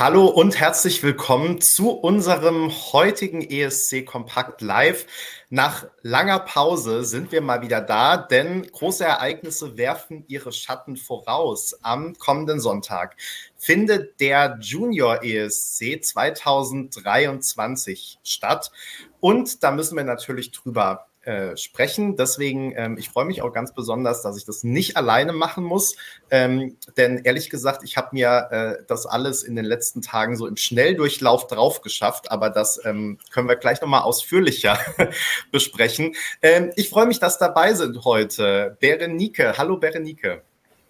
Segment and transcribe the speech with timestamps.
[0.00, 5.04] Hallo und herzlich willkommen zu unserem heutigen ESC Kompakt Live.
[5.50, 11.74] Nach langer Pause sind wir mal wieder da, denn große Ereignisse werfen ihre Schatten voraus.
[11.82, 13.14] Am kommenden Sonntag
[13.58, 18.72] findet der Junior ESC 2023 statt.
[19.20, 22.16] Und da müssen wir natürlich drüber äh, sprechen.
[22.16, 25.96] Deswegen, ähm, ich freue mich auch ganz besonders, dass ich das nicht alleine machen muss.
[26.30, 30.46] Ähm, denn ehrlich gesagt, ich habe mir äh, das alles in den letzten Tagen so
[30.46, 34.78] im Schnelldurchlauf drauf geschafft, aber das ähm, können wir gleich nochmal ausführlicher
[35.52, 36.14] besprechen.
[36.40, 39.58] Ähm, ich freue mich, dass dabei sind heute Berenike.
[39.58, 40.42] Hallo Berenike.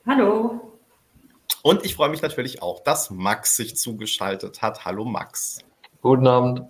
[0.06, 0.60] Hallo.
[1.62, 4.84] Und ich freue mich natürlich auch, dass Max sich zugeschaltet hat.
[4.84, 5.58] Hallo Max.
[6.00, 6.62] Guten Abend.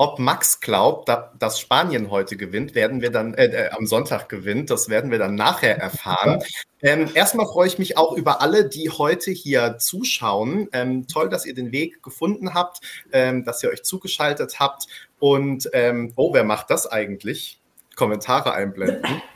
[0.00, 4.70] Ob Max glaubt, dass Spanien heute gewinnt, werden wir dann äh, äh, am Sonntag gewinnt.
[4.70, 6.42] Das werden wir dann nachher erfahren.
[6.80, 10.68] Ähm, erstmal freue ich mich auch über alle, die heute hier zuschauen.
[10.72, 12.78] Ähm, toll, dass ihr den Weg gefunden habt,
[13.10, 14.86] ähm, dass ihr euch zugeschaltet habt.
[15.18, 17.58] Und ähm, oh, wer macht das eigentlich?
[17.96, 19.22] Kommentare einblenden.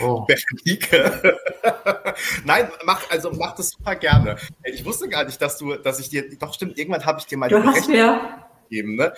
[0.00, 0.26] Oh.
[0.26, 1.38] Berenike.
[2.44, 4.36] Nein, mach, also mach das super gerne.
[4.64, 7.38] Ich wusste gar nicht, dass du, dass ich dir, doch stimmt, irgendwann habe ich dir
[7.38, 9.12] mal du hast mir gegeben, ne?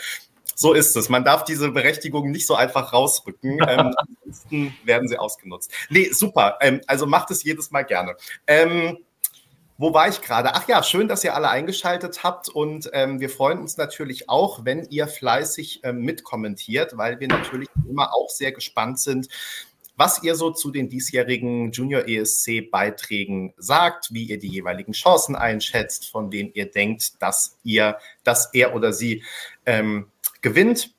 [0.56, 1.08] So ist es.
[1.08, 3.60] Man darf diese Berechtigung nicht so einfach rausrücken.
[3.66, 5.72] Ähm, ansonsten werden sie ausgenutzt.
[5.90, 6.56] Nee, super.
[6.60, 8.16] Ähm, also macht es jedes Mal gerne.
[8.46, 8.98] Ähm,
[9.76, 10.54] wo war ich gerade?
[10.54, 14.64] Ach ja, schön, dass ihr alle eingeschaltet habt und ähm, wir freuen uns natürlich auch,
[14.64, 19.28] wenn ihr fleißig ähm, mitkommentiert, weil wir natürlich immer auch sehr gespannt sind,
[19.96, 25.34] was ihr so zu den diesjährigen Junior ESC Beiträgen sagt, wie ihr die jeweiligen Chancen
[25.34, 29.24] einschätzt, von denen ihr denkt, dass ihr, dass er oder sie
[29.64, 30.10] ähm,
[30.42, 30.96] gewinnt.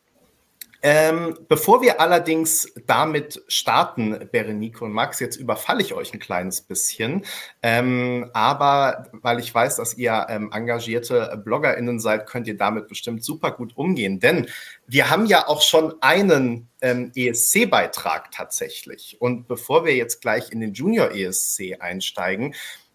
[0.83, 6.61] Ähm, bevor wir allerdings damit starten, Berenike und Max, jetzt überfalle ich euch ein kleines
[6.61, 7.25] bisschen.
[7.63, 13.23] Ähm, aber weil ich weiß, dass ihr ähm, engagierte BloggerInnen seid, könnt ihr damit bestimmt
[13.23, 14.19] super gut umgehen.
[14.19, 14.47] Denn
[14.85, 19.17] wir haben ja auch schon einen ähm, ESC-Beitrag tatsächlich.
[19.19, 22.53] Und bevor wir jetzt gleich in den Junior ESC einsteigen,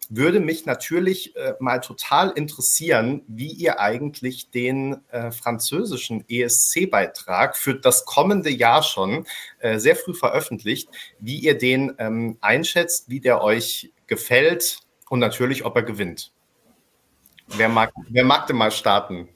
[0.09, 7.75] würde mich natürlich äh, mal total interessieren, wie ihr eigentlich den äh, französischen ESC-Beitrag für
[7.75, 9.25] das kommende Jahr schon
[9.59, 15.65] äh, sehr früh veröffentlicht, wie ihr den ähm, einschätzt, wie der euch gefällt und natürlich,
[15.65, 16.31] ob er gewinnt.
[17.47, 19.29] Wer mag, wer mag denn mal starten?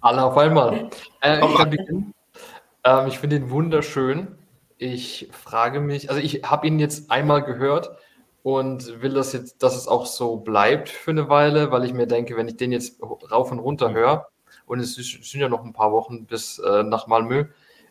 [0.00, 0.90] Alle auf einmal.
[0.92, 1.10] Ich,
[2.84, 4.39] ähm, ich finde ihn wunderschön.
[4.82, 7.90] Ich frage mich, also ich habe ihn jetzt einmal gehört
[8.42, 12.06] und will das jetzt, dass es auch so bleibt für eine Weile, weil ich mir
[12.06, 14.28] denke, wenn ich den jetzt rauf und runter höre,
[14.64, 17.44] und es sind ja noch ein paar Wochen bis äh, nach Malmö,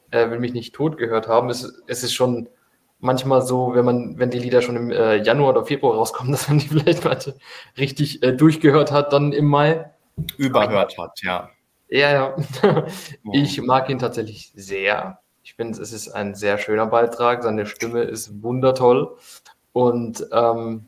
[0.10, 1.52] äh, will mich nicht tot gehört haben.
[1.52, 2.50] Es, es, ist schon
[2.98, 6.48] manchmal so, wenn man, wenn die Lieder schon im äh, Januar oder Februar rauskommen, dass
[6.48, 7.36] man die vielleicht manche
[7.78, 9.92] richtig äh, durchgehört hat, dann im Mai.
[10.38, 11.52] Überhört hat, ja.
[11.88, 12.36] Ja, ja.
[13.32, 15.20] ich mag ihn tatsächlich sehr.
[15.50, 17.42] Ich finde, es ist ein sehr schöner Beitrag.
[17.42, 19.18] Seine Stimme ist wundertoll.
[19.74, 20.88] Und ähm,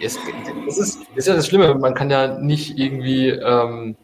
[0.00, 0.16] es,
[0.68, 3.96] es ist, ist, ja das Schlimme, man kann ja nicht irgendwie, ähm,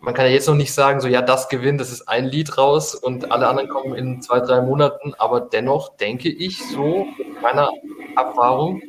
[0.00, 2.56] man kann ja jetzt noch nicht sagen, so ja, das gewinnt, das ist ein Lied
[2.58, 5.14] raus und alle anderen kommen in zwei, drei Monaten.
[5.18, 7.70] Aber dennoch denke ich so, mit meiner
[8.16, 8.82] Erfahrung,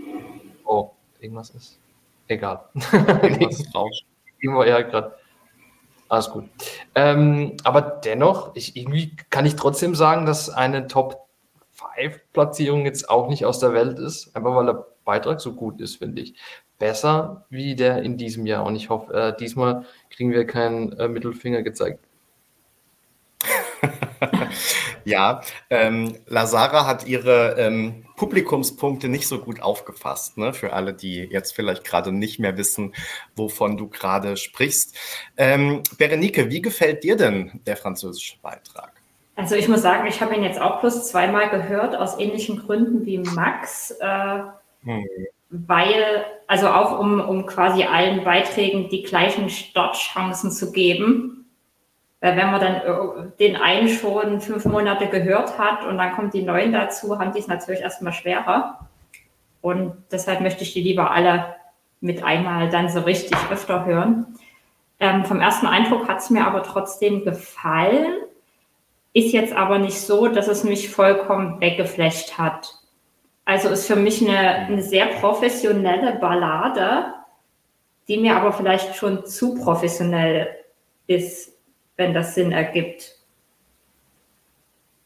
[0.63, 1.79] oh, irgendwas ist
[2.27, 2.65] egal.
[2.93, 4.03] Irgendwas ist raus.
[4.39, 5.15] Irgendwo, ja, gerade
[6.09, 6.45] alles gut.
[6.93, 11.27] Ähm, aber dennoch, ich, irgendwie kann ich trotzdem sagen, dass eine Top
[11.95, 15.81] 5 Platzierung jetzt auch nicht aus der Welt ist, einfach weil der Beitrag so gut
[15.81, 16.35] ist, finde ich.
[16.77, 18.65] Besser wie der in diesem Jahr.
[18.65, 21.99] Und ich hoffe, äh, diesmal kriegen wir keinen äh, Mittelfinger gezeigt.
[25.05, 30.53] ja, ähm, Lazara hat ihre ähm, Publikumspunkte nicht so gut aufgefasst, ne?
[30.53, 32.93] für alle, die jetzt vielleicht gerade nicht mehr wissen,
[33.35, 34.97] wovon du gerade sprichst.
[35.37, 38.93] Ähm, Berenike, wie gefällt dir denn der französische Beitrag?
[39.35, 43.05] Also ich muss sagen, ich habe ihn jetzt auch plus zweimal gehört, aus ähnlichen Gründen
[43.05, 44.39] wie Max, äh,
[44.83, 45.05] hm.
[45.49, 51.44] weil, also auch um, um quasi allen Beiträgen die gleichen Startchancen zu geben
[52.25, 56.33] weil wenn man dann äh, den einen schon fünf Monate gehört hat und dann kommt
[56.33, 58.79] die neuen dazu, haben die es natürlich erstmal schwerer.
[59.61, 61.55] Und deshalb möchte ich die lieber alle
[62.01, 64.25] mit einmal dann so richtig öfter hören.
[64.99, 68.15] Ähm, vom ersten Eindruck hat es mir aber trotzdem gefallen.
[69.13, 72.73] Ist jetzt aber nicht so, dass es mich vollkommen weggeflecht hat.
[73.45, 77.13] Also ist für mich eine, eine sehr professionelle Ballade,
[78.07, 80.49] die mir aber vielleicht schon zu professionell
[81.05, 81.54] ist
[81.97, 83.15] wenn das Sinn ergibt.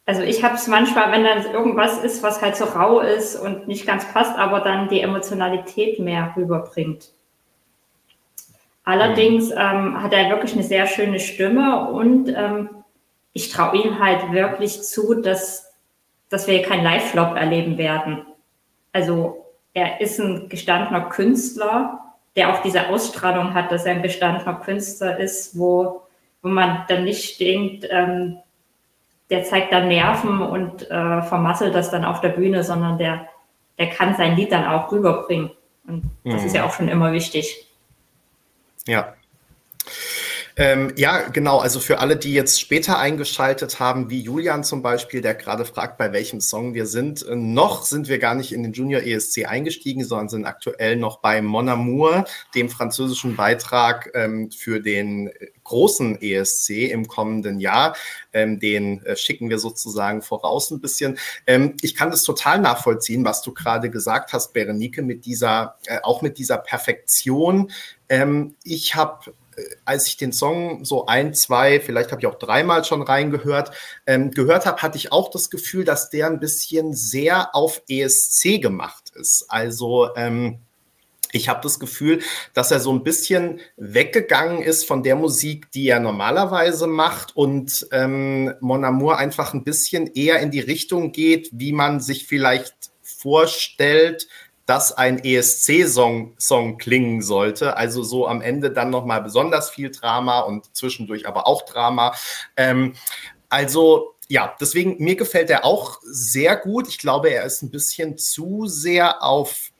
[0.05, 3.67] also ich habe es manchmal, wenn dann irgendwas ist, was halt so rau ist und
[3.67, 7.11] nicht ganz passt, aber dann die Emotionalität mehr rüberbringt.
[8.83, 9.57] Allerdings mhm.
[9.57, 12.69] ähm, hat er wirklich eine sehr schöne Stimme und ähm,
[13.33, 15.71] ich traue ihm halt wirklich zu, dass,
[16.29, 18.25] dass wir keinen Live-Flop erleben werden.
[18.91, 19.45] Also
[19.75, 25.19] er ist ein gestandener Künstler, der auch diese Ausstrahlung hat, dass er ein gestandener Künstler
[25.19, 26.01] ist, wo,
[26.41, 28.37] wo man dann nicht denkt, ähm,
[29.29, 33.27] der zeigt dann Nerven und äh, vermasselt das dann auf der Bühne, sondern der,
[33.77, 35.51] der kann sein Lied dann auch rüberbringen.
[35.87, 36.47] Und das mhm.
[36.47, 37.67] ist ja auch schon immer wichtig.
[38.87, 39.13] Ja.
[40.61, 41.59] Ähm, ja, genau.
[41.59, 45.97] Also für alle, die jetzt später eingeschaltet haben, wie Julian zum Beispiel, der gerade fragt,
[45.97, 47.25] bei welchem Song wir sind.
[47.25, 51.21] Äh, noch sind wir gar nicht in den Junior ESC eingestiegen, sondern sind aktuell noch
[51.21, 52.25] bei Mon Amour,
[52.55, 55.29] dem französischen Beitrag ähm, für den
[55.63, 57.95] großen ESC im kommenden Jahr.
[58.33, 61.17] Ähm, den äh, schicken wir sozusagen voraus ein bisschen.
[61.47, 65.99] Ähm, ich kann das total nachvollziehen, was du gerade gesagt hast, Berenike, mit dieser, äh,
[66.03, 67.71] auch mit dieser Perfektion.
[68.09, 69.33] Ähm, ich habe
[69.85, 73.71] als ich den Song so ein, zwei, vielleicht habe ich auch dreimal schon reingehört,
[74.05, 78.61] ähm, gehört habe, hatte ich auch das Gefühl, dass der ein bisschen sehr auf ESC
[78.61, 79.45] gemacht ist.
[79.49, 80.59] Also ähm,
[81.31, 82.21] ich habe das Gefühl,
[82.53, 87.87] dass er so ein bisschen weggegangen ist von der Musik, die er normalerweise macht und
[87.91, 92.73] ähm, Mon Amour einfach ein bisschen eher in die Richtung geht, wie man sich vielleicht
[93.01, 94.27] vorstellt,
[94.69, 97.75] dass ein ESC-Song Song klingen sollte.
[97.75, 102.13] Also so am Ende dann nochmal besonders viel Drama und zwischendurch aber auch Drama.
[102.55, 102.93] Ähm,
[103.49, 106.87] also ja, deswegen, mir gefällt er auch sehr gut.
[106.87, 109.71] Ich glaube, er ist ein bisschen zu sehr auf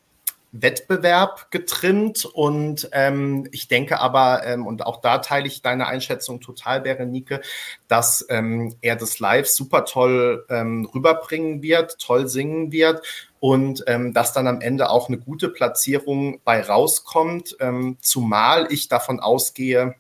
[0.51, 6.41] Wettbewerb getrimmt und ähm, ich denke aber, ähm, und auch da teile ich deine Einschätzung
[6.41, 7.41] total, Berenike,
[7.87, 13.03] dass ähm, er das live super toll ähm, rüberbringen wird, toll singen wird
[13.39, 18.87] und ähm, dass dann am Ende auch eine gute Platzierung bei rauskommt, ähm, zumal ich
[18.87, 19.95] davon ausgehe,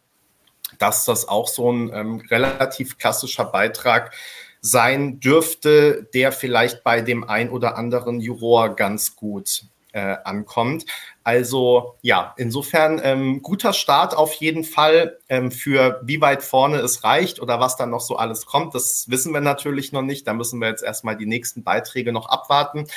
[0.77, 4.13] dass das auch so ein ähm, relativ klassischer Beitrag
[4.61, 10.85] sein dürfte, der vielleicht bei dem ein oder anderen Juror ganz gut äh, ankommt.
[11.23, 15.19] Also ja, insofern ähm, guter Start auf jeden Fall.
[15.29, 19.05] Ähm, für wie weit vorne es reicht oder was dann noch so alles kommt, das
[19.09, 20.27] wissen wir natürlich noch nicht.
[20.27, 22.87] Da müssen wir jetzt erstmal die nächsten Beiträge noch abwarten.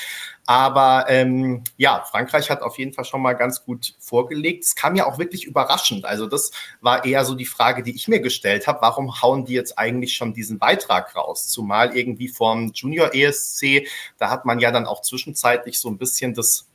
[0.47, 4.65] Aber ähm, ja, Frankreich hat auf jeden Fall schon mal ganz gut vorgelegt.
[4.65, 6.05] Es kam ja auch wirklich überraschend.
[6.05, 6.51] Also das
[6.81, 8.81] war eher so die Frage, die ich mir gestellt habe.
[8.83, 11.49] Warum hauen die jetzt eigentlich schon diesen Beitrag raus?
[11.49, 13.87] Zumal irgendwie vom Junior ESC,
[14.19, 16.67] da hat man ja dann auch zwischenzeitlich so ein bisschen das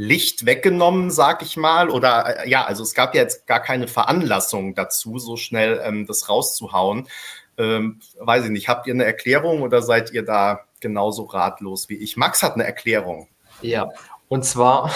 [0.00, 1.90] Licht weggenommen, sag ich mal.
[1.90, 6.06] Oder äh, ja, also es gab ja jetzt gar keine Veranlassung dazu, so schnell ähm,
[6.06, 7.06] das rauszuhauen.
[7.58, 11.96] Ähm, weiß ich nicht, habt ihr eine Erklärung oder seid ihr da genauso ratlos wie
[11.96, 12.16] ich?
[12.16, 13.28] Max hat eine Erklärung.
[13.60, 13.90] Ja,
[14.28, 14.90] und zwar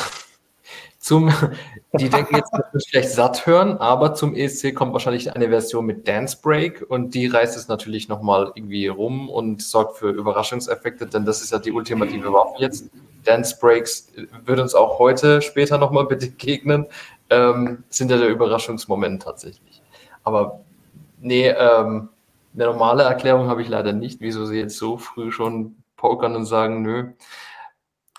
[1.04, 1.30] zum,
[1.92, 5.84] die denken jetzt, dass wir vielleicht satt hören, aber zum ESC kommt wahrscheinlich eine Version
[5.84, 11.06] mit Dance Break und die reißt es natürlich nochmal irgendwie rum und sorgt für Überraschungseffekte,
[11.06, 12.88] denn das ist ja die ultimative Waffe jetzt.
[13.22, 14.12] Dance Breaks
[14.46, 16.86] wird uns auch heute später nochmal begegnen,
[17.28, 19.82] ähm, sind ja der Überraschungsmoment tatsächlich.
[20.22, 20.60] Aber
[21.20, 22.08] nee, ähm,
[22.54, 26.46] eine normale Erklärung habe ich leider nicht, wieso sie jetzt so früh schon pokern und
[26.46, 27.12] sagen, nö.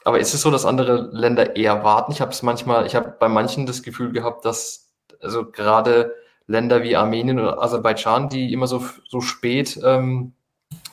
[0.05, 2.11] Aber ist es so, dass andere Länder eher warten?
[2.11, 6.13] Ich habe es manchmal, ich habe bei manchen das Gefühl gehabt, dass also gerade
[6.45, 10.33] Länder wie Armenien oder Aserbaidschan, die immer so, so spät ähm,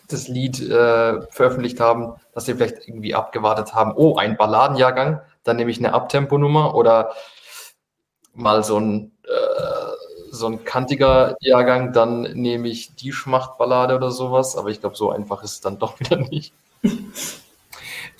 [0.09, 5.57] das Lied äh, veröffentlicht haben, dass sie vielleicht irgendwie abgewartet haben, oh, ein Balladenjahrgang, dann
[5.57, 7.13] nehme ich eine Abtemponummer oder
[8.33, 14.57] mal so ein, äh, so ein kantiger Jahrgang, dann nehme ich die Schmachtballade oder sowas.
[14.57, 16.55] Aber ich glaube, so einfach ist es dann doch wieder nicht.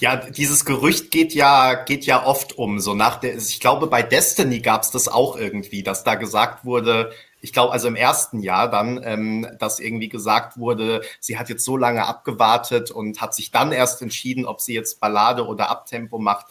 [0.03, 2.81] Ja, dieses Gerücht geht ja, geht ja oft um.
[2.81, 6.65] So nach der, ich glaube, bei Destiny gab es das auch irgendwie, dass da gesagt
[6.65, 11.49] wurde, ich glaube, also im ersten Jahr dann, ähm, dass irgendwie gesagt wurde, sie hat
[11.49, 15.71] jetzt so lange abgewartet und hat sich dann erst entschieden, ob sie jetzt Ballade oder
[15.71, 16.47] Abtempo macht.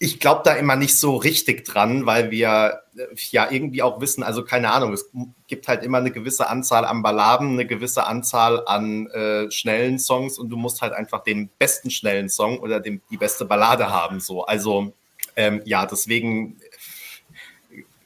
[0.00, 4.22] Ich glaube da immer nicht so richtig dran, weil wir äh, ja irgendwie auch wissen,
[4.22, 5.10] also keine Ahnung, es
[5.48, 10.38] gibt halt immer eine gewisse Anzahl an Balladen, eine gewisse Anzahl an äh, schnellen Songs
[10.38, 14.20] und du musst halt einfach den besten schnellen Song oder den, die beste Ballade haben.
[14.20, 14.92] So, also
[15.34, 16.60] ähm, ja, deswegen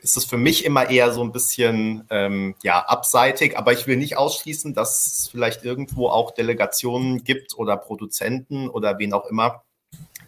[0.03, 3.57] ist es für mich immer eher so ein bisschen ähm, ja, abseitig.
[3.57, 8.99] Aber ich will nicht ausschließen, dass es vielleicht irgendwo auch Delegationen gibt oder Produzenten oder
[8.99, 9.63] wen auch immer,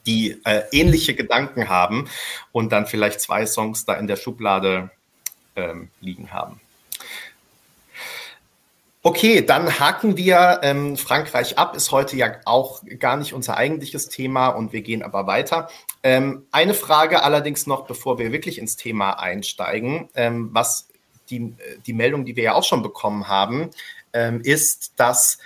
[0.06, 2.08] die äh, ähnliche Gedanken haben
[2.52, 4.90] und dann vielleicht zwei Songs da in der Schublade
[5.56, 6.60] ähm, liegen haben.
[9.06, 14.08] Okay, dann haken wir ähm, Frankreich ab, ist heute ja auch gar nicht unser eigentliches
[14.08, 15.68] Thema und wir gehen aber weiter.
[16.02, 20.88] Ähm, eine Frage allerdings noch, bevor wir wirklich ins Thema einsteigen, ähm, was
[21.28, 21.54] die,
[21.86, 23.70] die Meldung, die wir ja auch schon bekommen haben,
[24.14, 25.36] ähm, ist, dass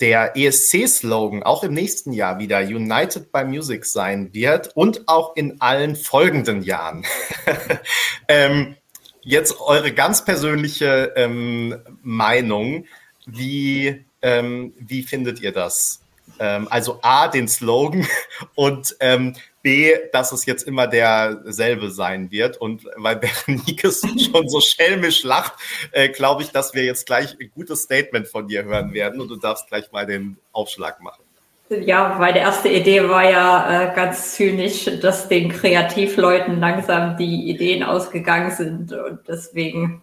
[0.00, 5.60] der ESC-Slogan auch im nächsten Jahr wieder United by Music sein wird und auch in
[5.60, 7.04] allen folgenden Jahren.
[8.28, 8.76] ähm,
[9.22, 12.86] jetzt eure ganz persönliche ähm, Meinung.
[13.26, 16.00] Wie, ähm, wie findet ihr das?
[16.38, 18.06] Ähm, also A, den Slogan
[18.54, 22.56] und ähm, B, dass es jetzt immer derselbe sein wird.
[22.56, 24.02] Und weil Berenikes
[24.32, 25.54] schon so schelmisch lacht,
[25.92, 29.28] äh, glaube ich, dass wir jetzt gleich ein gutes Statement von dir hören werden und
[29.28, 31.22] du darfst gleich mal den Aufschlag machen.
[31.68, 37.84] Ja, meine erste Idee war ja äh, ganz zynisch, dass den Kreativleuten langsam die Ideen
[37.84, 40.02] ausgegangen sind und deswegen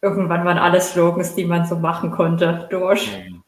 [0.00, 3.10] irgendwann waren alle Slogans, die man so machen konnte, durch.
[3.16, 3.42] Mhm.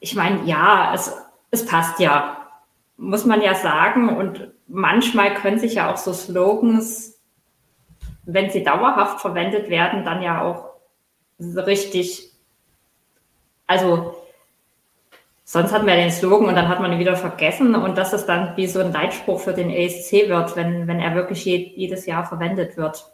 [0.00, 1.10] Ich meine, ja, es,
[1.50, 2.35] es passt ja
[2.96, 4.16] muss man ja sagen.
[4.16, 7.20] Und manchmal können sich ja auch so Slogans,
[8.24, 10.70] wenn sie dauerhaft verwendet werden, dann ja auch
[11.38, 12.32] richtig,
[13.66, 14.16] also
[15.44, 18.12] sonst hat man ja den Slogan und dann hat man ihn wieder vergessen und dass
[18.12, 21.72] es dann wie so ein Leitspruch für den ESC wird, wenn, wenn er wirklich je,
[21.76, 23.12] jedes Jahr verwendet wird.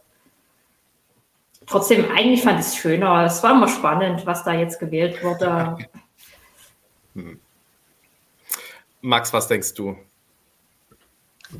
[1.67, 3.25] Trotzdem, eigentlich fand ich es schöner.
[3.25, 5.77] Es war immer spannend, was da jetzt gewählt wurde.
[7.15, 7.42] Hm.
[9.03, 9.97] Max, was denkst du?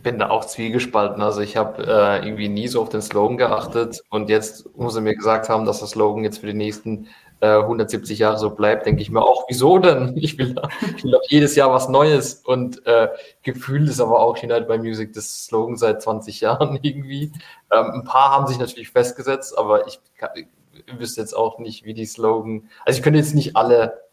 [0.03, 1.23] bin da auch zwiegespalten.
[1.23, 5.01] Also ich habe äh, irgendwie nie so auf den Slogan geachtet und jetzt, wo sie
[5.01, 7.09] mir gesagt haben, dass der Slogan jetzt für die nächsten
[7.41, 10.17] äh, 170 Jahre so bleibt, denke ich mir auch, wieso denn?
[10.23, 10.55] Ich will,
[10.97, 13.09] ich will auch jedes Jahr was Neues und äh,
[13.43, 17.33] gefühlt ist aber auch United by Music das Slogan seit 20 Jahren irgendwie.
[17.71, 20.01] Ähm, ein paar haben sich natürlich festgesetzt, aber ich,
[20.35, 20.47] ich
[20.99, 24.05] wüsste jetzt auch nicht, wie die Slogan, also ich könnte jetzt nicht alle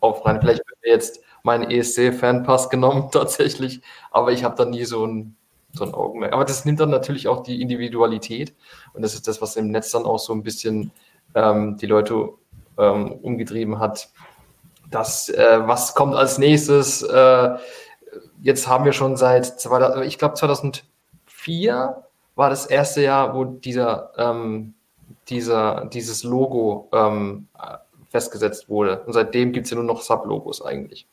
[0.00, 0.40] aufrennen.
[0.40, 5.36] Vielleicht wir jetzt meinen ESC-Fanpass genommen tatsächlich, aber ich habe da nie so ein,
[5.72, 6.32] so ein Augenmerk.
[6.32, 8.54] Aber das nimmt dann natürlich auch die Individualität
[8.94, 10.90] und das ist das, was im Netz dann auch so ein bisschen
[11.34, 12.30] ähm, die Leute
[12.78, 14.08] ähm, umgetrieben hat.
[14.90, 17.02] Das, äh, was kommt als nächstes?
[17.02, 17.56] Äh,
[18.42, 19.54] jetzt haben wir schon seit,
[20.04, 22.04] ich glaube 2004
[22.36, 24.74] war das erste Jahr, wo dieser, ähm,
[25.28, 27.48] dieser, dieses Logo ähm,
[28.08, 29.02] festgesetzt wurde.
[29.04, 31.06] Und seitdem gibt es ja nur noch Sublogos eigentlich.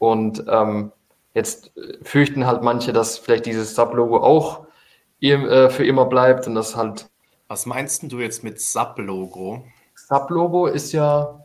[0.00, 0.92] Und ähm,
[1.34, 4.66] jetzt fürchten halt manche, dass vielleicht dieses Sub-Logo auch
[5.20, 7.08] äh, für immer bleibt und das halt.
[7.48, 9.62] Was meinst du jetzt mit Sub-Logo?
[9.94, 11.38] Sub-Logo ist ja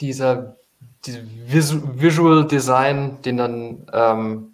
[0.00, 0.56] dieser,
[1.06, 3.86] dieser Visual Design, den dann.
[3.92, 4.52] Ähm,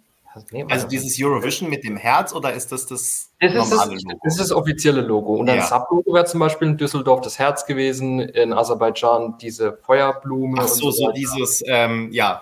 [0.67, 4.19] also dieses Eurovision mit dem Herz oder ist das das, das normale ist, Logo?
[4.23, 5.35] Das ist das offizielle Logo.
[5.35, 5.65] Und ein ja.
[5.65, 10.57] Sub-Logo wäre zum Beispiel in Düsseldorf das Herz gewesen, in Aserbaidschan diese Feuerblume.
[10.59, 12.41] Ach so, so, so dieses, ähm, ja,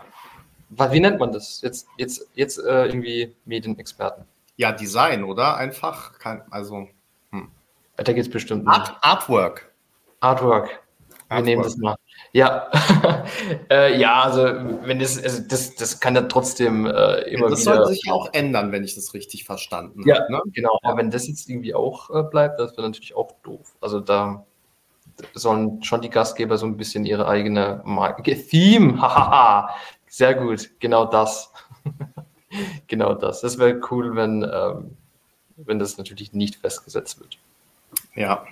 [0.71, 1.61] wie nennt man das?
[1.61, 4.25] Jetzt, jetzt, jetzt äh, irgendwie Medienexperten.
[4.55, 5.57] Ja, Design, oder?
[5.57, 6.87] Einfach, kein, also.
[7.31, 7.49] Hm.
[7.97, 8.67] Da geht es bestimmt.
[8.67, 9.71] Art, Artwork.
[10.19, 10.67] Artwork.
[10.67, 11.45] Wir Artwork.
[11.45, 11.95] nehmen das mal.
[12.33, 12.69] Ja,
[13.71, 14.43] äh, ja, also
[14.83, 17.49] wenn das, also das, das kann ja trotzdem äh, immer das wieder.
[17.49, 20.31] Das sollte sich ja auch ändern, wenn ich das richtig verstanden ja, habe.
[20.31, 20.41] Ne?
[20.53, 23.75] Genau, aber wenn das jetzt irgendwie auch äh, bleibt, das wäre natürlich auch doof.
[23.81, 24.45] Also da
[25.33, 28.35] sollen schon die Gastgeber so ein bisschen ihre eigene Marke.
[28.35, 29.69] Theme, hahaha,
[30.11, 31.53] sehr gut, genau das.
[32.87, 33.39] genau das.
[33.39, 34.97] Das wäre cool, wenn, ähm,
[35.55, 37.37] wenn das natürlich nicht festgesetzt wird.
[38.13, 38.45] Ja.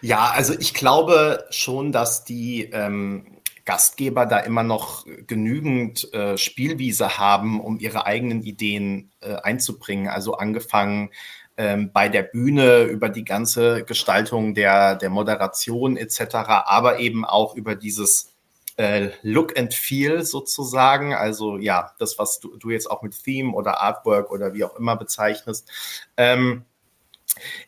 [0.00, 7.16] Ja, also ich glaube schon, dass die ähm, Gastgeber da immer noch genügend äh, Spielwiese
[7.16, 10.08] haben, um ihre eigenen Ideen äh, einzubringen.
[10.08, 11.10] Also angefangen
[11.56, 17.54] ähm, bei der Bühne über die ganze Gestaltung der, der Moderation etc., aber eben auch
[17.54, 18.35] über dieses
[18.76, 21.14] äh, Look and Feel sozusagen.
[21.14, 24.76] Also ja, das, was du, du jetzt auch mit Theme oder Artwork oder wie auch
[24.76, 25.70] immer bezeichnest.
[26.16, 26.64] Ähm,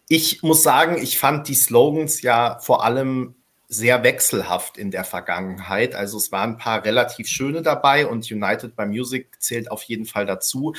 [0.08, 3.34] ich muss sagen, ich fand die Slogans ja vor allem
[3.68, 5.94] sehr wechselhaft in der Vergangenheit.
[5.94, 10.06] Also es waren ein paar relativ schöne dabei und United by Music zählt auf jeden
[10.06, 10.74] Fall dazu.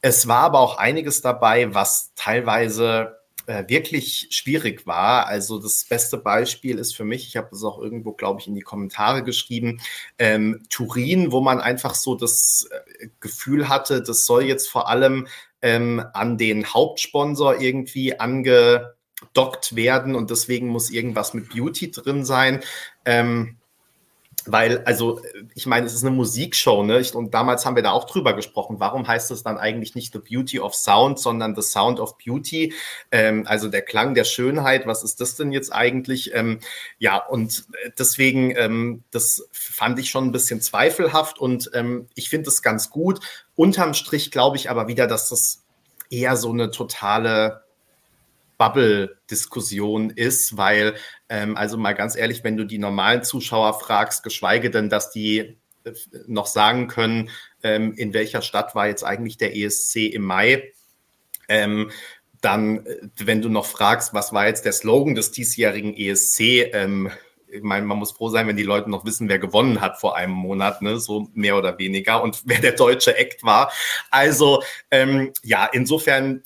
[0.00, 5.26] Es war aber auch einiges dabei, was teilweise wirklich schwierig war.
[5.26, 8.54] Also das beste Beispiel ist für mich, ich habe das auch irgendwo, glaube ich, in
[8.54, 9.80] die Kommentare geschrieben,
[10.18, 12.68] ähm, Turin, wo man einfach so das
[13.00, 15.26] äh, Gefühl hatte, das soll jetzt vor allem
[15.62, 22.60] ähm, an den Hauptsponsor irgendwie angedockt werden und deswegen muss irgendwas mit Beauty drin sein.
[23.04, 23.59] Ähm,
[24.46, 25.20] weil, also,
[25.54, 27.02] ich meine, es ist eine Musikshow, ne?
[27.14, 28.76] Und damals haben wir da auch drüber gesprochen.
[28.78, 32.72] Warum heißt es dann eigentlich nicht The Beauty of Sound, sondern The Sound of Beauty?
[33.10, 34.86] Ähm, also der Klang der Schönheit.
[34.86, 36.34] Was ist das denn jetzt eigentlich?
[36.34, 36.60] Ähm,
[36.98, 37.64] ja, und
[37.98, 42.90] deswegen, ähm, das fand ich schon ein bisschen zweifelhaft und ähm, ich finde es ganz
[42.90, 43.20] gut.
[43.56, 45.64] Unterm Strich glaube ich aber wieder, dass das
[46.10, 47.62] eher so eine totale
[48.60, 50.94] Bubble-Diskussion ist, weil,
[51.30, 55.56] ähm, also mal ganz ehrlich, wenn du die normalen Zuschauer fragst, geschweige denn, dass die
[55.84, 55.92] äh,
[56.26, 57.30] noch sagen können,
[57.62, 60.74] ähm, in welcher Stadt war jetzt eigentlich der ESC im Mai,
[61.48, 61.90] ähm,
[62.42, 67.10] dann, äh, wenn du noch fragst, was war jetzt der Slogan des diesjährigen ESC, ähm,
[67.52, 70.16] ich meine, man muss froh sein, wenn die Leute noch wissen, wer gewonnen hat vor
[70.16, 71.00] einem Monat, ne?
[71.00, 73.72] so mehr oder weniger, und wer der deutsche Act war.
[74.10, 76.42] Also ähm, ja, insofern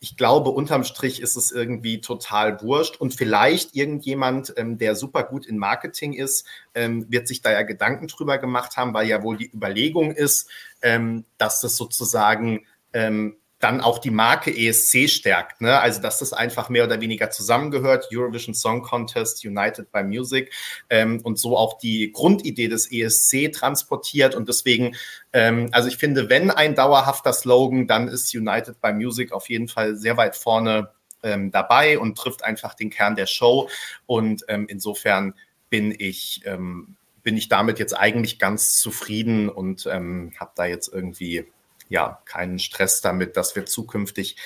[0.00, 2.96] ich glaube, unterm Strich ist es irgendwie total wurscht.
[2.96, 7.62] Und vielleicht irgendjemand, ähm, der super gut in Marketing ist, ähm, wird sich da ja
[7.62, 10.48] Gedanken drüber gemacht haben, weil ja wohl die Überlegung ist,
[10.82, 15.60] ähm, dass das sozusagen ähm, dann auch die Marke ESC stärkt.
[15.60, 15.80] Ne?
[15.80, 18.08] Also, dass das einfach mehr oder weniger zusammengehört.
[18.12, 20.52] Eurovision Song Contest, United by Music
[20.90, 24.34] ähm, und so auch die Grundidee des ESC transportiert.
[24.34, 24.94] Und deswegen,
[25.32, 29.68] ähm, also ich finde, wenn ein dauerhafter Slogan, dann ist United by Music auf jeden
[29.68, 30.90] Fall sehr weit vorne
[31.24, 33.68] ähm, dabei und trifft einfach den Kern der Show.
[34.06, 35.34] Und ähm, insofern
[35.68, 40.92] bin ich, ähm, bin ich damit jetzt eigentlich ganz zufrieden und ähm, habe da jetzt
[40.92, 41.44] irgendwie
[41.88, 44.36] ja keinen Stress damit, dass wir zukünftig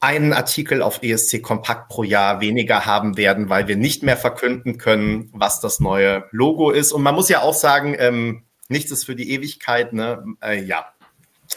[0.00, 4.78] einen Artikel auf ESC Kompakt pro Jahr weniger haben werden, weil wir nicht mehr verkünden
[4.78, 6.92] können, was das neue Logo ist.
[6.92, 9.92] Und man muss ja auch sagen, ähm, nichts ist für die Ewigkeit.
[9.92, 10.24] Ne?
[10.40, 10.92] Äh, ja,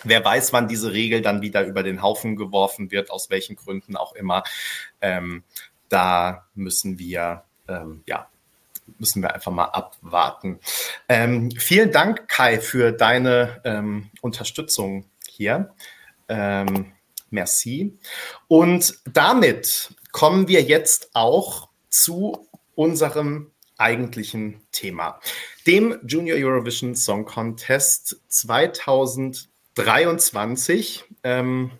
[0.03, 3.95] wer weiß, wann diese Regel dann wieder über den Haufen geworfen wird, aus welchen Gründen
[3.95, 4.43] auch immer.
[5.01, 5.43] Ähm,
[5.89, 8.27] da müssen wir ähm, ja
[8.97, 10.59] müssen wir einfach mal abwarten.
[11.07, 15.73] Ähm, vielen Dank, Kai, für deine ähm, Unterstützung hier.
[16.27, 16.91] Ähm,
[17.29, 17.97] merci.
[18.47, 25.19] Und damit kommen wir jetzt auch zu unserem eigentlichen Thema,
[25.65, 31.05] dem Junior Eurovision Song Contest 2023.
[31.23, 31.71] Ähm,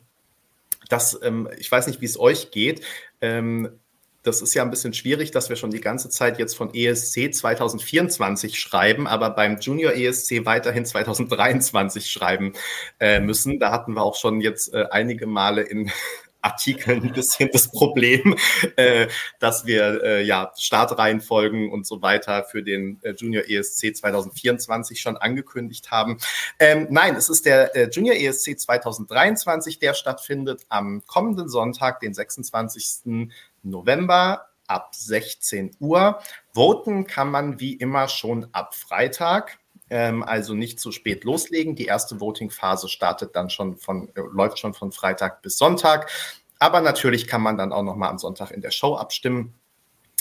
[0.89, 2.81] das, ähm, ich weiß nicht, wie es euch geht.
[3.21, 3.79] Ähm,
[4.23, 7.33] das ist ja ein bisschen schwierig, dass wir schon die ganze Zeit jetzt von ESC
[7.33, 12.53] 2024 schreiben, aber beim Junior ESC weiterhin 2023 schreiben
[12.99, 13.59] äh, müssen.
[13.59, 15.91] Da hatten wir auch schon jetzt äh, einige Male in
[16.43, 18.35] Artikeln ein bisschen das Problem,
[18.75, 19.07] äh,
[19.39, 25.17] dass wir äh, ja Startreihenfolgen und so weiter für den äh, Junior ESC 2024 schon
[25.17, 26.17] angekündigt haben.
[26.59, 32.15] Ähm, nein, es ist der äh, Junior ESC 2023, der stattfindet am kommenden Sonntag, den
[32.15, 33.31] 26.
[33.63, 36.19] November ab 16 Uhr.
[36.53, 39.59] Voten kann man wie immer schon ab Freitag
[39.91, 41.75] ähm, also nicht zu spät loslegen.
[41.75, 46.09] Die erste Voting-Phase startet dann schon von, äh, läuft schon von Freitag bis Sonntag.
[46.57, 49.53] Aber natürlich kann man dann auch noch mal am Sonntag in der Show abstimmen.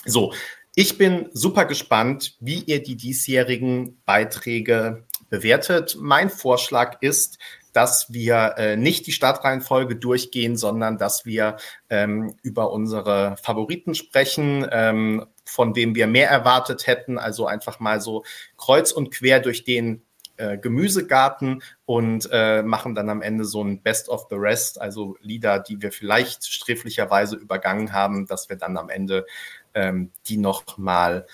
[0.05, 0.35] So,
[0.75, 5.97] ich bin super gespannt, wie ihr die diesjährigen Beiträge bewertet.
[5.99, 7.39] Mein Vorschlag ist,
[7.73, 11.57] dass wir äh, nicht die Startreihenfolge durchgehen, sondern dass wir
[11.89, 17.19] ähm, über unsere Favoriten sprechen, ähm, von denen wir mehr erwartet hätten.
[17.19, 18.25] Also einfach mal so
[18.57, 20.03] kreuz und quer durch den
[20.37, 25.17] äh, Gemüsegarten und äh, machen dann am Ende so ein Best of the Rest, also
[25.21, 29.27] Lieder, die wir vielleicht sträflicherweise übergangen haben, dass wir dann am Ende
[29.75, 31.27] ähm, die noch mal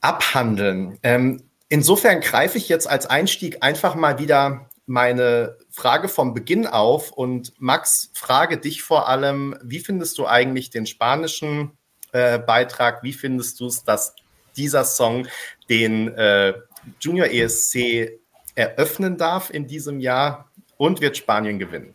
[0.00, 0.98] abhandeln.
[1.02, 7.12] Ähm, insofern greife ich jetzt als Einstieg einfach mal wieder meine Frage vom Beginn auf
[7.12, 11.72] und Max, frage dich vor allem, wie findest du eigentlich den spanischen
[12.12, 13.02] äh, Beitrag?
[13.02, 14.14] Wie findest du es, dass
[14.56, 15.28] dieser Song
[15.68, 16.54] den äh,
[17.00, 18.18] Junior ESC
[18.54, 21.94] eröffnen darf in diesem Jahr und wird Spanien gewinnen?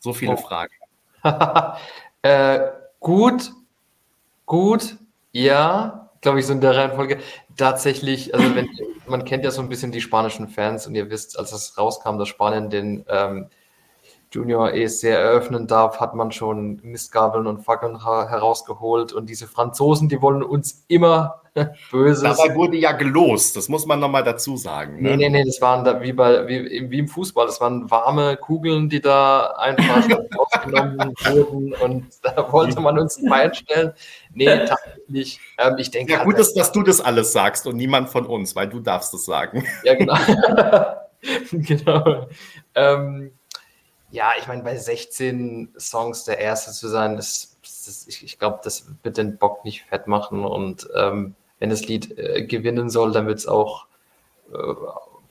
[0.00, 0.36] So viele oh.
[0.36, 0.74] Fragen.
[2.22, 2.60] äh,
[3.00, 3.50] gut,
[4.44, 4.96] gut,
[5.32, 7.18] ja, glaube ich, so in der Reihenfolge.
[7.56, 8.68] Tatsächlich, also wenn
[9.06, 12.18] man kennt ja so ein bisschen die spanischen Fans und ihr wisst, als es rauskam,
[12.18, 13.46] dass Spanien den ähm,
[14.30, 20.20] Junior ESC eröffnen darf, hat man schon Mistgabeln und Fackeln herausgeholt und diese Franzosen, die
[20.20, 21.42] wollen uns immer
[21.90, 22.22] Böses.
[22.22, 25.02] Dabei wurde ja gelost, das muss man nochmal dazu sagen.
[25.02, 25.10] Ne?
[25.10, 28.36] Nee, nee, nee, das waren da wie, bei, wie, wie im Fußball, das waren warme
[28.36, 30.06] Kugeln, die da einfach
[30.38, 33.92] rausgenommen wurden und da wollte man uns ein Bein stellen.
[34.34, 35.40] Nee, tatsächlich.
[35.58, 36.12] Ähm, ich denke.
[36.12, 39.12] Ja, gut ist, dass du das alles sagst und niemand von uns, weil du darfst
[39.14, 39.64] es sagen.
[39.84, 40.16] Ja, genau.
[41.52, 42.28] genau.
[42.74, 43.32] Ähm,
[44.10, 48.60] ja, ich meine, bei 16 Songs der Erste zu sein, ist, ist ich, ich glaube,
[48.62, 53.12] das wird den Bock nicht fett machen und ähm, wenn das Lied äh, gewinnen soll,
[53.12, 53.86] dann wird es auch
[54.52, 54.74] äh,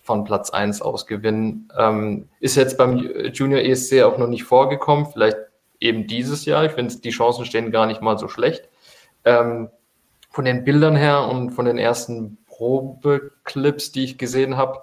[0.04, 1.70] von Platz 1 aus gewinnen.
[1.78, 2.98] Ähm, ist jetzt beim
[3.34, 5.38] Junior ESC auch noch nicht vorgekommen, vielleicht
[5.80, 6.66] eben dieses Jahr.
[6.66, 8.70] Ich finde, die Chancen stehen gar nicht mal so schlecht.
[9.26, 9.70] Ähm,
[10.30, 14.82] von den Bildern her und von den ersten Probeclips, die ich gesehen habe,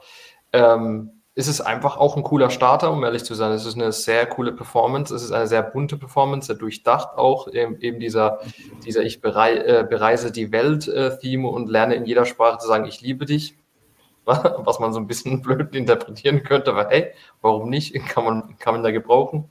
[0.52, 3.50] ähm, ist es einfach auch ein cooler Starter, um ehrlich zu sein.
[3.50, 5.12] Es ist eine sehr coole Performance.
[5.12, 7.48] Es ist eine sehr bunte Performance, sehr durchdacht auch.
[7.48, 8.38] Eben dieser,
[8.86, 12.84] dieser Ich berei äh, bereise die Welt-Theme äh, und lerne in jeder Sprache zu sagen,
[12.86, 13.56] ich liebe dich.
[14.24, 17.94] Was man so ein bisschen blöd interpretieren könnte, aber hey, warum nicht?
[18.08, 19.50] Kann man, kann man da gebrauchen.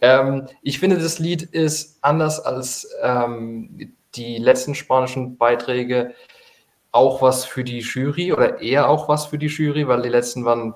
[0.00, 6.14] Ähm, ich finde, das Lied ist anders als ähm, die letzten spanischen Beiträge
[6.92, 10.44] auch was für die Jury oder eher auch was für die Jury, weil die letzten
[10.44, 10.74] waren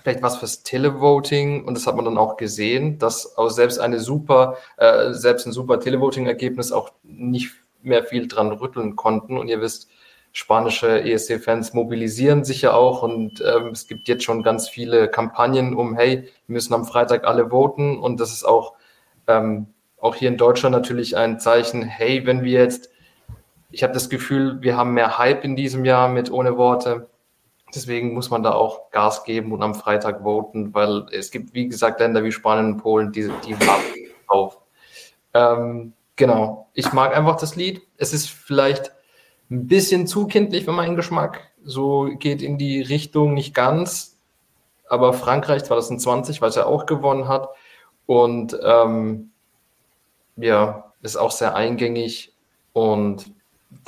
[0.00, 1.64] vielleicht was fürs Televoting.
[1.64, 5.52] Und das hat man dann auch gesehen, dass auch selbst eine super, äh, selbst ein
[5.52, 7.52] super Televoting-Ergebnis auch nicht
[7.82, 9.36] mehr viel dran rütteln konnten.
[9.36, 9.88] Und ihr wisst,
[10.32, 13.02] spanische ESC-Fans mobilisieren sich ja auch.
[13.02, 17.24] Und ähm, es gibt jetzt schon ganz viele Kampagnen um, hey, wir müssen am Freitag
[17.24, 17.98] alle voten.
[17.98, 18.74] Und das ist auch,
[19.26, 19.66] ähm,
[20.00, 22.90] auch hier in Deutschland natürlich ein Zeichen, hey, wenn wir jetzt,
[23.70, 27.08] ich habe das Gefühl, wir haben mehr Hype in diesem Jahr mit ohne Worte
[27.74, 31.68] Deswegen muss man da auch Gas geben und am Freitag voten, weil es gibt, wie
[31.68, 34.58] gesagt, Länder wie Spanien und Polen, die, die warten auf.
[35.34, 36.68] Ähm, genau.
[36.74, 37.82] Ich mag einfach das Lied.
[37.96, 38.92] Es ist vielleicht
[39.50, 41.52] ein bisschen zu kindlich für meinen Geschmack.
[41.64, 44.18] So geht in die Richtung nicht ganz.
[44.88, 47.48] Aber Frankreich 2020, was er auch gewonnen hat.
[48.06, 49.30] Und ähm,
[50.36, 52.34] ja, ist auch sehr eingängig
[52.72, 53.32] und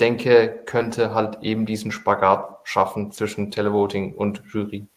[0.01, 4.89] denke, könnte halt eben diesen Spagat schaffen zwischen Televoting und Jury.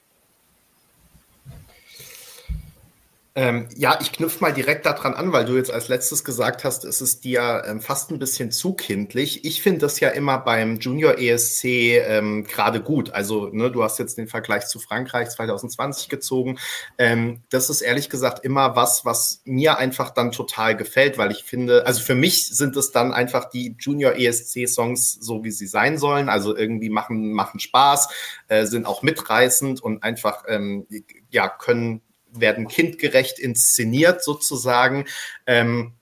[3.37, 6.83] Ähm, ja, ich knüpfe mal direkt daran an, weil du jetzt als letztes gesagt hast,
[6.83, 9.45] es ist dir ähm, fast ein bisschen zu kindlich.
[9.45, 13.11] Ich finde das ja immer beim Junior ESC ähm, gerade gut.
[13.11, 16.57] Also, ne, du hast jetzt den Vergleich zu Frankreich 2020 gezogen.
[16.97, 21.43] Ähm, das ist ehrlich gesagt immer was, was mir einfach dann total gefällt, weil ich
[21.43, 25.99] finde, also für mich sind es dann einfach die Junior ESC-Songs so, wie sie sein
[25.99, 26.29] sollen.
[26.29, 28.09] Also irgendwie machen, machen Spaß,
[28.47, 30.87] äh, sind auch mitreißend und einfach, ähm,
[31.29, 35.05] ja, können werden kindgerecht inszeniert sozusagen.
[35.45, 35.93] Ähm,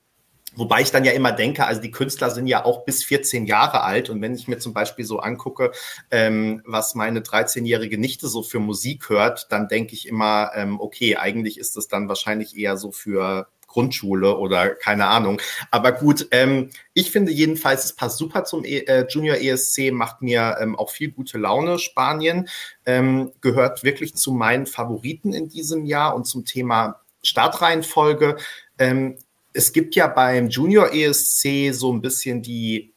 [0.56, 3.82] Wobei ich dann ja immer denke, also die Künstler sind ja auch bis 14 Jahre
[3.82, 4.08] alt.
[4.08, 5.72] Und wenn ich mir zum Beispiel so angucke,
[6.10, 11.16] ähm, was meine 13-jährige Nichte so für Musik hört, dann denke ich immer, ähm, okay,
[11.16, 15.38] eigentlich ist es dann wahrscheinlich eher so für Grundschule oder keine Ahnung.
[15.70, 20.22] Aber gut, ähm, ich finde jedenfalls, es passt super zum e äh, Junior ESC, macht
[20.22, 21.78] mir ähm, auch viel gute Laune.
[21.78, 22.48] Spanien
[22.86, 28.38] ähm, gehört wirklich zu meinen Favoriten in diesem Jahr und zum Thema Startreihenfolge.
[28.78, 29.18] Ähm,
[29.52, 32.94] es gibt ja beim Junior ESC so ein bisschen die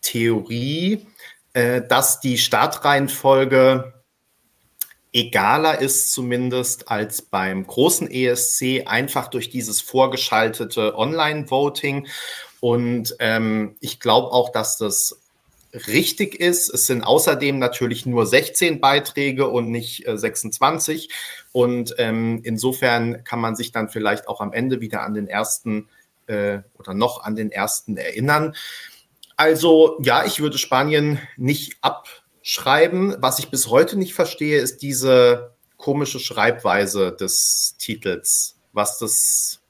[0.00, 1.06] Theorie,
[1.52, 3.92] äh, dass die Startreihenfolge
[5.12, 12.06] egaler ist zumindest als beim großen ESC, einfach durch dieses vorgeschaltete Online-Voting.
[12.60, 15.18] Und ähm, ich glaube auch, dass das
[15.86, 16.68] richtig ist.
[16.72, 21.08] Es sind außerdem natürlich nur 16 Beiträge und nicht äh, 26.
[21.52, 25.88] Und ähm, insofern kann man sich dann vielleicht auch am Ende wieder an den ersten
[26.26, 28.54] äh, oder noch an den ersten erinnern.
[29.36, 33.14] Also ja, ich würde Spanien nicht ab schreiben.
[33.18, 39.60] Was ich bis heute nicht verstehe, ist diese komische Schreibweise des Titels, was das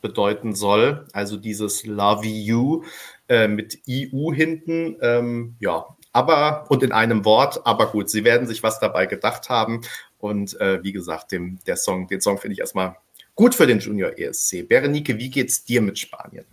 [0.00, 1.06] bedeuten soll.
[1.12, 2.84] Also dieses Love You
[3.28, 4.96] äh, mit IU hinten.
[5.00, 9.48] Ähm, ja, aber und in einem Wort, aber gut, sie werden sich was dabei gedacht
[9.48, 9.82] haben.
[10.18, 12.96] Und äh, wie gesagt, dem, der Song, den Song finde ich erstmal
[13.34, 14.68] gut für den Junior ESC.
[14.68, 16.44] Berenike, wie geht's dir mit Spanien?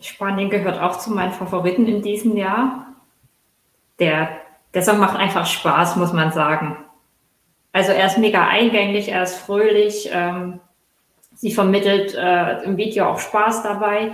[0.00, 2.94] Spanien gehört auch zu meinen Favoriten in diesem Jahr.
[3.98, 4.40] Der
[4.74, 6.76] der Song macht einfach Spaß, muss man sagen.
[7.72, 10.60] Also er ist mega eingänglich, er ist fröhlich, ähm,
[11.34, 14.12] sie vermittelt äh, im Video auch Spaß dabei.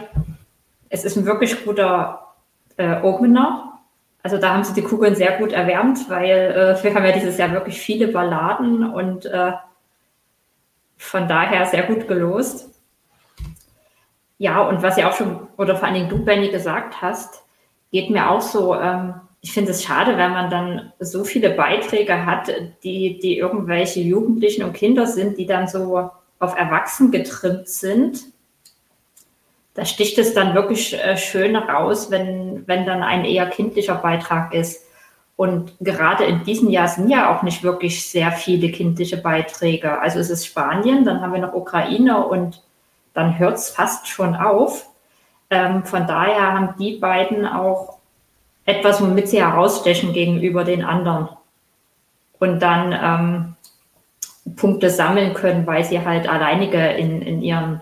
[0.88, 2.34] Es ist ein wirklich guter
[2.76, 3.80] äh, Opener.
[4.22, 7.36] Also da haben sie die Kugeln sehr gut erwärmt, weil äh, wir haben ja dieses
[7.36, 9.52] Jahr wirklich viele Balladen und äh,
[10.96, 12.70] von daher sehr gut gelost.
[14.38, 17.44] Ja, und was ja auch schon, oder vor allen Dingen du, Benny, gesagt hast,
[17.92, 19.14] geht mir auch so, ähm,
[19.44, 22.50] ich finde es schade, wenn man dann so viele Beiträge hat,
[22.82, 28.20] die, die irgendwelche Jugendlichen und Kinder sind, die dann so auf Erwachsen getrimmt sind.
[29.74, 34.54] Da sticht es dann wirklich äh, schön raus, wenn, wenn dann ein eher kindlicher Beitrag
[34.54, 34.86] ist.
[35.36, 39.98] Und gerade in diesem Jahr sind ja auch nicht wirklich sehr viele kindliche Beiträge.
[40.00, 42.62] Also es ist Spanien, dann haben wir noch Ukraine und
[43.12, 44.88] dann hört es fast schon auf.
[45.50, 47.98] Ähm, von daher haben die beiden auch
[48.64, 51.28] etwas, womit sie herausstechen gegenüber den anderen.
[52.38, 57.80] Und dann ähm, Punkte sammeln können, weil sie halt alleinige in, in ihrem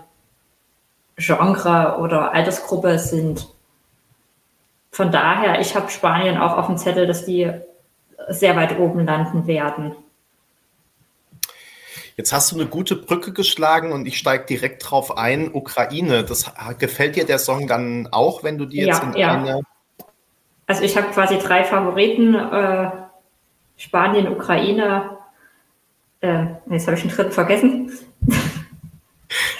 [1.17, 3.47] Genre oder Altersgruppe sind.
[4.91, 7.51] Von daher, ich habe Spanien auch auf dem Zettel, dass die
[8.29, 9.95] sehr weit oben landen werden.
[12.15, 15.51] Jetzt hast du eine gute Brücke geschlagen und ich steige direkt drauf ein.
[15.51, 19.31] Ukraine, das gefällt dir der Song dann auch, wenn du dir jetzt ja, in ja.
[19.31, 19.61] eine.
[20.67, 22.91] Also ich habe quasi drei Favoriten: äh,
[23.77, 25.17] Spanien, Ukraine.
[26.21, 27.91] Äh, jetzt habe ich den dritten vergessen.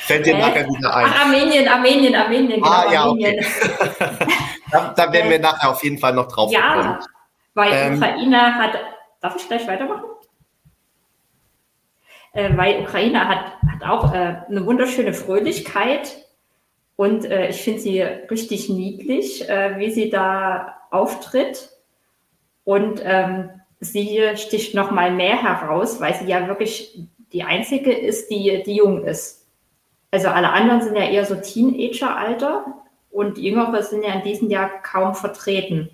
[0.06, 1.06] Fällt dir äh, nachher wieder ein.
[1.08, 2.62] Ach, Armenien, Armenien, Armenien.
[2.62, 3.40] Genau, ah, ja, Armenien.
[3.40, 4.28] Okay.
[4.72, 6.84] da, da, werden wir nachher auf jeden Fall noch drauf ja, kommen.
[6.84, 7.00] Ja,
[7.54, 8.78] weil ähm, Ukraine hat.
[9.22, 10.04] Darf ich gleich weitermachen?
[12.34, 16.23] äh, weil Ukraine hat, hat auch äh, eine wunderschöne Fröhlichkeit
[16.96, 21.70] und äh, ich finde sie richtig niedlich, äh, wie sie da auftritt.
[22.66, 27.00] Und ähm, sie sticht noch mal mehr heraus, weil sie ja wirklich
[27.34, 29.46] die einzige ist, die, die jung ist.
[30.12, 32.66] Also alle anderen sind ja eher so Teenager-Alter
[33.10, 35.90] und Jüngere sind ja in diesem Jahr kaum vertreten.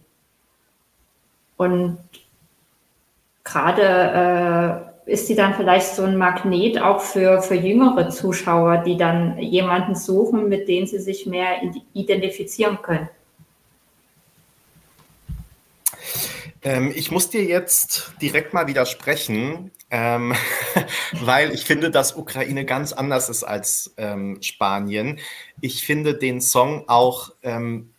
[1.56, 1.98] Und
[3.44, 8.98] gerade äh, ist sie dann vielleicht so ein Magnet auch für, für jüngere Zuschauer, die
[8.98, 11.62] dann jemanden suchen, mit dem sie sich mehr
[11.94, 13.10] identifizieren können?
[16.62, 20.36] Ähm, ich muss dir jetzt direkt mal widersprechen, ähm,
[21.14, 25.20] weil ich finde, dass Ukraine ganz anders ist als ähm, Spanien.
[25.62, 27.94] Ich finde den Song auch ähm,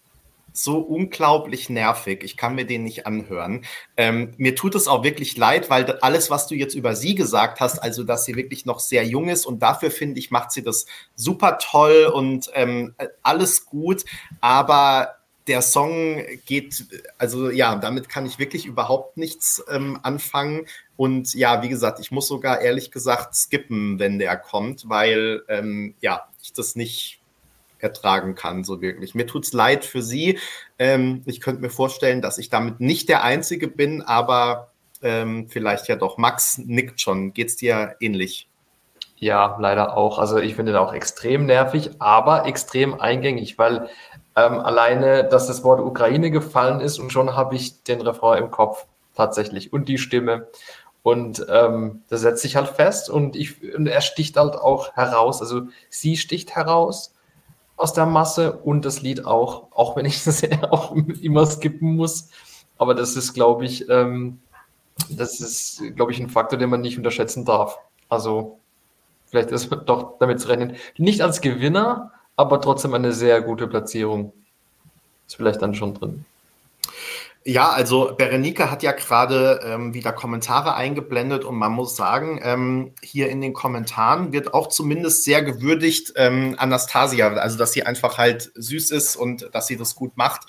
[0.62, 2.23] so unglaublich nervig.
[2.23, 3.64] Ich kann mir den nicht anhören.
[3.96, 7.61] Ähm, mir tut es auch wirklich leid, weil alles, was du jetzt über sie gesagt
[7.61, 10.62] hast, also dass sie wirklich noch sehr jung ist und dafür finde ich, macht sie
[10.62, 14.05] das super toll und ähm, alles gut.
[14.40, 16.85] Aber der Song geht,
[17.18, 20.66] also ja, damit kann ich wirklich überhaupt nichts ähm, anfangen.
[20.96, 25.94] Und ja, wie gesagt, ich muss sogar ehrlich gesagt skippen, wenn der kommt, weil ähm,
[26.01, 27.19] ja, ich das nicht
[27.81, 29.14] ertragen kann, so wirklich.
[29.14, 30.38] Mir tut es leid für Sie.
[30.79, 35.88] Ähm, ich könnte mir vorstellen, dass ich damit nicht der Einzige bin, aber ähm, vielleicht
[35.88, 36.19] ja doch.
[36.19, 37.33] Max nickt schon.
[37.33, 38.49] Geht es dir ähnlich?
[39.16, 40.19] Ja, leider auch.
[40.19, 43.88] Also ich finde den auch extrem nervig, aber extrem eingängig, weil
[44.35, 48.51] ähm, alleine, dass das Wort Ukraine gefallen ist und schon habe ich den Refrain im
[48.51, 50.49] Kopf tatsächlich und die Stimme.
[51.03, 55.40] Und ähm, das setzt sich halt fest und, ich, und er sticht halt auch heraus.
[55.40, 57.14] Also sie sticht heraus
[57.81, 62.29] aus der Masse und das Lied auch, auch wenn ich das auch immer skippen muss.
[62.79, 64.40] Aber das ist, glaube ich, ähm,
[65.09, 67.79] das ist, glaube ich, ein Faktor, den man nicht unterschätzen darf.
[68.09, 68.59] Also
[69.27, 70.77] vielleicht ist doch damit zu rechnen.
[70.99, 74.33] Nicht als Gewinner, aber trotzdem eine sehr gute Platzierung.
[75.27, 76.25] Ist vielleicht dann schon drin.
[77.42, 82.92] Ja, also Berenike hat ja gerade ähm, wieder Kommentare eingeblendet und man muss sagen, ähm,
[83.03, 88.18] hier in den Kommentaren wird auch zumindest sehr gewürdigt ähm, Anastasia, also dass sie einfach
[88.18, 90.42] halt süß ist und dass sie das gut macht.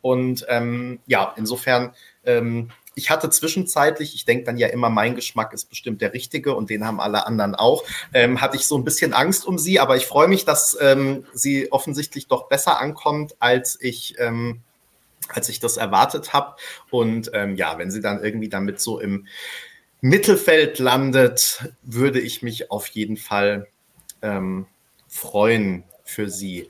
[0.00, 1.92] Und ähm, ja, insofern,
[2.24, 6.54] ähm, ich hatte zwischenzeitlich, ich denke dann ja immer, mein Geschmack ist bestimmt der richtige
[6.54, 7.84] und den haben alle anderen auch,
[8.14, 11.26] ähm, hatte ich so ein bisschen Angst um sie, aber ich freue mich, dass ähm,
[11.34, 14.62] sie offensichtlich doch besser ankommt, als ich ähm,
[15.28, 16.56] als ich das erwartet habe.
[16.90, 19.26] Und ähm, ja, wenn sie dann irgendwie damit so im
[20.00, 23.68] Mittelfeld landet, würde ich mich auf jeden Fall
[24.22, 24.66] ähm,
[25.08, 26.68] freuen für sie.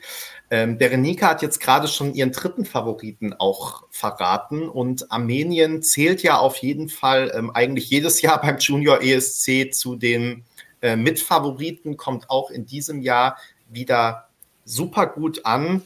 [0.50, 6.38] Ähm, Berenika hat jetzt gerade schon ihren dritten Favoriten auch verraten und Armenien zählt ja
[6.38, 10.44] auf jeden Fall ähm, eigentlich jedes Jahr beim Junior ESC zu den
[10.80, 13.36] äh, Mitfavoriten, kommt auch in diesem Jahr
[13.68, 14.28] wieder
[14.64, 15.82] super gut an.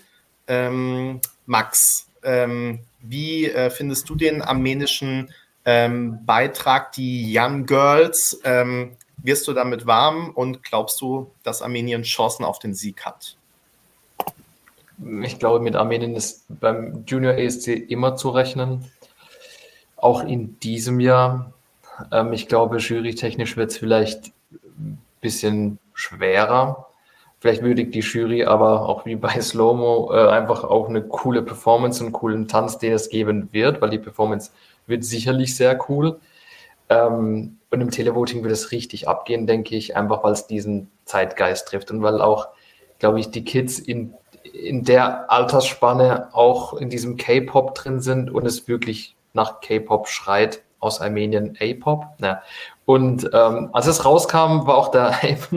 [0.46, 5.30] Ähm, Max, ähm, wie äh, findest du den armenischen
[5.64, 8.40] ähm, Beitrag, die Young Girls?
[8.44, 13.36] Ähm, wirst du damit warm und glaubst du, dass Armenien Chancen auf den Sieg hat?
[15.22, 18.90] Ich glaube, mit Armenien ist beim Junior ESC immer zu rechnen.
[19.96, 21.52] Auch in diesem Jahr.
[22.10, 26.88] Ähm, ich glaube, jurytechnisch wird es vielleicht ein bisschen schwerer.
[27.42, 31.98] Vielleicht würdigt die Jury aber auch wie bei Slowmo äh, einfach auch eine coole Performance
[31.98, 34.52] und einen coolen Tanz, den es geben wird, weil die Performance
[34.86, 36.20] wird sicherlich sehr cool.
[36.88, 41.66] Ähm, und im Televoting wird es richtig abgehen, denke ich, einfach weil es diesen Zeitgeist
[41.66, 42.46] trifft und weil auch,
[43.00, 48.46] glaube ich, die Kids in, in der Altersspanne auch in diesem K-Pop drin sind und
[48.46, 52.04] es wirklich nach K-Pop schreit aus Armenien A-Pop.
[52.20, 52.42] Ja.
[52.92, 55.50] Und ähm, als es rauskam, war auch der Hype.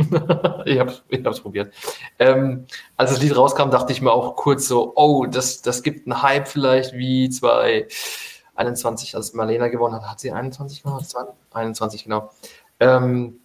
[0.63, 1.73] ich habe es probiert.
[2.17, 6.07] Ähm, als das Lied rauskam, dachte ich mir auch kurz so, oh, das, das gibt
[6.07, 10.09] einen Hype vielleicht wie 2021, als Marlena gewonnen hat.
[10.09, 11.05] Hat sie 21 gewonnen?
[11.51, 12.31] 21, genau.
[12.79, 13.41] Ähm,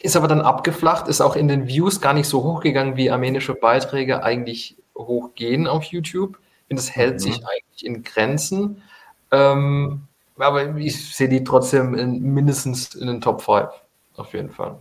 [0.00, 3.54] ist aber dann abgeflacht, ist auch in den Views gar nicht so hochgegangen, wie armenische
[3.54, 6.38] Beiträge eigentlich hochgehen auf YouTube.
[6.60, 7.18] Ich finde, es hält mhm.
[7.18, 8.84] sich eigentlich in Grenzen.
[9.32, 13.68] Ähm, aber ich sehe die trotzdem in, mindestens in den Top 5.
[14.16, 14.76] Auf jeden Fall.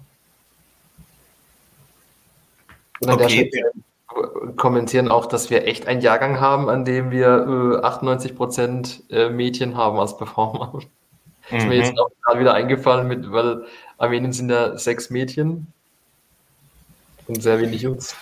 [3.02, 3.52] Und an okay.
[4.56, 9.30] kommentieren auch, dass wir echt einen Jahrgang haben, an dem wir äh, 98 Prozent äh,
[9.30, 10.72] Mädchen haben als Performer.
[10.74, 10.88] Mhm.
[11.58, 12.00] Ist mir jetzt mhm.
[12.00, 13.66] auch gerade wieder eingefallen, mit, weil
[13.98, 15.68] Armenien sind ja sechs Mädchen
[17.28, 18.16] und sehr wenig Jungs.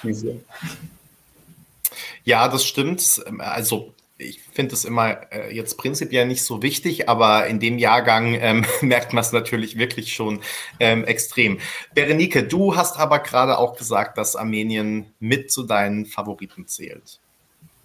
[2.23, 3.23] Ja, das stimmt.
[3.39, 8.35] Also ich finde es immer äh, jetzt prinzipiell nicht so wichtig, aber in dem Jahrgang
[8.39, 10.39] ähm, merkt man es natürlich wirklich schon
[10.79, 11.59] ähm, extrem.
[11.93, 17.19] Berenike, du hast aber gerade auch gesagt, dass Armenien mit zu deinen Favoriten zählt.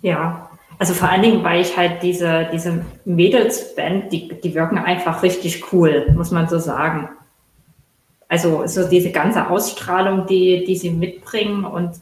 [0.02, 5.22] Ja, also vor allen Dingen, weil ich halt diese, diese Mädelsband, die, die wirken einfach
[5.22, 7.08] richtig cool, muss man so sagen.
[8.28, 11.92] Also so diese ganze Ausstrahlung, die, die sie mitbringen und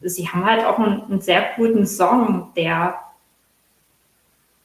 [0.00, 2.98] sie haben halt auch einen, einen sehr guten Song, der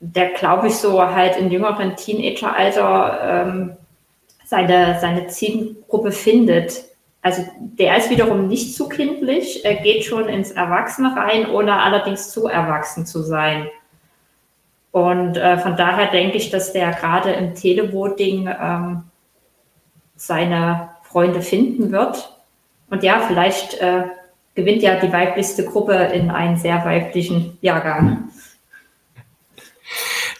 [0.02, 3.78] der, glaube ich, so halt im jüngeren Teenageralter ähm,
[4.44, 6.84] seine, seine Zielgruppe findet.
[7.22, 12.32] Also der ist wiederum nicht zu kindlich, er geht schon ins Erwachsene rein, ohne allerdings
[12.32, 13.68] zu erwachsen zu sein.
[14.92, 19.04] Und äh, von daher denke ich, dass der gerade im Televoting ähm,
[20.16, 22.36] seine Freunde finden wird.
[22.90, 24.04] Und ja, vielleicht äh,
[24.56, 28.32] gewinnt ja die weiblichste Gruppe in einen sehr weiblichen Jahrgang.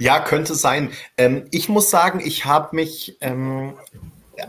[0.02, 0.92] Ja, könnte sein.
[1.16, 3.76] Ähm, ich muss sagen, ich habe mich ähm,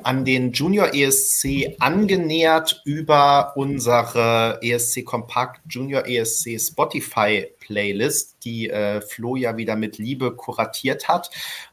[0.02, 9.02] an den Junior ESC angenähert über unsere ESC Kompakt Junior ESC Spotify Playlist, die äh,
[9.02, 11.30] Flo ja wieder mit Liebe kuratiert hat.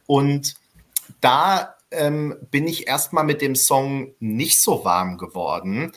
[0.08, 0.56] Und
[1.22, 5.94] da ähm, bin ich erstmal mit dem Song nicht so warm geworden,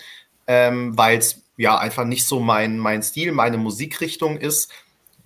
[0.46, 4.70] ähm, weil es ja einfach nicht so mein, mein Stil, meine Musikrichtung ist.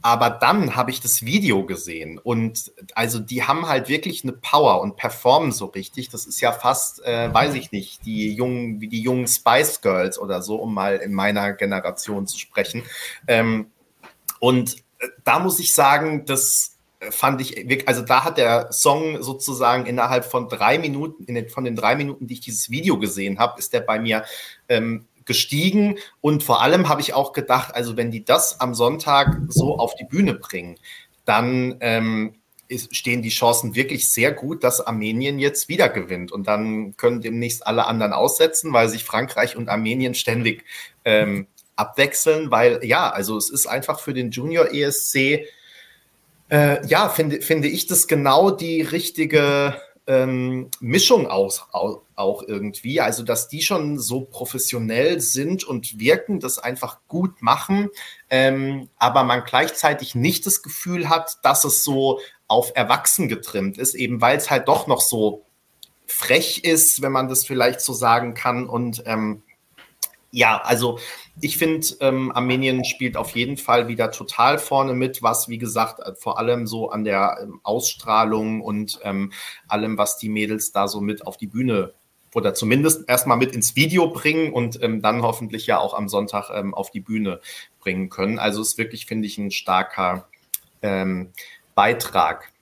[0.06, 4.80] Aber dann habe ich das Video gesehen und also die haben halt wirklich eine Power
[4.80, 6.10] und performen so richtig.
[6.10, 10.16] Das ist ja fast, äh, weiß ich nicht, die jungen, wie die jungen Spice Girls
[10.16, 12.84] oder so, um mal in meiner Generation zu sprechen.
[13.26, 13.72] Ähm,
[14.38, 16.76] und äh, da muss ich sagen, das
[17.10, 21.64] fand ich, also da hat der Song sozusagen innerhalb von drei Minuten, in den, von
[21.64, 24.24] den drei Minuten, die ich dieses Video gesehen habe, ist der bei mir
[24.68, 25.98] ähm, gestiegen.
[26.20, 29.94] Und vor allem habe ich auch gedacht, also wenn die das am Sonntag so auf
[29.94, 30.78] die Bühne bringen,
[31.24, 32.36] dann ähm,
[32.68, 36.32] ist, stehen die Chancen wirklich sehr gut, dass Armenien jetzt wieder gewinnt.
[36.32, 40.64] Und dann können demnächst alle anderen aussetzen, weil sich Frankreich und Armenien ständig
[41.04, 45.46] ähm, abwechseln, weil ja, also es ist einfach für den Junior ESC,
[46.48, 53.00] äh, ja, finde, finde ich das genau die richtige ähm, Mischung aus, auch, auch irgendwie.
[53.00, 57.88] Also, dass die schon so professionell sind und wirken, das einfach gut machen,
[58.30, 63.94] ähm, aber man gleichzeitig nicht das Gefühl hat, dass es so auf Erwachsen getrimmt ist,
[63.94, 65.44] eben weil es halt doch noch so
[66.06, 68.68] frech ist, wenn man das vielleicht so sagen kann.
[68.68, 69.42] Und ähm,
[70.30, 70.98] ja, also
[71.40, 76.00] ich finde, ähm, Armenien spielt auf jeden Fall wieder total vorne mit, was, wie gesagt,
[76.00, 79.32] äh, vor allem so an der ähm, Ausstrahlung und ähm,
[79.68, 81.92] allem, was die Mädels da so mit auf die Bühne
[82.34, 86.50] oder zumindest erstmal mit ins Video bringen und ähm, dann hoffentlich ja auch am Sonntag
[86.52, 87.40] ähm, auf die Bühne
[87.80, 88.38] bringen können.
[88.38, 90.28] Also ist wirklich, finde ich, ein starker
[90.82, 91.32] ähm,
[91.74, 92.52] Beitrag.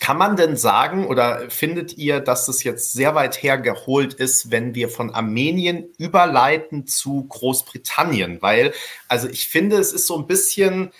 [0.00, 4.74] Kann man denn sagen oder findet ihr, dass es jetzt sehr weit hergeholt ist, wenn
[4.74, 8.42] wir von Armenien überleiten zu Großbritannien?
[8.42, 8.72] Weil,
[9.08, 10.92] also ich finde, es ist so ein bisschen,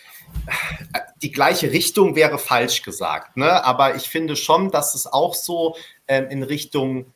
[1.23, 3.65] die gleiche Richtung wäre falsch gesagt, ne?
[3.65, 5.77] aber ich finde schon, dass es auch so
[6.09, 7.07] ähm, in Richtung,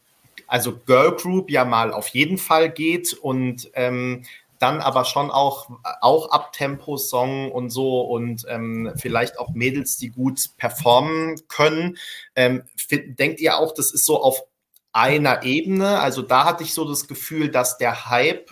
[0.46, 4.24] also Girl Group ja mal auf jeden Fall geht und ähm,
[4.58, 10.40] dann aber schon auch, auch Abtempo-Song und so und ähm, vielleicht auch Mädels, die gut
[10.56, 11.96] performen können.
[12.34, 14.42] Ähm, denkt ihr auch, das ist so auf
[14.92, 16.00] einer Ebene?
[16.00, 18.50] Also da hatte ich so das Gefühl, dass der Hype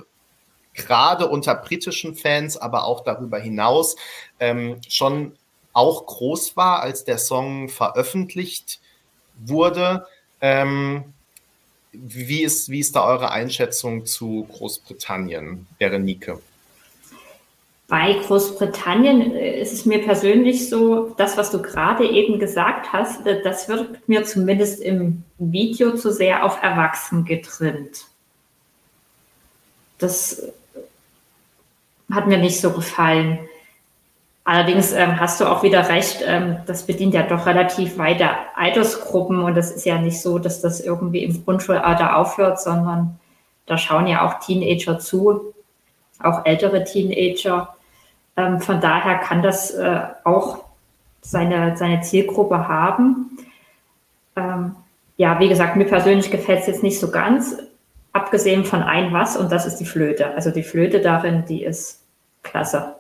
[0.75, 3.97] gerade unter britischen Fans, aber auch darüber hinaus
[4.39, 5.37] ähm, schon
[5.73, 8.81] auch groß war, als der Song veröffentlicht
[9.37, 10.07] wurde.
[10.41, 11.15] Ähm,
[12.03, 16.41] wie ist, wie ist da eure Einschätzung zu Großbritannien, Berenike?
[17.89, 23.25] Bei Großbritannien äh, ist es mir persönlich so, das, was du gerade eben gesagt hast,
[23.27, 28.07] äh, das wird mir zumindest im Video zu sehr auf Erwachsen getrimmt.
[29.99, 30.43] Das
[32.11, 33.39] hat mir nicht so gefallen.
[34.49, 39.41] Allerdings ähm, hast du auch wieder recht, ähm, das bedient ja doch relativ weite Altersgruppen
[39.41, 43.19] und das ist ja nicht so, dass das irgendwie im Grundschulalter aufhört, sondern
[43.67, 45.53] da schauen ja auch Teenager zu,
[46.21, 47.75] auch ältere Teenager.
[48.37, 50.59] Ähm, von daher kann das äh, auch
[51.23, 53.37] seine, seine Zielgruppe haben.
[54.37, 54.77] Ähm,
[55.17, 57.59] ja, wie gesagt, mir persönlich gefällt es jetzt nicht so ganz,
[58.13, 60.37] abgesehen von ein was, und das ist die Flöte.
[60.37, 62.05] Also die Flöte darin, die ist
[62.45, 62.95] klasse.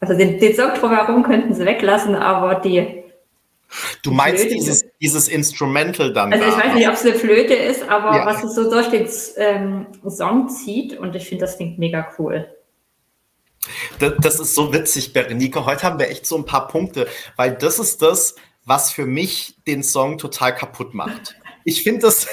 [0.00, 3.04] Also den, den Song drumherum könnten sie weglassen, aber die.
[4.02, 6.32] Du meinst Flöte, dieses, dieses Instrumental dann?
[6.32, 6.64] Also ich da.
[6.64, 8.26] weiß nicht, ob es eine Flöte ist, aber ja.
[8.26, 12.48] was es so durch den ähm, Song zieht und ich finde, das klingt mega cool.
[13.98, 15.66] Das, das ist so witzig, Berenike.
[15.66, 19.56] Heute haben wir echt so ein paar Punkte, weil das ist das, was für mich
[19.66, 21.36] den Song total kaputt macht.
[21.64, 22.26] Ich finde das,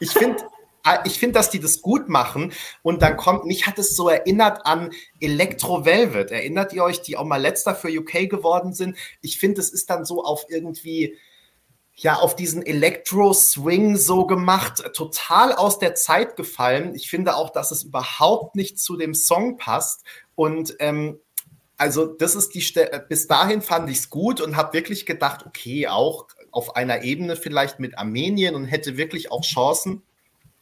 [0.00, 0.42] ich finde,
[1.04, 2.52] ich finde, dass die das gut machen
[2.82, 6.30] und dann kommt, mich hat es so erinnert an Electro Velvet.
[6.30, 8.96] Erinnert ihr euch, die auch mal letzter für UK geworden sind?
[9.20, 11.16] Ich finde, es ist dann so auf irgendwie,
[11.94, 16.94] ja, auf diesen Electro-Swing so gemacht, total aus der Zeit gefallen.
[16.94, 20.04] Ich finde auch, dass es überhaupt nicht zu dem Song passt
[20.34, 21.18] und ähm,
[21.80, 25.46] also das ist die Stelle, bis dahin fand ich es gut und habe wirklich gedacht,
[25.46, 30.02] okay, auch auf einer Ebene vielleicht mit Armenien und hätte wirklich auch Chancen.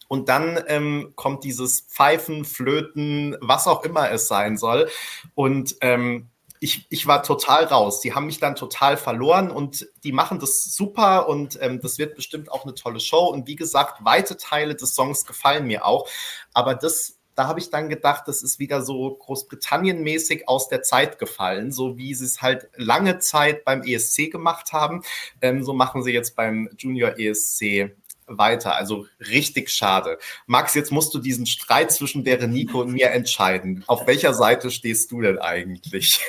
[0.09, 4.89] Und dann ähm, kommt dieses Pfeifen, Flöten, was auch immer es sein soll.
[5.35, 6.31] Und ähm,
[6.61, 8.01] ich, ich war total raus.
[8.01, 12.17] Die haben mich dann total verloren und die machen das super und ähm, das wird
[12.17, 13.27] bestimmt auch eine tolle Show.
[13.27, 16.09] Und wie gesagt, weite Teile des Songs gefallen mir auch.
[16.53, 21.19] Aber das, da habe ich dann gedacht, das ist wieder so Großbritannien-mäßig aus der Zeit
[21.19, 25.03] gefallen, so wie sie es halt lange Zeit beim ESC gemacht haben.
[25.41, 27.95] Ähm, so machen sie jetzt beim Junior ESC
[28.29, 28.77] weiter.
[28.77, 30.19] Also richtig schade.
[30.47, 33.85] Max, jetzt musst du diesen Streit zwischen der Nico und mir entscheiden.
[33.87, 36.21] Auf welcher Seite stehst du denn eigentlich?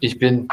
[0.00, 0.48] Ich bin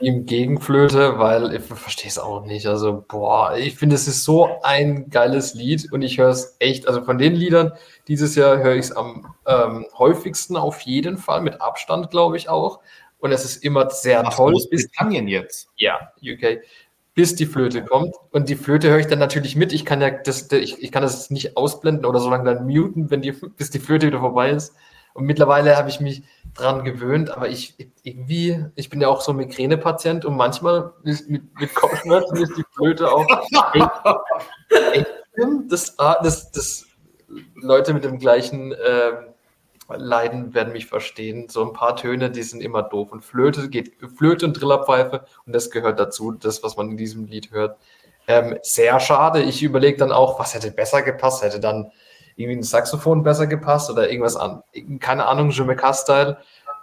[0.00, 2.66] im Gegenflöte, weil ich verstehe es auch nicht.
[2.66, 6.86] Also, boah, ich finde, es ist so ein geiles Lied und ich höre es echt,
[6.88, 7.72] also von den Liedern
[8.06, 12.48] dieses Jahr höre ich es am ähm, häufigsten auf jeden Fall, mit Abstand, glaube ich
[12.48, 12.80] auch.
[13.18, 14.52] Und es ist immer sehr Ach, toll.
[14.52, 15.68] Großbritannien jetzt.
[15.76, 16.60] Ja, UK
[17.18, 18.14] bis die Flöte kommt.
[18.30, 19.72] Und die Flöte höre ich dann natürlich mit.
[19.72, 23.10] Ich kann ja das, ich, ich kann das nicht ausblenden oder so lange dann muten,
[23.10, 24.72] wenn die, bis die Flöte wieder vorbei ist.
[25.14, 26.22] Und mittlerweile habe ich mich
[26.54, 31.42] dran gewöhnt, aber ich irgendwie, ich bin ja auch so Migränepatient und manchmal ist mit,
[31.58, 33.26] mit Kopfschmerzen ist die Flöte auch
[33.74, 35.06] echt, echt
[35.68, 36.86] das, ah, das, das
[37.56, 39.27] Leute mit dem gleichen ähm,
[39.88, 41.48] Leiden werden mich verstehen.
[41.48, 43.12] So ein paar Töne, die sind immer doof.
[43.12, 47.26] Und Flöte geht, Flöte und Trillerpfeife, und das gehört dazu, das, was man in diesem
[47.26, 47.78] Lied hört.
[48.26, 49.42] Ähm, sehr schade.
[49.42, 51.42] Ich überlege dann auch, was hätte besser gepasst?
[51.42, 51.90] Hätte dann
[52.36, 54.62] irgendwie ein Saxophon besser gepasst oder irgendwas an,
[55.00, 56.38] keine Ahnung, Jamaica-Style.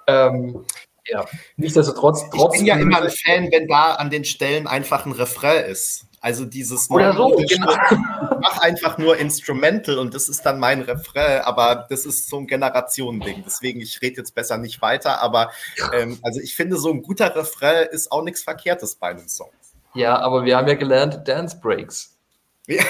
[0.07, 0.65] Ähm,
[1.07, 1.23] ja,
[1.55, 2.23] nichtsdestotrotz.
[2.33, 6.07] Ich bin ja immer ein Fan, wenn da an den Stellen einfach ein Refrain ist.
[6.25, 7.71] Also dieses Oder so, genau.
[8.41, 12.47] mach einfach nur Instrumental und das ist dann mein Refrain, aber das ist so ein
[12.47, 13.43] Generationending.
[13.45, 15.51] Deswegen, ich rede jetzt besser nicht weiter, aber
[15.93, 19.51] ähm, also ich finde, so ein guter Refrain ist auch nichts Verkehrtes bei einem Song.
[19.93, 22.17] Ja, aber wir haben ja gelernt, Dance Breaks.
[22.65, 22.81] Ja.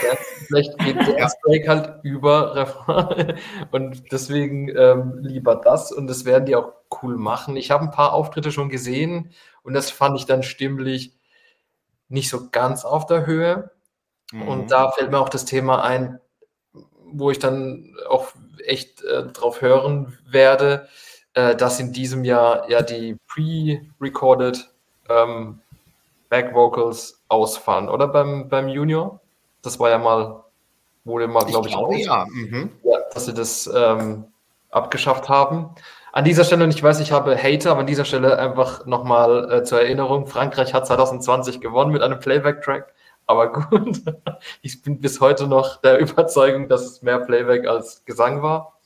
[0.48, 3.38] Vielleicht geht Dance Break halt über Refrain
[3.72, 6.72] und deswegen ähm, lieber das und das werden die auch
[7.04, 7.58] cool machen.
[7.58, 9.32] Ich habe ein paar Auftritte schon gesehen
[9.62, 11.12] und das fand ich dann stimmlich
[12.10, 13.72] nicht so ganz auf der Höhe.
[14.32, 14.48] Mhm.
[14.48, 16.20] Und da fällt mir auch das Thema ein,
[17.06, 18.28] wo ich dann auch
[18.66, 20.88] echt äh, drauf hören werde,
[21.34, 24.70] äh, dass in diesem Jahr ja die pre-recorded
[25.10, 25.60] ähm,
[26.30, 29.20] Back Vocals ausfallen, oder beim, beim Junior?
[29.62, 30.44] Das war ja mal,
[31.04, 32.26] wurde mal, glaube ich, glaube, ja.
[32.30, 32.72] Mhm.
[32.84, 32.98] ja.
[33.14, 34.26] dass sie das ähm,
[34.72, 35.70] abgeschafft haben.
[36.16, 39.52] An dieser Stelle, und ich weiß, ich habe Hater, aber an dieser Stelle einfach nochmal
[39.52, 42.94] äh, zur Erinnerung, Frankreich hat 2020 gewonnen mit einem Playback-Track.
[43.26, 44.02] Aber gut,
[44.62, 48.80] ich bin bis heute noch der Überzeugung, dass es mehr Playback als Gesang war.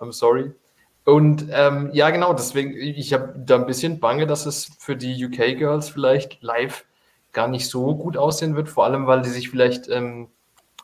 [0.00, 0.52] I'm sorry.
[1.04, 5.26] Und ähm, ja, genau, deswegen, ich habe da ein bisschen Bange, dass es für die
[5.26, 6.84] UK-Girls vielleicht live
[7.32, 10.26] gar nicht so gut aussehen wird, vor allem, weil die sich vielleicht ähm,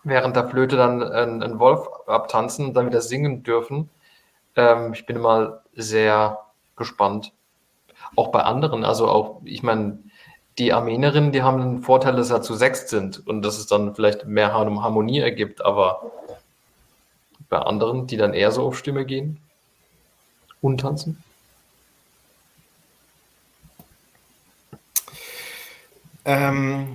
[0.05, 3.91] während der Flöte dann einen Wolf abtanzen und dann wieder singen dürfen.
[4.55, 6.41] Ähm, ich bin mal sehr
[6.77, 7.33] gespannt.
[8.17, 9.99] Auch bei anderen, also auch, ich meine,
[10.59, 13.95] die Armenierinnen, die haben den Vorteil, dass sie zu sechs sind und dass es dann
[13.95, 16.13] vielleicht mehr Harmonie ergibt, aber
[17.49, 19.39] bei anderen, die dann eher so auf Stimme gehen
[20.61, 21.23] und tanzen.
[26.25, 26.95] Ähm,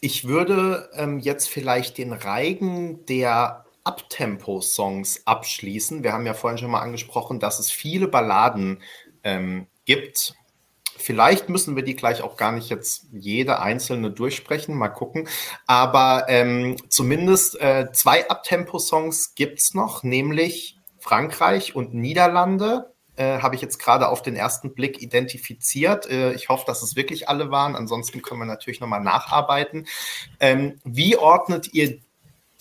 [0.00, 6.02] ich würde ähm, jetzt vielleicht den Reigen der Abtempo-Songs abschließen.
[6.02, 8.82] Wir haben ja vorhin schon mal angesprochen, dass es viele Balladen
[9.24, 10.34] ähm, gibt.
[10.96, 15.28] Vielleicht müssen wir die gleich auch gar nicht jetzt jede einzelne durchsprechen, mal gucken.
[15.66, 22.92] Aber ähm, zumindest äh, zwei Abtempo-Songs gibt es noch, nämlich Frankreich und Niederlande.
[23.16, 26.08] Äh, Habe ich jetzt gerade auf den ersten Blick identifiziert.
[26.10, 27.76] Äh, ich hoffe, dass es wirklich alle waren.
[27.76, 29.86] Ansonsten können wir natürlich nochmal nacharbeiten.
[30.38, 31.98] Ähm, wie ordnet ihr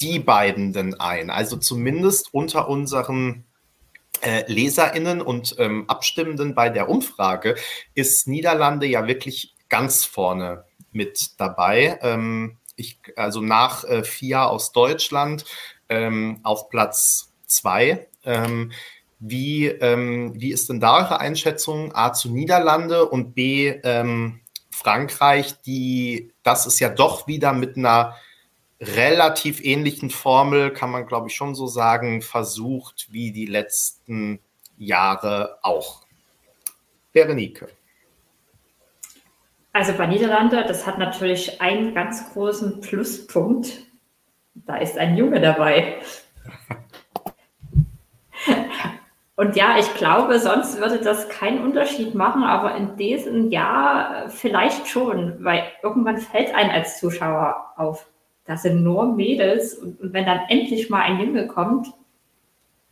[0.01, 1.29] die beiden denn ein?
[1.29, 3.45] Also zumindest unter unseren
[4.21, 7.55] äh, LeserInnen und ähm, Abstimmenden bei der Umfrage
[7.95, 11.99] ist Niederlande ja wirklich ganz vorne mit dabei.
[12.01, 15.45] Ähm, ich, also nach äh, FIA aus Deutschland
[15.89, 18.07] ähm, auf Platz zwei.
[18.23, 18.71] Ähm,
[19.19, 21.93] wie, ähm, wie ist denn da eure Einschätzung?
[21.93, 24.39] A zu Niederlande und B ähm,
[24.71, 28.15] Frankreich, die, das ist ja doch wieder mit einer
[28.81, 34.39] relativ ähnlichen Formel, kann man glaube ich schon so sagen, versucht wie die letzten
[34.77, 36.03] Jahre auch.
[37.11, 37.67] Berenike.
[39.73, 43.85] Also bei Niederlande, das hat natürlich einen ganz großen Pluspunkt.
[44.53, 46.01] Da ist ein Junge dabei.
[49.35, 54.87] Und ja, ich glaube, sonst würde das keinen Unterschied machen, aber in diesem Jahr vielleicht
[54.87, 58.05] schon, weil irgendwann fällt ein als Zuschauer auf
[58.49, 61.93] das sind nur Mädels und, und wenn dann endlich mal ein Junge kommt,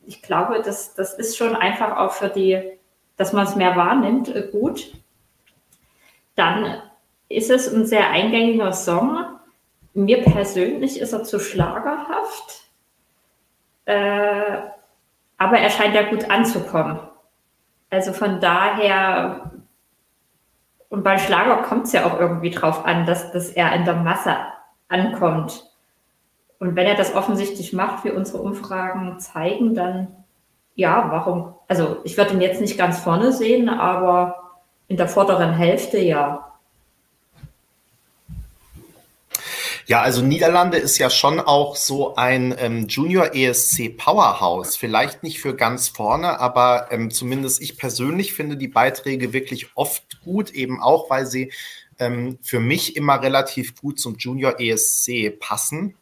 [0.06, 2.62] ich glaube, das, das ist schon einfach auch für die,
[3.18, 4.94] dass man es mehr wahrnimmt, äh, gut.
[6.36, 6.80] Dann
[7.28, 9.26] ist es ein sehr eingängiger Song.
[9.96, 12.70] Mir persönlich ist er zu schlagerhaft,
[13.86, 14.58] äh,
[15.40, 17.00] aber er scheint ja gut anzukommen.
[17.90, 19.50] Also von daher,
[20.90, 23.96] und beim Schlager kommt es ja auch irgendwie drauf an, dass, dass er in der
[23.96, 24.36] Masse
[24.88, 25.66] ankommt.
[26.60, 30.08] Und wenn er das offensichtlich macht, wie unsere Umfragen zeigen, dann
[30.78, 31.56] ja, warum?
[31.68, 34.58] Also ich würde ihn jetzt nicht ganz vorne sehen, aber
[34.88, 36.54] in der vorderen Hälfte ja.
[39.88, 44.76] Ja, also Niederlande ist ja schon auch so ein ähm, Junior ESC Powerhouse.
[44.76, 50.22] Vielleicht nicht für ganz vorne, aber ähm, zumindest ich persönlich finde die Beiträge wirklich oft
[50.22, 51.54] gut, eben auch, weil sie
[52.00, 55.96] ähm, für mich immer relativ gut zum Junior ESC passen.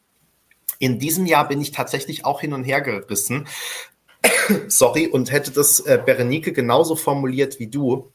[0.80, 3.48] In diesem Jahr bin ich tatsächlich auch hin und her gerissen.
[4.68, 8.12] Sorry, und hätte das äh, Berenike genauso formuliert wie du.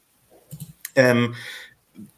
[0.95, 1.35] Ähm,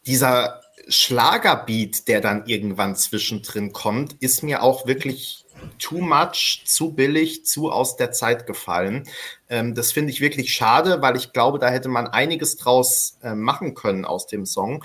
[0.05, 5.45] dieser Schlagerbeat, der dann irgendwann zwischendrin kommt, ist mir auch wirklich
[5.79, 9.07] too much, zu billig, zu aus der Zeit gefallen.
[9.49, 13.33] Ähm, das finde ich wirklich schade, weil ich glaube, da hätte man einiges draus äh,
[13.33, 14.83] machen können aus dem Song.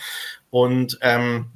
[0.51, 1.51] Und ähm,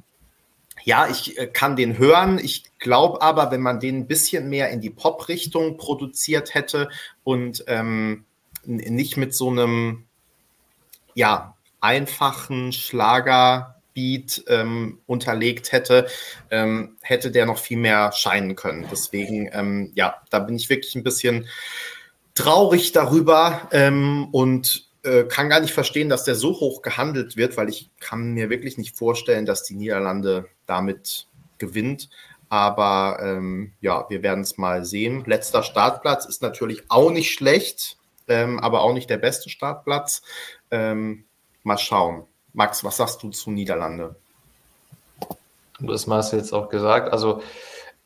[0.83, 2.39] ja, ich äh, kann den hören.
[2.39, 6.89] Ich glaube aber, wenn man den ein bisschen mehr in die Pop-Richtung produziert hätte
[7.23, 8.25] und ähm,
[8.65, 10.05] nicht mit so einem
[11.15, 16.07] ja, einfachen Schlagerbeat ähm, unterlegt hätte,
[16.49, 18.87] ähm, hätte der noch viel mehr scheinen können.
[18.91, 21.47] Deswegen, ähm, ja, da bin ich wirklich ein bisschen
[22.35, 27.57] traurig darüber ähm, und äh, kann gar nicht verstehen, dass der so hoch gehandelt wird,
[27.57, 31.27] weil ich kann mir wirklich nicht vorstellen, dass die Niederlande damit
[31.57, 32.09] gewinnt.
[32.49, 35.23] Aber ähm, ja, wir werden es mal sehen.
[35.25, 37.97] Letzter Startplatz ist natürlich auch nicht schlecht,
[38.27, 40.21] ähm, aber auch nicht der beste Startplatz.
[40.71, 41.25] Ähm,
[41.63, 42.25] mal schauen.
[42.53, 44.15] Max, was sagst du zu Niederlande?
[45.79, 47.11] Das hast du jetzt auch gesagt.
[47.11, 47.41] Also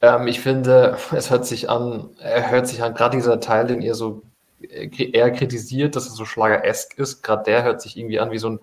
[0.02, 3.82] ähm, ich finde, es hört sich an, er hört sich an, gerade dieser Teil, den
[3.82, 4.24] ihr so
[4.60, 7.22] eher kritisiert, dass es so schlageresk ist.
[7.24, 8.60] Gerade der hört sich irgendwie an wie so ein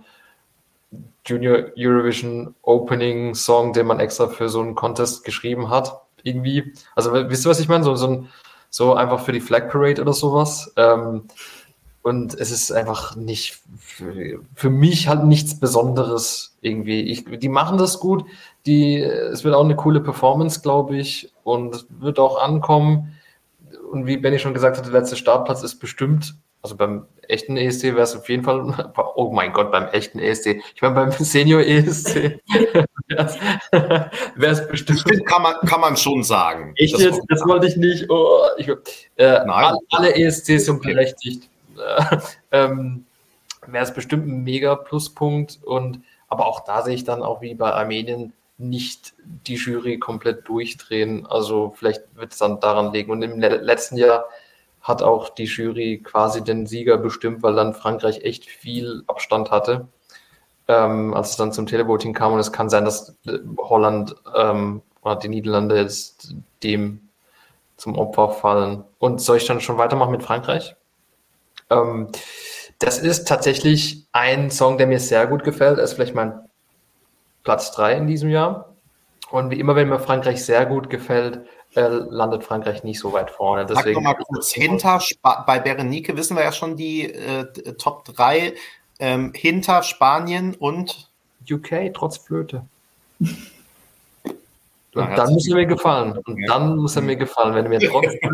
[1.27, 6.01] Junior Eurovision Opening Song, den man extra für so einen Contest geschrieben hat.
[6.23, 6.73] Irgendwie.
[6.95, 7.85] Also, wisst ihr, was ich meine?
[7.85, 8.29] So, so, ein,
[8.71, 10.73] so einfach für die Flag Parade oder sowas.
[10.77, 11.25] Ähm,
[12.03, 17.01] und es ist einfach nicht, für, für, mich halt nichts Besonderes irgendwie.
[17.03, 18.25] Ich, die machen das gut.
[18.67, 23.15] Die, es wird auch eine coole Performance, glaube ich, und wird auch ankommen
[23.95, 27.85] und wie Benny schon gesagt hat, der letzte Startplatz ist bestimmt, also beim echten ESC
[27.85, 31.61] wäre es auf jeden Fall, oh mein Gott, beim echten ESC, ich meine beim Senior
[31.61, 32.41] ESC
[33.09, 35.01] wäre es bestimmt.
[35.01, 36.73] Stimmt, kann man, kann man schon sagen.
[36.77, 38.09] Ich das, jetzt, das wollte ich nicht.
[38.11, 39.77] Oh, ich, äh, Nein.
[39.91, 41.49] Alle ESCs sind berechtigt.
[42.53, 43.05] ähm,
[43.67, 47.55] wäre es bestimmt ein mega Pluspunkt und aber auch da sehe ich dann auch wie
[47.55, 51.27] bei Armenien nicht die Jury komplett durchdrehen.
[51.27, 53.11] Also vielleicht wird es dann daran liegen.
[53.11, 54.27] Und im letzten Jahr
[54.81, 59.89] hat auch die Jury quasi den Sieger bestimmt, weil dann Frankreich echt viel Abstand hatte,
[60.69, 62.35] ähm, als es dann zum Televoting kam.
[62.35, 63.17] Und es kann sein, dass
[63.59, 67.09] Holland ähm, oder die Niederlande jetzt dem
[67.77, 68.85] zum Opfer fallen.
[68.99, 70.77] Und soll ich dann schon weitermachen mit Frankreich?
[71.71, 72.09] Ähm,
[72.79, 75.79] das ist tatsächlich ein Song, der mir sehr gut gefällt.
[75.79, 76.44] Er ist vielleicht mein
[77.45, 78.75] Platz 3 in diesem Jahr.
[79.31, 83.31] Und wie immer, wenn mir Frankreich sehr gut gefällt, äh, landet Frankreich nicht so weit
[83.31, 83.67] vorne.
[83.67, 88.55] Deswegen Sag mal kurz hinter, bei Berenike wissen wir ja schon die äh, Top 3
[88.99, 91.11] ähm, hinter Spanien und
[91.51, 92.67] UK, trotz Flöte.
[94.95, 96.19] Und dann muss er mir gefallen.
[96.25, 98.31] Und dann muss er mir gefallen, wenn er mir trotzdem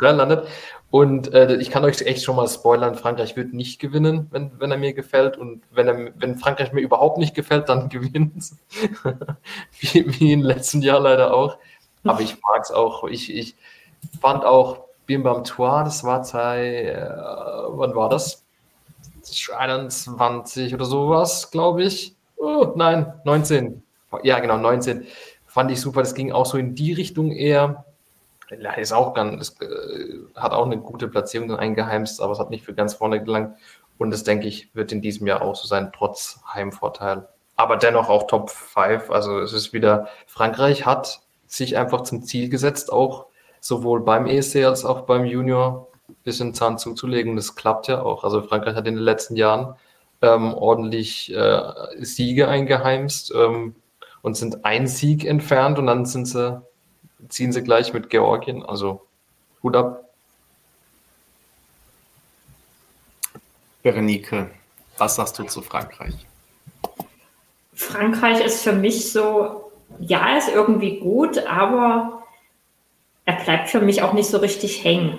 [0.00, 0.46] landet.
[0.90, 4.70] Und äh, ich kann euch echt schon mal spoilern, Frankreich wird nicht gewinnen, wenn, wenn
[4.70, 5.38] er mir gefällt.
[5.38, 8.56] Und wenn, er, wenn Frankreich mir überhaupt nicht gefällt, dann gewinnt es.
[9.80, 11.58] wie, wie im letzten Jahr leider auch.
[12.04, 13.04] Aber ich mag es auch.
[13.04, 13.54] Ich, ich
[14.20, 17.08] fand auch Bim Bam Tour, das war zwei, äh,
[17.68, 18.44] wann war das?
[19.56, 22.14] 21 oder sowas, glaube ich.
[22.36, 23.82] Oh, nein, 19.
[24.24, 25.06] Ja, genau, 19
[25.52, 26.00] fand ich super.
[26.00, 27.84] Das ging auch so in die Richtung eher.
[28.76, 32.74] Ist auch ganz, äh, hat auch eine gute Platzierung eingeheimst, aber es hat nicht für
[32.74, 33.56] ganz vorne gelangt.
[33.98, 37.28] Und das, denke ich, wird in diesem Jahr auch so sein, trotz Heimvorteil.
[37.56, 39.10] Aber dennoch auch Top 5.
[39.10, 43.26] Also es ist wieder, Frankreich hat sich einfach zum Ziel gesetzt, auch
[43.60, 47.36] sowohl beim ESC als auch beim Junior ein bisschen Zahn zuzulegen.
[47.36, 48.24] Das klappt ja auch.
[48.24, 49.76] Also Frankreich hat in den letzten Jahren
[50.22, 51.62] ähm, ordentlich äh,
[52.00, 53.32] Siege eingeheimst.
[53.34, 53.74] Ähm,
[54.22, 56.62] und sind ein Sieg entfernt und dann sind sie,
[57.28, 58.64] ziehen sie gleich mit Georgien.
[58.64, 59.06] Also
[59.62, 60.08] Hut ab.
[63.82, 64.50] Berenike,
[64.96, 66.14] was sagst du zu Frankreich?
[67.74, 72.22] Frankreich ist für mich so, ja, ist irgendwie gut, aber
[73.24, 75.18] er bleibt für mich auch nicht so richtig hängen.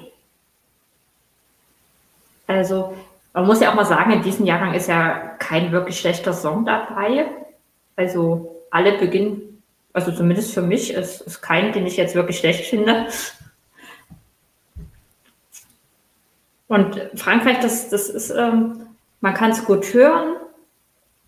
[2.47, 2.95] Also,
[3.34, 6.66] man muss ja auch mal sagen, in diesem Jahrgang ist ja kein wirklich schlechter Song
[6.66, 7.26] dabei.
[7.95, 9.61] Also, alle beginnen,
[9.93, 13.05] also zumindest für mich, ist, ist kein, den ich jetzt wirklich schlecht finde.
[16.67, 18.88] Und Frankreich, das, das ist, ähm,
[19.21, 20.38] man kann es gut hören.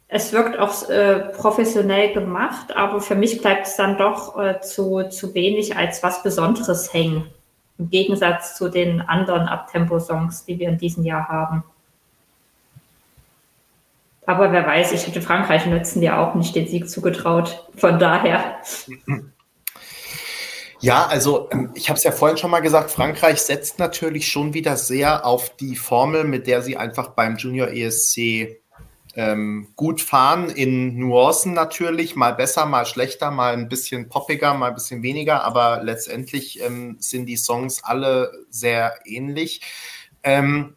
[0.07, 5.03] Es wirkt auch äh, professionell gemacht, aber für mich bleibt es dann doch äh, zu,
[5.09, 7.29] zu wenig als was Besonderes hängen.
[7.77, 11.63] Im Gegensatz zu den anderen Abtempo-Songs, die wir in diesem Jahr haben.
[14.27, 17.69] Aber wer weiß, ich hätte Frankreich nützen ja auch nicht den Sieg zugetraut.
[17.75, 18.57] Von daher.
[20.79, 24.53] Ja, also ähm, ich habe es ja vorhin schon mal gesagt, Frankreich setzt natürlich schon
[24.53, 28.59] wieder sehr auf die Formel, mit der sie einfach beim Junior ESC
[29.15, 34.69] ähm, gut fahren, in Nuancen natürlich, mal besser, mal schlechter, mal ein bisschen poppiger, mal
[34.69, 39.61] ein bisschen weniger, aber letztendlich ähm, sind die Songs alle sehr ähnlich.
[40.21, 40.75] Ähm,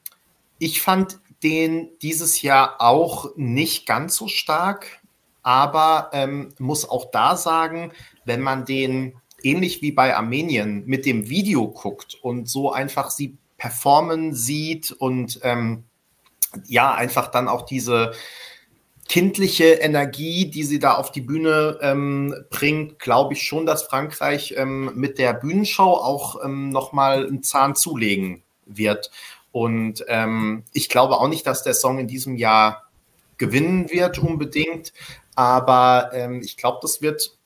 [0.59, 5.01] ich fand den dieses Jahr auch nicht ganz so stark,
[5.43, 7.93] aber ähm, muss auch da sagen,
[8.24, 13.36] wenn man den ähnlich wie bei Armenien mit dem Video guckt und so einfach sie
[13.57, 15.84] performen sieht und ähm,
[16.66, 18.12] ja, einfach dann auch diese
[19.09, 24.55] kindliche Energie, die sie da auf die Bühne ähm, bringt, glaube ich schon, dass Frankreich
[24.57, 29.11] ähm, mit der Bühnenshow auch ähm, nochmal einen Zahn zulegen wird.
[29.59, 32.84] Und ähm, ich glaube auch nicht, dass der Song in diesem Jahr
[33.38, 34.92] gewinnen wird unbedingt,
[35.34, 37.36] aber ähm, ich glaube, das wird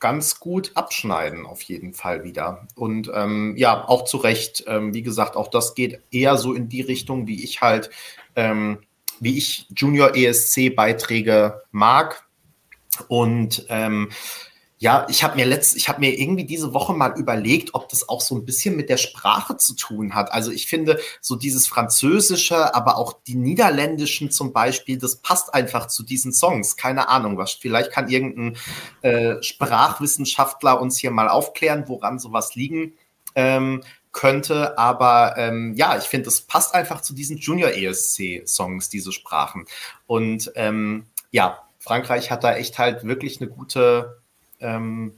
[0.00, 2.66] ganz gut abschneiden auf jeden Fall wieder.
[2.74, 6.68] Und ähm, ja, auch zu Recht, ähm, wie gesagt, auch das geht eher so in
[6.68, 7.90] die Richtung, wie ich halt,
[8.34, 8.80] ähm,
[9.20, 12.26] wie ich Junior ESC-Beiträge mag.
[13.06, 14.10] Und ähm,
[14.82, 18.08] ja, ich habe mir letzt, ich habe mir irgendwie diese Woche mal überlegt, ob das
[18.08, 20.32] auch so ein bisschen mit der Sprache zu tun hat.
[20.32, 25.88] Also ich finde so dieses Französische, aber auch die Niederländischen zum Beispiel, das passt einfach
[25.88, 26.78] zu diesen Songs.
[26.78, 27.52] Keine Ahnung, was.
[27.52, 28.56] Vielleicht kann irgendein
[29.02, 32.94] äh, Sprachwissenschaftler uns hier mal aufklären, woran sowas liegen
[33.34, 34.78] ähm, könnte.
[34.78, 39.66] Aber ähm, ja, ich finde, das passt einfach zu diesen Junior ESC Songs, diese Sprachen.
[40.06, 44.19] Und ähm, ja, Frankreich hat da echt halt wirklich eine gute
[44.60, 45.14] ähm,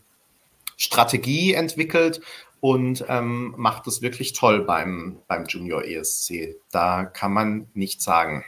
[0.77, 2.21] Strategie entwickelt
[2.61, 6.57] und ähm, macht es wirklich toll beim, beim Junior ESC.
[6.71, 8.45] Da kann man nichts sagen.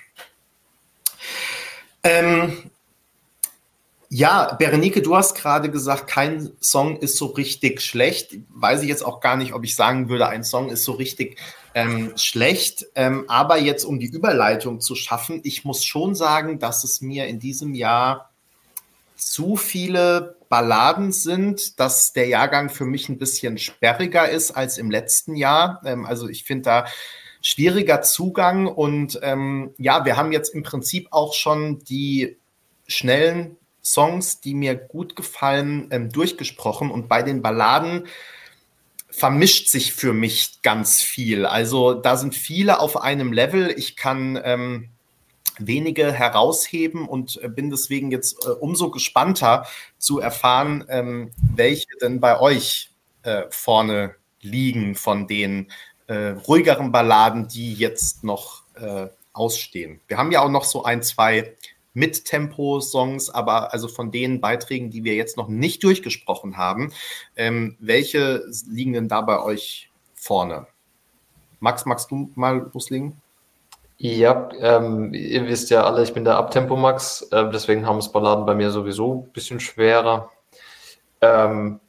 [2.02, 2.70] Ähm,
[4.16, 8.36] ja, Berenike, du hast gerade gesagt, kein Song ist so richtig schlecht.
[8.50, 11.36] Weiß ich jetzt auch gar nicht, ob ich sagen würde, ein Song ist so richtig
[11.74, 12.86] ähm, schlecht.
[12.94, 17.26] Ähm, aber jetzt, um die Überleitung zu schaffen, ich muss schon sagen, dass es mir
[17.26, 18.30] in diesem Jahr
[19.16, 24.88] zu viele Balladen sind, dass der Jahrgang für mich ein bisschen sperriger ist als im
[24.88, 25.82] letzten Jahr.
[25.84, 26.84] Ähm, also ich finde da
[27.42, 32.36] schwieriger Zugang und ähm, ja, wir haben jetzt im Prinzip auch schon die
[32.86, 38.06] schnellen Songs, die mir gut gefallen, ähm, durchgesprochen und bei den Balladen
[39.10, 41.46] vermischt sich für mich ganz viel.
[41.46, 43.74] Also da sind viele auf einem Level.
[43.76, 44.90] Ich kann ähm,
[45.58, 49.66] wenige herausheben und äh, bin deswegen jetzt äh, umso gespannter
[49.98, 52.90] zu erfahren, ähm, welche denn bei euch
[53.22, 55.70] äh, vorne liegen von den
[56.06, 60.00] äh, ruhigeren Balladen, die jetzt noch äh, ausstehen.
[60.06, 61.54] Wir haben ja auch noch so ein, zwei
[61.94, 66.92] mit Tempo-Songs, aber also von den Beiträgen, die wir jetzt noch nicht durchgesprochen haben,
[67.36, 70.66] ähm, welche liegen denn da bei euch vorne?
[71.60, 73.20] Max, magst du mal loslegen?
[73.96, 78.44] Ja, ähm, ihr wisst ja alle, ich bin der Abtempo-Max, äh, deswegen haben es Balladen
[78.44, 80.30] bei mir sowieso ein bisschen schwerer.
[81.20, 81.80] Ähm,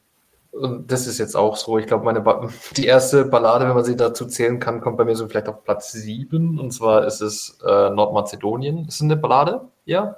[0.52, 1.78] und das ist jetzt auch so.
[1.78, 5.04] Ich glaube, meine ba die erste Ballade, wenn man sie dazu zählen kann, kommt bei
[5.04, 6.58] mir so vielleicht auf Platz 7.
[6.58, 8.86] Und zwar ist es äh, Nordmazedonien.
[8.86, 9.68] Ist es eine Ballade?
[9.84, 10.16] Ja.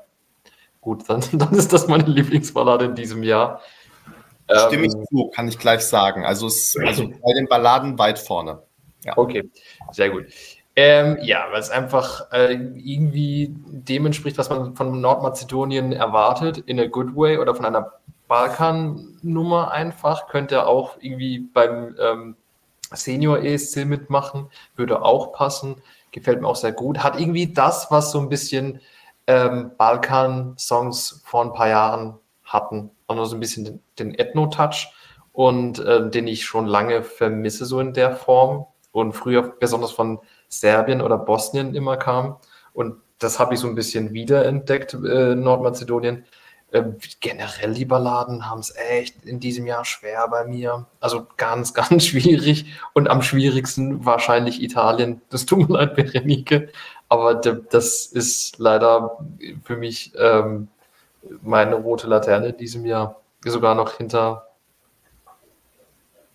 [0.81, 3.61] Gut, dann, dann ist das meine Lieblingsballade in diesem Jahr.
[4.51, 6.25] Stimme ich ähm, zu, kann ich gleich sagen.
[6.25, 8.63] Also, es, also bei den Balladen weit vorne.
[9.05, 9.19] Ja.
[9.19, 9.51] Okay,
[9.93, 10.27] sehr gut.
[10.81, 16.79] Ähm, ja, weil es einfach äh, irgendwie dem entspricht, was man von Nordmazedonien erwartet, in
[16.79, 17.95] a good way oder von einer
[18.29, 20.29] Balkan-Nummer einfach.
[20.29, 22.37] Könnte auch irgendwie beim ähm,
[22.93, 25.83] Senior ESC mitmachen, würde auch passen.
[26.13, 27.03] Gefällt mir auch sehr gut.
[27.03, 28.81] Hat irgendwie das, was so ein bisschen
[29.27, 32.15] ähm, Balkan-Songs vor ein paar Jahren
[32.45, 32.93] hatten.
[33.09, 34.93] Auch noch so ein bisschen den, den Ethno-Touch
[35.33, 38.67] und äh, den ich schon lange vermisse, so in der Form.
[38.93, 42.37] Und früher besonders von Serbien oder Bosnien immer kam.
[42.73, 46.25] Und das habe ich so ein bisschen wiederentdeckt, äh, Nordmazedonien.
[46.71, 50.87] Ähm, generell die Balladen haben es echt in diesem Jahr schwer bei mir.
[51.01, 52.67] Also ganz, ganz schwierig.
[52.93, 55.23] Und am schwierigsten wahrscheinlich Italien.
[55.31, 56.69] Das tut mir leid, Berenike.
[57.09, 59.19] Aber das ist leider
[59.65, 60.69] für mich ähm,
[61.43, 63.21] meine rote Laterne in diesem Jahr.
[63.45, 64.49] Sogar noch hinter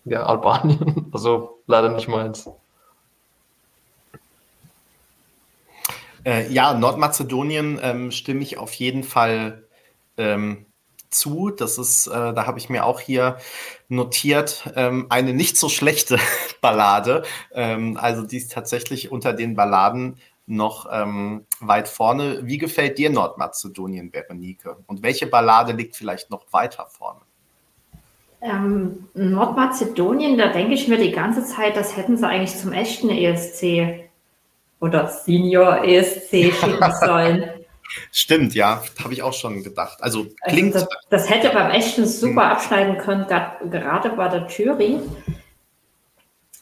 [0.04, 1.10] ja, Albanien.
[1.12, 2.48] Also leider nicht meins.
[6.24, 9.64] Äh, ja, Nordmazedonien ähm, stimme ich auf jeden Fall
[10.16, 10.66] ähm,
[11.10, 11.50] zu.
[11.50, 13.38] Das ist, äh, da habe ich mir auch hier
[13.88, 16.18] notiert, ähm, eine nicht so schlechte
[16.60, 17.24] Ballade.
[17.52, 20.16] Ähm, also die ist tatsächlich unter den Balladen
[20.46, 22.40] noch ähm, weit vorne.
[22.42, 24.76] Wie gefällt dir Nordmazedonien, Berenike?
[24.86, 27.20] Und welche Ballade liegt vielleicht noch weiter vorne?
[28.42, 33.08] Ähm, Nordmazedonien, da denke ich mir die ganze Zeit, das hätten sie eigentlich zum echten
[33.08, 34.03] ESC
[34.84, 37.48] oder Senior ESC schicken sollen.
[38.12, 40.02] Stimmt, ja, habe ich auch schon gedacht.
[40.02, 40.74] Also, also klingt.
[40.74, 42.52] Also das, das, hätte beim echten super hm.
[42.52, 45.00] abschneiden können, gerade bei der Jury.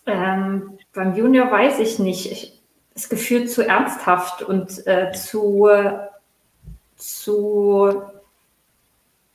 [0.07, 2.31] Ähm, beim Junior weiß ich nicht.
[2.31, 2.63] Ich,
[2.95, 5.69] ist gefühlt zu ernsthaft und äh, zu,
[6.97, 8.03] zu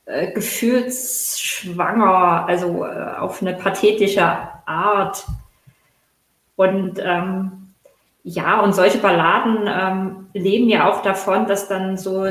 [0.06, 5.26] äh, gefühlsschwanger, also äh, auf eine pathetische Art.
[6.54, 7.57] Und ähm,
[8.22, 12.26] ja, und solche Balladen ähm, leben ja auch davon, dass dann so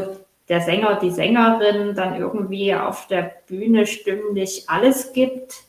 [0.49, 5.63] der Sänger, die Sängerin dann irgendwie auf der Bühne stimmlich alles gibt.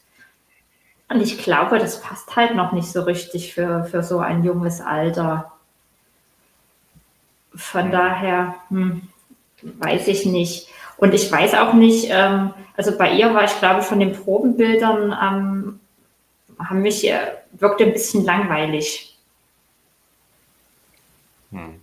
[1.08, 4.80] Und ich glaube, das passt halt noch nicht so richtig für, für so ein junges
[4.80, 5.52] Alter.
[7.54, 9.02] Von daher hm,
[9.62, 10.68] weiß ich nicht.
[10.96, 15.12] Und ich weiß auch nicht, ähm, also bei ihr war ich, glaube von den Probenbildern,
[15.12, 15.80] ähm,
[16.58, 17.18] haben mich, äh,
[17.52, 19.17] wirkte ein bisschen langweilig.
[21.50, 21.80] Hm.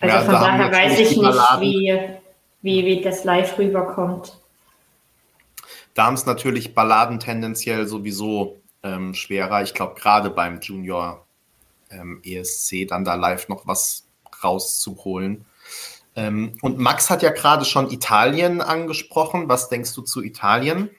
[0.00, 2.00] Also ja, von da daher weiß ich nicht, wie,
[2.62, 4.38] wie, wie das live rüberkommt.
[5.94, 9.62] Da haben es natürlich Balladen tendenziell sowieso ähm, schwerer.
[9.62, 11.26] Ich glaube, gerade beim Junior
[11.90, 14.06] ähm, ESC dann da live noch was
[14.44, 15.44] rauszuholen.
[16.14, 19.48] Ähm, und Max hat ja gerade schon Italien angesprochen.
[19.48, 20.90] Was denkst du zu Italien?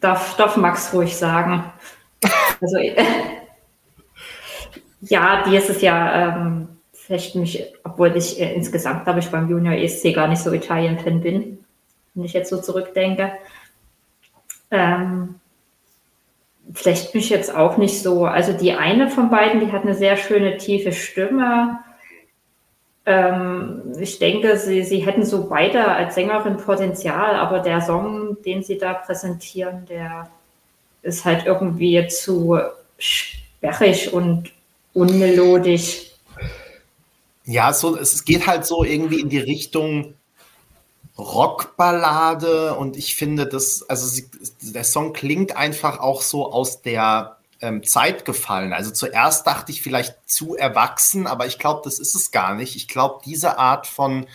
[0.00, 1.64] Darf, darf Max ruhig sagen.
[2.58, 2.78] Also,
[5.02, 6.75] ja, die ist es ja ähm,
[7.06, 11.20] vielleicht mich, obwohl ich äh, insgesamt, glaube ich, beim Junior ESC gar nicht so Italien-Fan
[11.20, 11.64] bin,
[12.14, 13.32] wenn ich jetzt so zurückdenke.
[14.72, 15.36] Ähm,
[16.74, 18.26] vielleicht mich jetzt auch nicht so.
[18.26, 21.78] Also die eine von beiden, die hat eine sehr schöne tiefe Stimme.
[23.06, 28.64] Ähm, ich denke, sie, sie hätten so beide als Sängerin Potenzial, aber der Song, den
[28.64, 30.28] sie da präsentieren, der
[31.02, 32.58] ist halt irgendwie zu
[32.98, 34.50] sperrig und
[34.92, 36.15] unmelodisch.
[37.46, 40.14] Ja, so, es geht halt so irgendwie in die Richtung
[41.16, 44.28] Rockballade und ich finde, das, also sie,
[44.60, 48.72] der Song klingt einfach auch so aus der ähm, Zeit gefallen.
[48.72, 52.76] Also zuerst dachte ich vielleicht zu erwachsen, aber ich glaube, das ist es gar nicht.
[52.76, 54.26] Ich glaube, diese Art von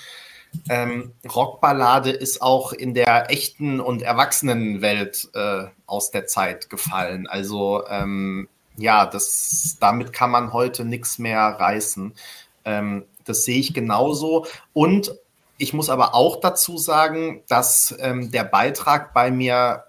[0.69, 7.27] ähm, Rockballade ist auch in der echten und Erwachsenenwelt äh, aus der Zeit gefallen.
[7.27, 8.47] Also ähm,
[8.77, 12.13] ja, das, damit kann man heute nichts mehr reißen.
[12.65, 14.45] Ähm, das sehe ich genauso.
[14.73, 15.13] Und
[15.57, 19.83] ich muss aber auch dazu sagen, dass ähm, der Beitrag bei mir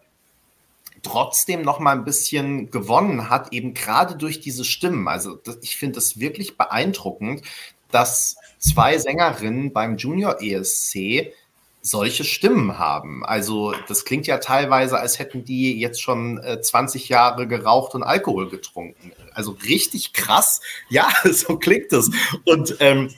[1.02, 5.08] trotzdem noch mal ein bisschen gewonnen hat, eben gerade durch diese Stimmen.
[5.08, 7.42] Also das, ich finde es wirklich beeindruckend,
[7.90, 11.32] dass zwei Sängerinnen beim Junior ESC
[11.82, 13.24] solche Stimmen haben.
[13.24, 18.04] Also das klingt ja teilweise, als hätten die jetzt schon äh, 20 Jahre geraucht und
[18.04, 19.12] Alkohol getrunken.
[19.34, 20.60] Also richtig krass.
[20.88, 22.10] Ja, so klingt es.
[22.44, 23.10] Und ähm,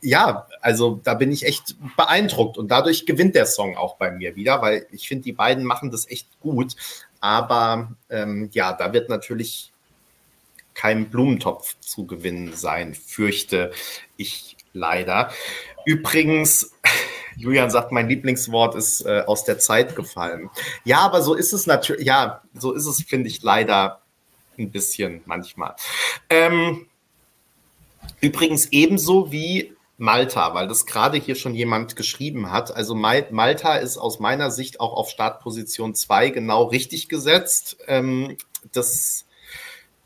[0.00, 4.36] ja, also da bin ich echt beeindruckt und dadurch gewinnt der Song auch bei mir
[4.36, 6.74] wieder, weil ich finde, die beiden machen das echt gut.
[7.20, 9.72] Aber ähm, ja, da wird natürlich
[10.74, 13.72] kein Blumentopf zu gewinnen sein, fürchte
[14.16, 15.32] ich leider.
[15.84, 16.72] Übrigens,
[17.38, 20.50] Julian sagt, mein Lieblingswort ist äh, aus der Zeit gefallen.
[20.84, 24.02] Ja, aber so ist es natürlich, ja, so ist es, finde ich, leider
[24.58, 25.76] ein bisschen manchmal.
[26.28, 26.86] Ähm,
[28.20, 32.74] übrigens ebenso wie Malta, weil das gerade hier schon jemand geschrieben hat.
[32.74, 37.78] Also Malta ist aus meiner Sicht auch auf Startposition 2 genau richtig gesetzt.
[37.86, 38.36] Ähm,
[38.72, 39.26] das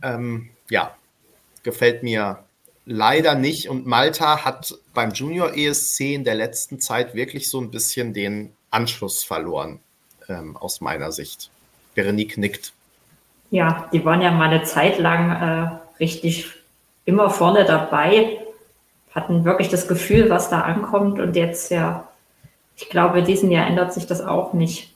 [0.02, 0.96] ähm, ja,
[1.62, 2.44] gefällt mir
[2.84, 3.68] leider nicht.
[3.68, 8.52] Und Malta hat beim Junior ESC in der letzten Zeit wirklich so ein bisschen den
[8.70, 9.80] Anschluss verloren,
[10.28, 11.50] ähm, aus meiner Sicht.
[11.94, 12.72] Veronique nickt.
[13.50, 16.50] Ja, die waren ja mal eine Zeit lang äh, richtig
[17.04, 18.38] immer vorne dabei
[19.14, 21.20] hatten wirklich das Gefühl, was da ankommt.
[21.20, 22.08] Und jetzt ja,
[22.76, 24.92] ich glaube, in diesem Jahr ändert sich das auch nicht.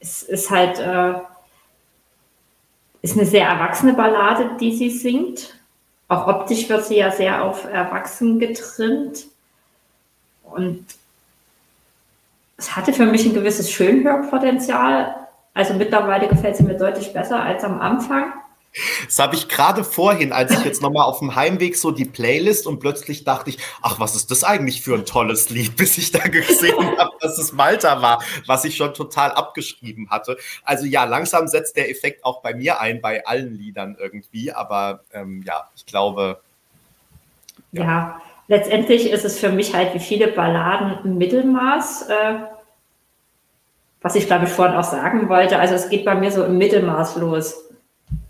[0.00, 1.14] Es ist halt, äh,
[3.02, 5.57] ist eine sehr erwachsene Ballade, die sie singt.
[6.08, 9.26] Auch optisch wird sie ja sehr auf Erwachsen getrimmt.
[10.42, 10.84] Und
[12.56, 15.14] es hatte für mich ein gewisses Schönhörpotenzial.
[15.52, 18.32] Also mittlerweile gefällt sie mir deutlich besser als am Anfang.
[19.06, 22.66] Das habe ich gerade vorhin, als ich jetzt nochmal auf dem Heimweg so die Playlist
[22.66, 26.12] und plötzlich dachte ich, ach, was ist das eigentlich für ein tolles Lied, bis ich
[26.12, 30.36] da gesehen habe, dass es Malta war, was ich schon total abgeschrieben hatte.
[30.62, 35.00] Also ja, langsam setzt der Effekt auch bei mir ein, bei allen Liedern irgendwie, aber
[35.12, 36.40] ähm, ja, ich glaube.
[37.72, 37.82] Ja.
[37.82, 38.22] ja.
[38.46, 42.08] letztendlich ist es für mich halt wie viele Balladen ein Mittelmaß.
[42.08, 42.34] Äh,
[44.00, 45.58] was ich glaube ich vorhin auch sagen wollte.
[45.58, 47.67] Also es geht bei mir so im Mittelmaß los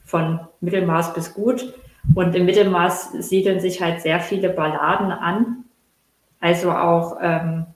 [0.08, 1.74] von Mittelmaß bis gut.
[2.14, 5.64] Und im Mittelmaß siedeln sich halt sehr viele Balladen an.
[6.40, 7.66] Also auch, ähm,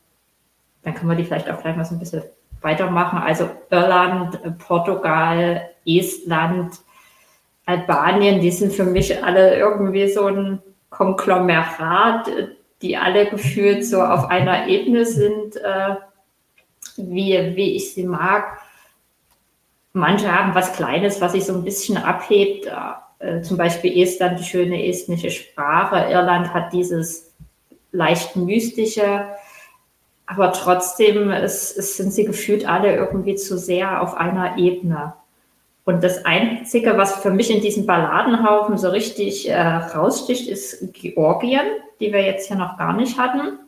[0.83, 2.23] dann können wir die vielleicht auch gleich mal so ein bisschen
[2.63, 3.19] weitermachen.
[3.19, 6.81] Also Irland, Portugal, Estland,
[7.67, 12.31] Albanien, die sind für mich alle irgendwie so ein Konglomerat,
[12.81, 15.97] die alle gefühlt so auf einer Ebene sind, äh,
[16.97, 18.59] wie, wie ich sie mag.
[19.93, 22.71] Manche haben was Kleines, was sich so ein bisschen abhebt.
[23.19, 26.11] Äh, zum Beispiel Estland, die schöne estnische Sprache.
[26.11, 27.33] Irland hat dieses
[27.93, 29.27] leicht mystische.
[30.27, 35.13] Aber trotzdem es, es sind sie gefühlt alle irgendwie zu sehr auf einer Ebene.
[35.85, 41.67] Und das Einzige, was für mich in diesem Balladenhaufen so richtig äh, raussticht, ist Georgien,
[42.01, 43.59] die wir jetzt hier noch gar nicht hatten.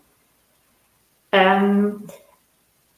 [1.33, 2.05] Ähm,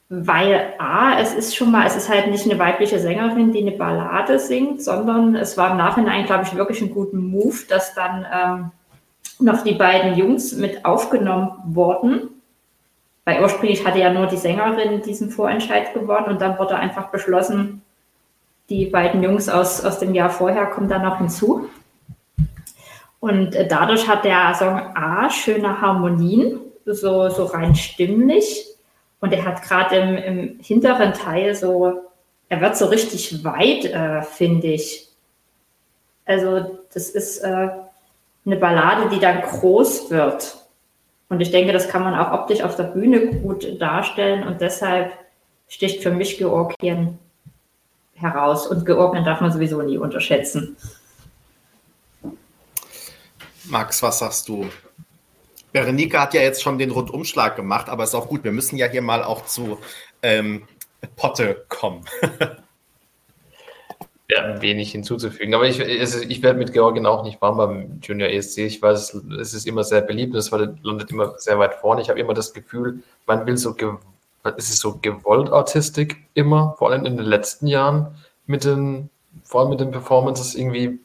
[0.09, 3.73] weil A, es ist schon mal, es ist halt nicht eine weibliche Sängerin, die eine
[3.73, 8.27] Ballade singt, sondern es war im Nachhinein, glaube ich, wirklich ein guter Move, dass dann
[8.33, 8.71] ähm,
[9.41, 12.29] noch die beiden Jungs mit aufgenommen wurden.
[13.25, 17.83] Weil ursprünglich hatte ja nur die Sängerin diesen Vorentscheid gewonnen und dann wurde einfach beschlossen,
[18.69, 21.69] die beiden Jungs aus, aus dem Jahr vorher kommen dann noch hinzu.
[23.19, 28.76] Und äh, dadurch hat der Song A schöne Harmonien, so, so rein stimmlich.
[29.21, 32.03] Und er hat gerade im, im, hinteren Teil so,
[32.49, 35.09] er wird so richtig weit, äh, finde ich.
[36.25, 37.69] Also das ist äh,
[38.45, 40.57] eine Ballade, die dann groß wird.
[41.29, 44.47] Und ich denke, das kann man auch optisch auf der Bühne gut darstellen.
[44.47, 45.13] Und deshalb
[45.67, 47.19] sticht für mich Georgien
[48.15, 48.67] heraus.
[48.67, 50.77] Und Georgien darf man sowieso nie unterschätzen.
[53.65, 54.67] Max, was sagst du?
[55.77, 58.45] Berenike hat ja jetzt schon den Rundumschlag gemacht, aber ist auch gut.
[58.45, 59.77] Wir müssen ja hier mal auch zu
[60.23, 60.63] ähm,
[61.17, 62.03] Potte kommen.
[64.31, 65.55] ja, wenig hinzuzufügen.
[65.55, 68.59] Aber ich, ich werde mit Georgien auch nicht warm beim Junior ESC.
[68.61, 72.01] Ich weiß, es ist immer sehr beliebt, es landet immer sehr weit vorne.
[72.01, 73.77] Ich habe immer das Gefühl, man will so,
[74.57, 78.17] es ist so gewollt Artistik immer, vor allem in den letzten Jahren
[78.47, 79.11] mit den,
[79.45, 81.01] vor allem mit den Performances irgendwie,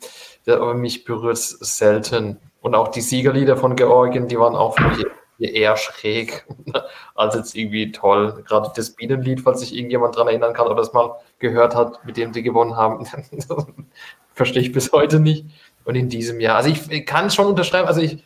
[0.46, 2.38] ja, aber mich berührt es selten.
[2.62, 5.05] Und auch die Siegerlieder von Georgien, die waren auch für mich
[5.39, 6.45] eher schräg
[7.16, 8.43] als jetzt irgendwie toll.
[8.47, 12.18] Gerade das Bienenlied, falls sich irgendjemand daran erinnern kann oder das mal gehört hat, mit
[12.18, 13.07] dem sie gewonnen haben,
[14.34, 15.45] verstehe ich bis heute nicht.
[15.84, 18.24] Und in diesem Jahr, also ich, ich kann es schon unterschreiben, also ich,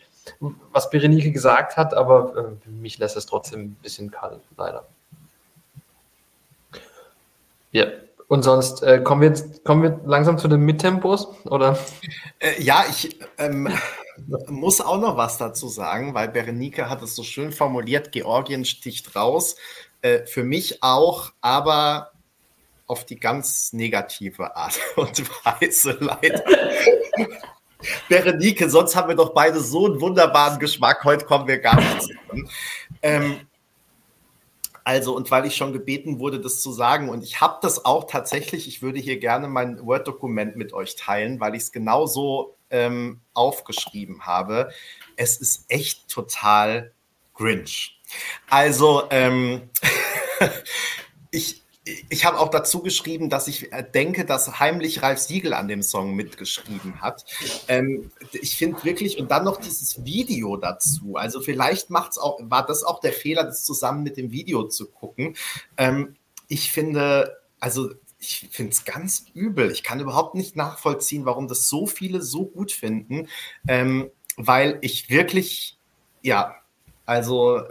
[0.74, 4.86] was Berenike gesagt hat, aber äh, mich lässt es trotzdem ein bisschen kalt, leider.
[7.72, 7.86] Ja,
[8.28, 11.78] und sonst äh, kommen, wir jetzt, kommen wir langsam zu den Mittempos, oder?
[12.40, 13.70] Äh, ja, ich ähm,
[14.48, 19.16] muss auch noch was dazu sagen, weil Berenike hat es so schön formuliert, Georgien sticht
[19.16, 19.56] raus.
[20.02, 22.12] Äh, für mich auch, aber
[22.88, 26.44] auf die ganz negative Art und Weise leider.
[28.10, 31.04] Berenike, sonst haben wir doch beide so einen wunderbaren Geschmack.
[31.04, 32.50] Heute kommen wir gar nicht zusammen.
[33.02, 33.40] Ähm,
[34.84, 38.06] also, und weil ich schon gebeten wurde, das zu sagen, und ich habe das auch
[38.06, 43.22] tatsächlich, ich würde hier gerne mein Word-Dokument mit euch teilen, weil ich es genauso ähm,
[43.34, 44.70] aufgeschrieben habe.
[45.16, 46.92] Es ist echt total
[47.34, 47.98] Grinch.
[48.50, 49.70] Also, ähm,
[51.32, 51.64] ich,
[52.10, 55.82] ich habe auch dazu geschrieben, dass ich äh, denke, dass heimlich Ralf Siegel an dem
[55.82, 57.26] Song mitgeschrieben hat.
[57.68, 61.16] Ähm, ich finde wirklich, und dann noch dieses Video dazu.
[61.16, 64.88] Also vielleicht macht's auch, war das auch der Fehler, das zusammen mit dem Video zu
[64.88, 65.36] gucken.
[65.78, 66.16] Ähm,
[66.48, 67.92] ich finde, also
[68.26, 69.72] ich finde es ganz übel.
[69.72, 73.28] Ich kann überhaupt nicht nachvollziehen, warum das so viele so gut finden,
[73.68, 75.78] ähm, weil ich wirklich,
[76.22, 76.56] ja,
[77.06, 77.62] also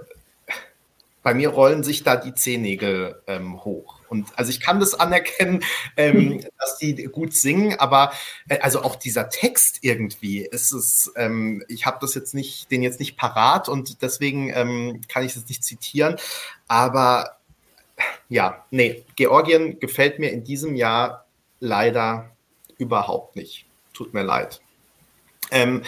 [1.25, 4.01] bei mir rollen sich da die Zehennägel ähm, hoch.
[4.09, 5.65] Und also ich kann das anerkennen,
[5.97, 8.13] ähm, dass die gut singen, aber
[8.49, 12.83] äh, also auch dieser Text irgendwie, ist es, ähm, ich habe das jetzt nicht, den
[12.83, 16.17] jetzt nicht parat und deswegen ähm, kann ich das nicht zitieren.
[16.69, 17.39] Aber
[18.29, 21.27] ja, nee, Georgien gefällt mir in diesem Jahr
[21.61, 22.31] leider
[22.79, 23.67] überhaupt nicht.
[23.93, 24.61] Tut mir leid.
[25.51, 25.83] Ähm,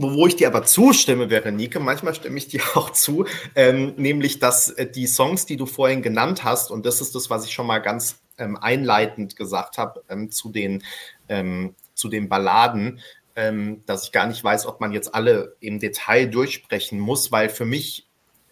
[0.00, 4.70] wo ich dir aber zustimme, Veronike, manchmal stimme ich dir auch zu, ähm, nämlich, dass
[4.70, 7.66] äh, die Songs, die du vorhin genannt hast, und das ist das, was ich schon
[7.66, 10.84] mal ganz ähm, einleitend gesagt habe ähm, zu, den,
[11.28, 13.00] ähm, zu den Balladen,
[13.34, 17.48] ähm, dass ich gar nicht weiß, ob man jetzt alle im Detail durchsprechen muss, weil
[17.48, 18.06] für mich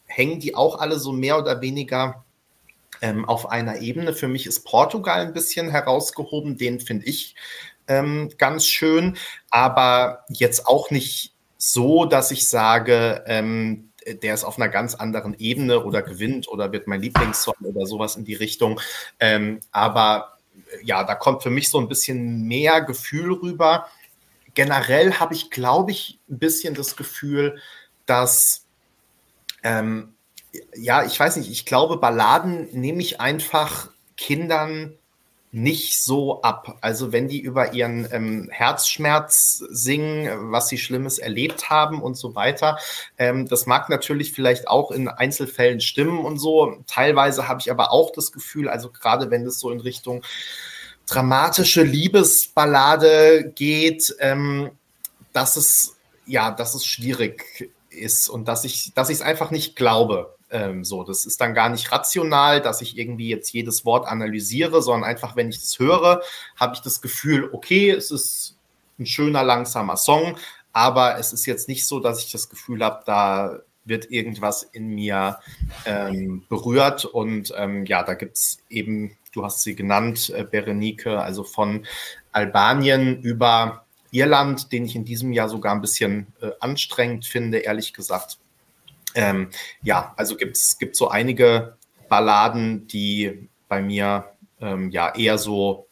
[0.07, 2.25] hängen die auch alle so mehr oder weniger
[3.01, 4.13] ähm, auf einer Ebene.
[4.13, 7.35] Für mich ist Portugal ein bisschen herausgehoben, den finde ich
[8.37, 9.17] ganz schön,
[9.49, 15.35] aber jetzt auch nicht so, dass ich sage, ähm, der ist auf einer ganz anderen
[15.39, 18.81] Ebene oder gewinnt oder wird mein Lieblingssong oder sowas in die Richtung.
[19.19, 23.87] Ähm, aber äh, ja, da kommt für mich so ein bisschen mehr Gefühl rüber.
[24.55, 27.61] Generell habe ich, glaube ich, ein bisschen das Gefühl,
[28.07, 28.67] dass
[29.63, 30.16] ähm,
[30.77, 34.97] ja, ich weiß nicht, ich glaube, Balladen nehme ich einfach Kindern
[35.53, 36.77] nicht so ab.
[36.83, 42.35] Also wenn die über ihren ähm, Herzschmerz singen, was sie Schlimmes erlebt haben und so
[42.35, 42.79] weiter,
[43.17, 46.83] ähm, das mag natürlich vielleicht auch in Einzelfällen stimmen und so.
[46.87, 50.23] Teilweise habe ich aber auch das Gefühl, also gerade wenn es so in Richtung
[51.07, 54.73] dramatische Liebesballade geht, ähm,
[55.33, 55.97] dass es
[56.27, 60.36] ja, dass es schwierig ist und dass ich, dass ich es einfach nicht glaube.
[60.57, 64.81] Ähm, so, das ist dann gar nicht rational, dass ich irgendwie jetzt jedes Wort analysiere,
[64.81, 66.23] sondern einfach, wenn ich das höre,
[66.59, 68.57] habe ich das Gefühl, okay, es ist
[68.99, 70.39] ein schöner, langsamer Song,
[70.73, 74.89] aber es ist jetzt nicht so, dass ich das Gefühl habe, da wird irgendwas in
[74.89, 75.39] mir
[75.85, 77.05] ähm, berührt.
[77.05, 81.87] Und ähm, ja, da gibt es eben, du hast sie genannt, äh, Berenike, also von
[82.33, 87.93] Albanien über Irland, den ich in diesem Jahr sogar ein bisschen äh, anstrengend finde, ehrlich
[87.93, 88.39] gesagt.
[89.17, 89.49] Ähm,
[89.83, 91.77] ja, also gibt es so einige
[92.09, 95.89] Balladen, die bei mir ähm, ja eher so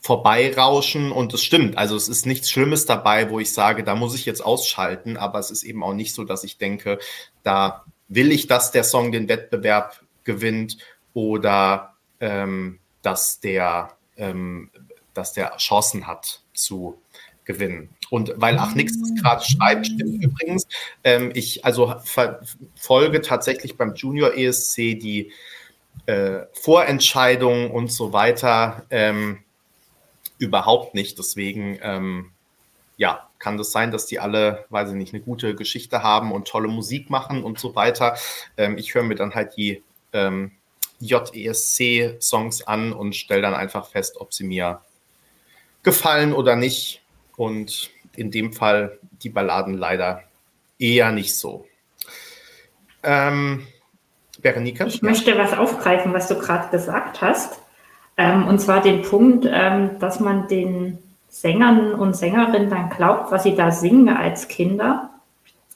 [0.00, 1.78] vorbeirauschen und es stimmt.
[1.78, 5.38] Also es ist nichts Schlimmes dabei, wo ich sage, da muss ich jetzt ausschalten, aber
[5.38, 6.98] es ist eben auch nicht so, dass ich denke,
[7.42, 10.78] da will ich, dass der Song den Wettbewerb gewinnt
[11.12, 14.70] oder ähm, dass der ähm,
[15.12, 17.00] dass der Chancen hat zu
[17.46, 17.88] gewinnen.
[18.10, 20.66] Und weil Ach nix gerade schreibt, stimmt übrigens.
[21.02, 21.94] Ähm, ich also
[22.76, 25.32] folge tatsächlich beim Junior ESC die
[26.06, 29.38] äh, Vorentscheidungen und so weiter ähm,
[30.38, 31.18] überhaupt nicht.
[31.18, 32.32] Deswegen ähm,
[32.96, 36.48] ja, kann das sein, dass die alle, weiß ich nicht, eine gute Geschichte haben und
[36.48, 38.16] tolle Musik machen und so weiter.
[38.56, 39.82] Ähm, ich höre mir dann halt die
[40.12, 40.52] ähm,
[41.00, 44.80] JESC-Songs an und stelle dann einfach fest, ob sie mir
[45.82, 47.02] gefallen oder nicht.
[47.36, 50.22] Und in dem Fall die Balladen leider
[50.78, 51.66] eher nicht so.
[53.02, 53.66] Ähm,
[54.42, 54.86] Berenike?
[54.86, 57.60] Ich möchte was aufgreifen, was du gerade gesagt hast.
[58.16, 63.42] Ähm, und zwar den Punkt, ähm, dass man den Sängern und Sängerinnen dann glaubt, was
[63.42, 65.10] sie da singen als Kinder.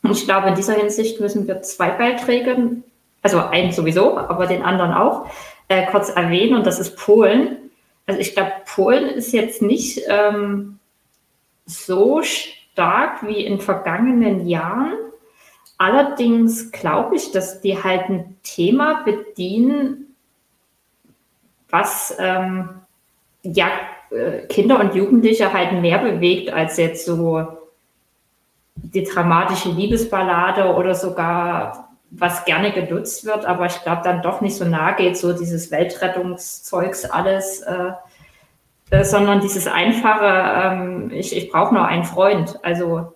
[0.02, 2.82] Und ich glaube, in dieser Hinsicht müssen wir zwei Beiträge,
[3.22, 5.26] also einen sowieso, aber den anderen auch,
[5.68, 6.54] äh, kurz erwähnen.
[6.54, 7.70] Und das ist Polen.
[8.06, 10.80] Also ich glaube, Polen ist jetzt nicht ähm,
[11.71, 14.95] so stark wie in vergangenen Jahren.
[15.79, 20.14] Allerdings glaube ich, dass die halt ein Thema bedienen,
[21.71, 22.68] was ähm,
[23.43, 23.68] ja
[24.11, 27.47] äh, Kinder und Jugendliche halt mehr bewegt als jetzt so
[28.75, 34.57] die dramatische Liebesballade oder sogar was gerne genutzt wird, aber ich glaube dann doch nicht
[34.57, 37.93] so nah geht, so dieses Weltrettungszeugs alles, äh,
[39.03, 42.59] sondern dieses einfache, ähm, ich, ich brauche nur einen Freund.
[42.62, 43.12] Also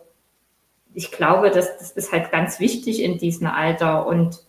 [0.95, 4.45] ich glaube, das, das ist halt ganz wichtig in diesem Alter und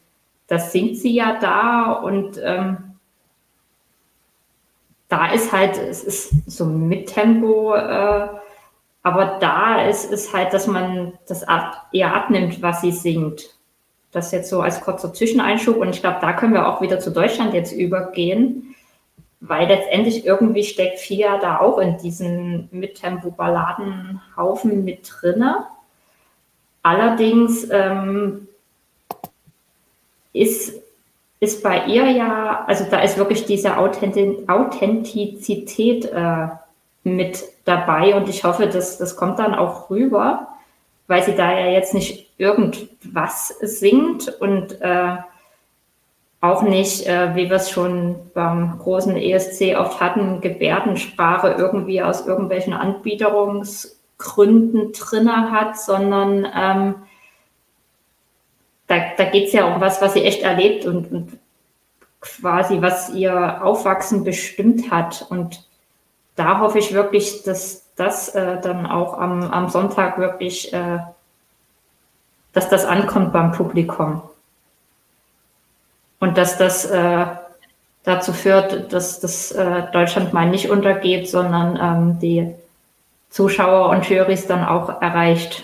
[0.47, 2.77] das singt sie ja da und ähm,
[5.07, 8.27] da ist halt, es ist so mit Tempo, äh,
[9.01, 13.55] aber da ist es halt, dass man das ab, eher abnimmt, was sie singt.
[14.11, 17.11] Das jetzt so als kurzer Zwischeneinschub und ich glaube, da können wir auch wieder zu
[17.11, 18.74] Deutschland jetzt übergehen,
[19.47, 25.65] weil letztendlich irgendwie steckt Fia da auch in diesen Mittempo-Balladenhaufen mit drinne.
[26.83, 28.47] Allerdings ähm,
[30.33, 30.73] ist
[31.39, 36.47] ist bei ihr ja, also da ist wirklich diese Authentizität äh,
[37.03, 40.47] mit dabei und ich hoffe, dass das kommt dann auch rüber,
[41.07, 45.17] weil sie da ja jetzt nicht irgendwas singt und äh,
[46.45, 52.25] auch nicht, äh, wie wir es schon beim großen ESC oft hatten, Gebärdensprache irgendwie aus
[52.25, 56.95] irgendwelchen Anbiederungsgründen drinne hat, sondern ähm,
[58.87, 61.37] da, da geht es ja um was, was sie echt erlebt und, und
[62.21, 65.25] quasi, was ihr Aufwachsen bestimmt hat.
[65.29, 65.67] Und
[66.35, 70.99] da hoffe ich wirklich, dass das äh, dann auch am, am Sonntag wirklich, äh,
[72.53, 74.21] dass das ankommt beim Publikum.
[76.19, 77.25] Und dass das äh,
[78.03, 82.53] dazu führt, dass das äh, Deutschland mal nicht untergeht, sondern ähm, die
[83.29, 85.63] Zuschauer und Jurys dann auch erreicht.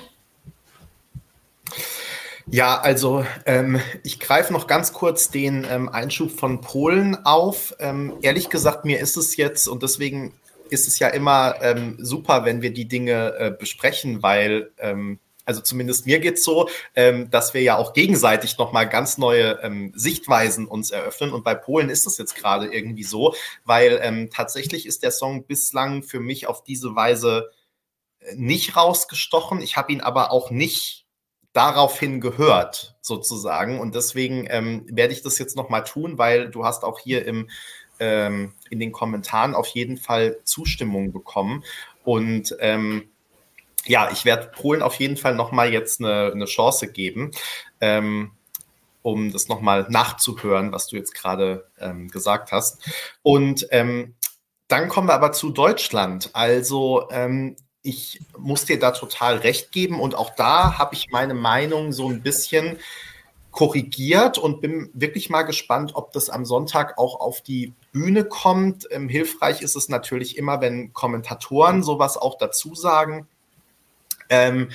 [2.47, 7.73] Ja, also ähm, ich greife noch ganz kurz den ähm, Einschub von Polen auf.
[7.79, 10.33] Ähm, ehrlich gesagt, mir ist es jetzt und deswegen
[10.69, 15.61] ist es ja immer ähm, super, wenn wir die Dinge äh, besprechen, weil ähm, also
[15.61, 20.67] zumindest mir geht's so, ähm, dass wir ja auch gegenseitig nochmal ganz neue ähm, Sichtweisen
[20.67, 21.31] uns eröffnen.
[21.31, 23.35] Und bei Polen ist das jetzt gerade irgendwie so,
[23.65, 27.51] weil ähm, tatsächlich ist der Song bislang für mich auf diese Weise
[28.19, 29.61] äh, nicht rausgestochen.
[29.61, 31.05] Ich habe ihn aber auch nicht
[31.53, 33.79] daraufhin gehört, sozusagen.
[33.79, 37.49] Und deswegen ähm, werde ich das jetzt nochmal tun, weil du hast auch hier im,
[37.99, 41.63] ähm, in den Kommentaren auf jeden Fall Zustimmung bekommen.
[42.03, 43.09] Und ähm,
[43.85, 47.31] ja, ich werde Polen auf jeden Fall nochmal jetzt eine, eine Chance geben,
[47.79, 48.31] ähm,
[49.01, 52.83] um das nochmal nachzuhören, was du jetzt gerade ähm, gesagt hast.
[53.23, 54.15] Und ähm,
[54.67, 56.29] dann kommen wir aber zu Deutschland.
[56.33, 61.33] Also ähm, ich muss dir da total recht geben und auch da habe ich meine
[61.33, 62.77] Meinung so ein bisschen
[63.49, 68.87] korrigiert und bin wirklich mal gespannt, ob das am Sonntag auch auf die Bühne kommt.
[68.91, 73.27] Ähm, hilfreich ist es natürlich immer, wenn Kommentatoren sowas auch dazu sagen.
[74.31, 74.69] Ähm,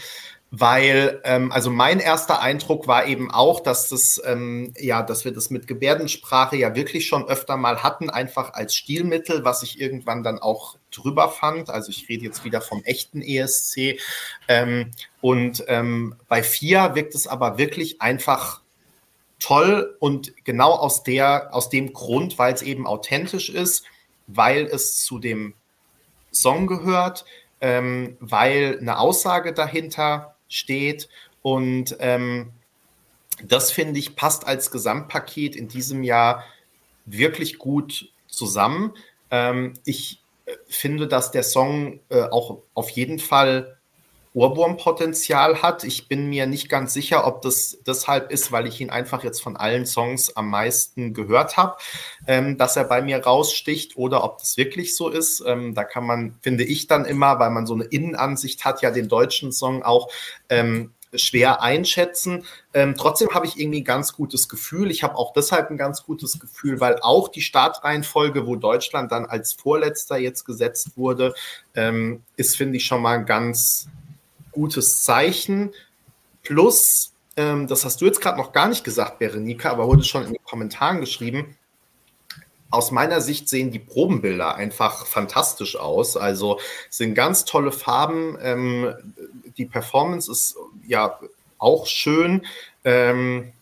[0.52, 5.32] weil, ähm, also mein erster Eindruck war eben auch, dass das, ähm, ja, dass wir
[5.32, 10.22] das mit Gebärdensprache ja wirklich schon öfter mal hatten, einfach als Stilmittel, was ich irgendwann
[10.22, 11.68] dann auch drüber fand.
[11.68, 13.98] Also ich rede jetzt wieder vom echten ESC.
[14.46, 18.62] Ähm, und ähm, bei vier wirkt es aber wirklich einfach
[19.40, 23.84] toll und genau aus der, aus dem Grund, weil es eben authentisch ist,
[24.28, 25.54] weil es zu dem
[26.32, 27.24] Song gehört,
[27.61, 31.09] ähm, weil eine Aussage dahinter steht.
[31.42, 32.53] Und ähm,
[33.42, 36.45] das finde ich passt als Gesamtpaket in diesem Jahr
[37.04, 38.92] wirklich gut zusammen.
[39.30, 43.75] Ähm, ich äh, finde, dass der Song äh, auch auf jeden Fall
[44.37, 45.83] Ohrwurmpotenzial hat.
[45.83, 49.42] Ich bin mir nicht ganz sicher, ob das deshalb ist, weil ich ihn einfach jetzt
[49.42, 51.76] von allen Songs am meisten gehört habe,
[52.26, 55.42] ähm, dass er bei mir raussticht oder ob das wirklich so ist.
[55.46, 58.91] Ähm, da kann man, finde ich dann immer, weil man so eine Innenansicht hat, ja
[58.91, 60.11] den deutschen Song auch
[60.50, 62.45] ähm, schwer einschätzen.
[62.75, 64.91] Ähm, trotzdem habe ich irgendwie ein ganz gutes Gefühl.
[64.91, 69.25] Ich habe auch deshalb ein ganz gutes Gefühl, weil auch die Startreihenfolge, wo Deutschland dann
[69.25, 71.33] als Vorletzter jetzt gesetzt wurde,
[71.75, 73.88] ähm, ist, finde ich, schon mal ein ganz
[74.57, 75.72] gutes Zeichen.
[76.42, 80.24] Plus, ähm, das hast du jetzt gerade noch gar nicht gesagt, Berenika, aber wurde schon
[80.24, 81.57] in den Kommentaren geschrieben.
[82.70, 86.16] Aus meiner Sicht sehen die Probenbilder einfach fantastisch aus.
[86.16, 86.58] Also
[86.91, 88.37] sind ganz tolle Farben.
[88.41, 88.95] Ähm,
[89.57, 90.57] die Performance ist
[90.87, 91.20] ja
[91.58, 92.46] auch schön.
[92.84, 93.53] Ähm,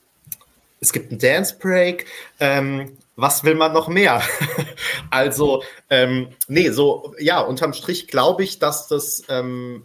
[0.80, 2.06] es gibt einen Dance Break.
[2.38, 4.22] Ähm, was will man noch mehr?
[5.10, 9.84] also, ähm, nee, so, ja, unterm Strich glaube ich, dass das ähm,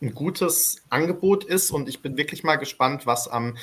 [0.00, 3.56] ein gutes Angebot ist und ich bin wirklich mal gespannt, was am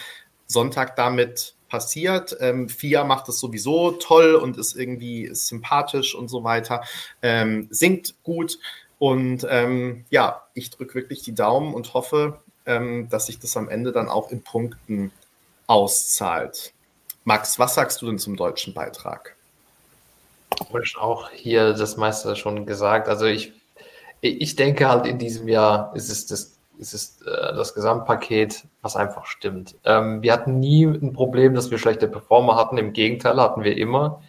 [0.48, 2.38] Sonntag damit passiert.
[2.40, 6.84] Ähm, Fia macht es sowieso toll und ist irgendwie sympathisch und so weiter,
[7.22, 8.60] ähm, singt gut
[9.00, 13.70] und ähm, ja, ich drücke wirklich die Daumen und hoffe, ähm, dass sich das am
[13.70, 15.12] Ende dann auch in Punkten
[15.68, 16.74] auszahlt.
[17.26, 19.36] Max, was sagst du denn zum deutschen Beitrag?
[20.98, 23.08] Auch hier das meiste schon gesagt.
[23.08, 23.54] Also ich,
[24.24, 28.96] ich denke halt in diesem Jahr ist es das, ist es, äh, das Gesamtpaket, was
[28.96, 29.76] einfach stimmt.
[29.84, 32.78] Ähm, wir hatten nie ein Problem, dass wir schlechte Performer hatten.
[32.78, 34.22] Im Gegenteil hatten wir immer.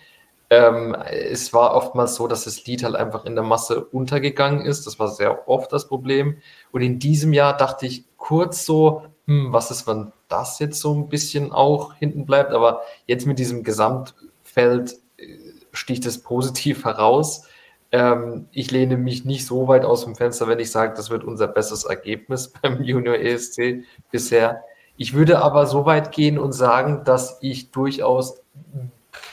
[0.50, 4.84] Ähm, es war oftmals so, dass das Lied halt einfach in der Masse untergegangen ist.
[4.86, 6.38] Das war sehr oft das Problem.
[6.72, 10.92] Und in diesem Jahr dachte ich kurz so, hm, was ist, wenn das jetzt so
[10.92, 12.52] ein bisschen auch hinten bleibt?
[12.52, 15.38] Aber jetzt mit diesem Gesamtfeld äh,
[15.72, 17.46] sticht es positiv heraus.
[17.94, 21.22] Ähm, ich lehne mich nicht so weit aus dem Fenster, wenn ich sage, das wird
[21.22, 24.64] unser bestes Ergebnis beim Junior ESC bisher.
[24.96, 28.42] Ich würde aber so weit gehen und sagen, dass ich durchaus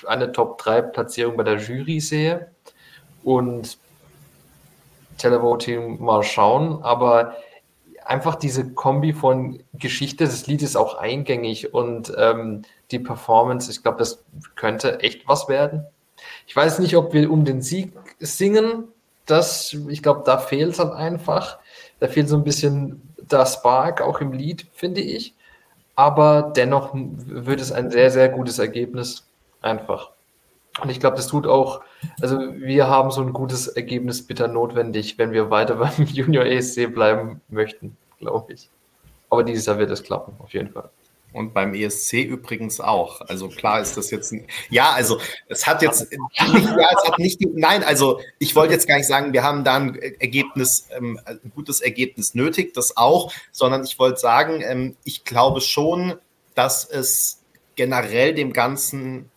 [0.05, 2.51] eine Top-3-Platzierung bei der Jury sehe
[3.23, 3.79] und
[5.17, 7.37] Televoting mal schauen, aber
[8.05, 12.61] einfach diese Kombi von Geschichte, das Lied ist auch eingängig und ähm,
[12.91, 14.23] die Performance, ich glaube, das
[14.55, 15.83] könnte echt was werden.
[16.45, 18.85] Ich weiß nicht, ob wir um den Sieg singen.
[19.25, 21.59] Das, ich glaube, da fehlt es halt einfach.
[21.99, 25.33] Da fehlt so ein bisschen der Spark auch im Lied, finde ich.
[25.95, 29.27] Aber dennoch wird es ein sehr, sehr gutes Ergebnis.
[29.61, 30.11] Einfach.
[30.81, 31.81] Und ich glaube, das tut auch,
[32.21, 36.93] also wir haben so ein gutes Ergebnis bitter notwendig, wenn wir weiter beim Junior ESC
[36.93, 38.69] bleiben möchten, glaube ich.
[39.29, 40.89] Aber dieses Jahr wird es klappen, auf jeden Fall.
[41.33, 43.21] Und beim ESC übrigens auch.
[43.21, 47.19] Also klar ist das jetzt, ein, ja, also es hat jetzt, nicht, ja, es hat
[47.19, 51.19] nicht, nein, also ich wollte jetzt gar nicht sagen, wir haben da ein Ergebnis, ähm,
[51.23, 56.15] ein gutes Ergebnis nötig, das auch, sondern ich wollte sagen, ähm, ich glaube schon,
[56.53, 57.41] dass es
[57.75, 59.29] generell dem Ganzen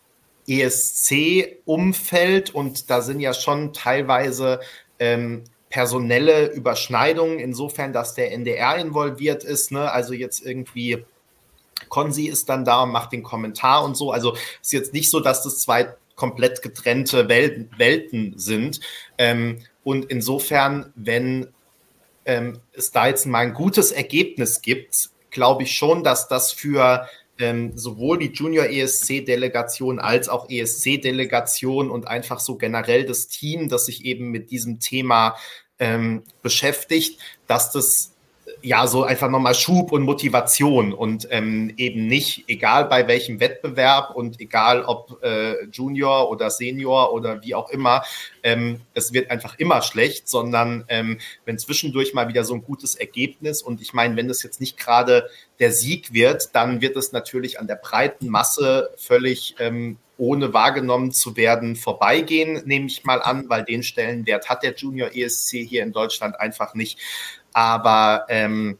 [0.48, 4.60] ESC-Umfeld und da sind ja schon teilweise
[4.98, 9.90] ähm, personelle Überschneidungen, insofern, dass der NDR involviert ist, ne?
[9.90, 11.04] also jetzt irgendwie
[11.88, 15.20] Konsi ist dann da und macht den Kommentar und so, also ist jetzt nicht so,
[15.20, 18.80] dass das zwei komplett getrennte Welten, Welten sind.
[19.18, 21.48] Ähm, und insofern, wenn
[22.24, 27.08] ähm, es da jetzt mal ein gutes Ergebnis gibt, glaube ich schon, dass das für
[27.38, 33.86] ähm, sowohl die Junior ESC-Delegation als auch ESC-Delegation und einfach so generell das Team, das
[33.86, 35.36] sich eben mit diesem Thema
[35.78, 38.13] ähm, beschäftigt, dass das
[38.62, 44.14] ja, so einfach nochmal Schub und Motivation und ähm, eben nicht, egal bei welchem Wettbewerb
[44.14, 48.02] und egal ob äh, Junior oder Senior oder wie auch immer,
[48.42, 52.94] ähm, es wird einfach immer schlecht, sondern ähm, wenn zwischendurch mal wieder so ein gutes
[52.94, 57.12] Ergebnis und ich meine, wenn das jetzt nicht gerade der Sieg wird, dann wird es
[57.12, 63.20] natürlich an der breiten Masse völlig ähm, ohne wahrgenommen zu werden vorbeigehen, nehme ich mal
[63.20, 66.98] an, weil den Stellenwert hat der Junior ESC hier in Deutschland einfach nicht.
[67.54, 68.76] Aber ähm,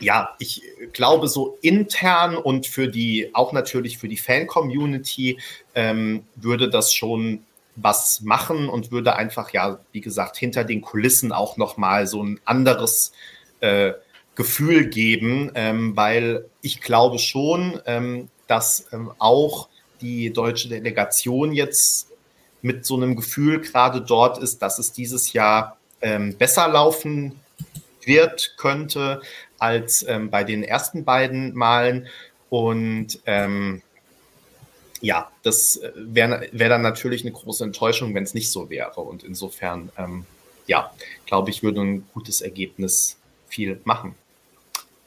[0.00, 5.38] ja, ich glaube, so intern und für die, auch natürlich für die Fan-Community,
[5.74, 7.44] ähm, würde das schon
[7.76, 12.40] was machen und würde einfach, ja, wie gesagt, hinter den Kulissen auch nochmal so ein
[12.44, 13.12] anderes
[13.60, 13.92] äh,
[14.34, 19.68] Gefühl geben, ähm, weil ich glaube schon, ähm, dass ähm, auch
[20.00, 22.08] die deutsche Delegation jetzt
[22.60, 27.40] mit so einem Gefühl gerade dort ist, dass es dieses Jahr ähm, besser laufen
[28.06, 29.22] wird, könnte,
[29.58, 32.08] als ähm, bei den ersten beiden Malen.
[32.50, 33.82] Und ähm,
[35.00, 39.00] ja, das äh, wäre wär dann natürlich eine große Enttäuschung, wenn es nicht so wäre.
[39.00, 40.24] Und insofern, ähm,
[40.66, 40.92] ja,
[41.26, 43.16] glaube ich, würde ein gutes Ergebnis
[43.48, 44.14] viel machen.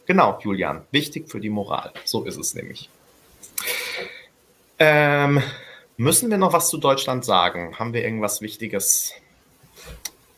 [0.06, 1.92] Genau, Julian, wichtig für die Moral.
[2.04, 2.90] So ist es nämlich.
[4.78, 5.42] Ähm,
[5.98, 7.80] müssen wir noch was zu Deutschland sagen?
[7.80, 9.14] Haben wir irgendwas Wichtiges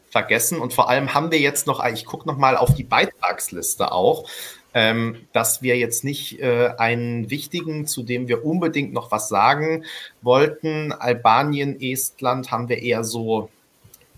[0.09, 0.59] vergessen.
[0.59, 4.29] Und vor allem haben wir jetzt noch, ich gucke noch mal auf die Beitragsliste auch,
[4.73, 9.85] ähm, dass wir jetzt nicht äh, einen wichtigen, zu dem wir unbedingt noch was sagen
[10.21, 10.91] wollten.
[10.91, 13.49] Albanien, Estland haben wir eher so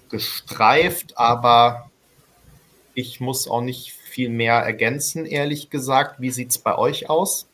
[0.10, 1.90] gestreift, aber
[2.94, 6.20] ich muss auch nicht viel mehr ergänzen, ehrlich gesagt.
[6.20, 7.48] Wie sieht es bei euch aus?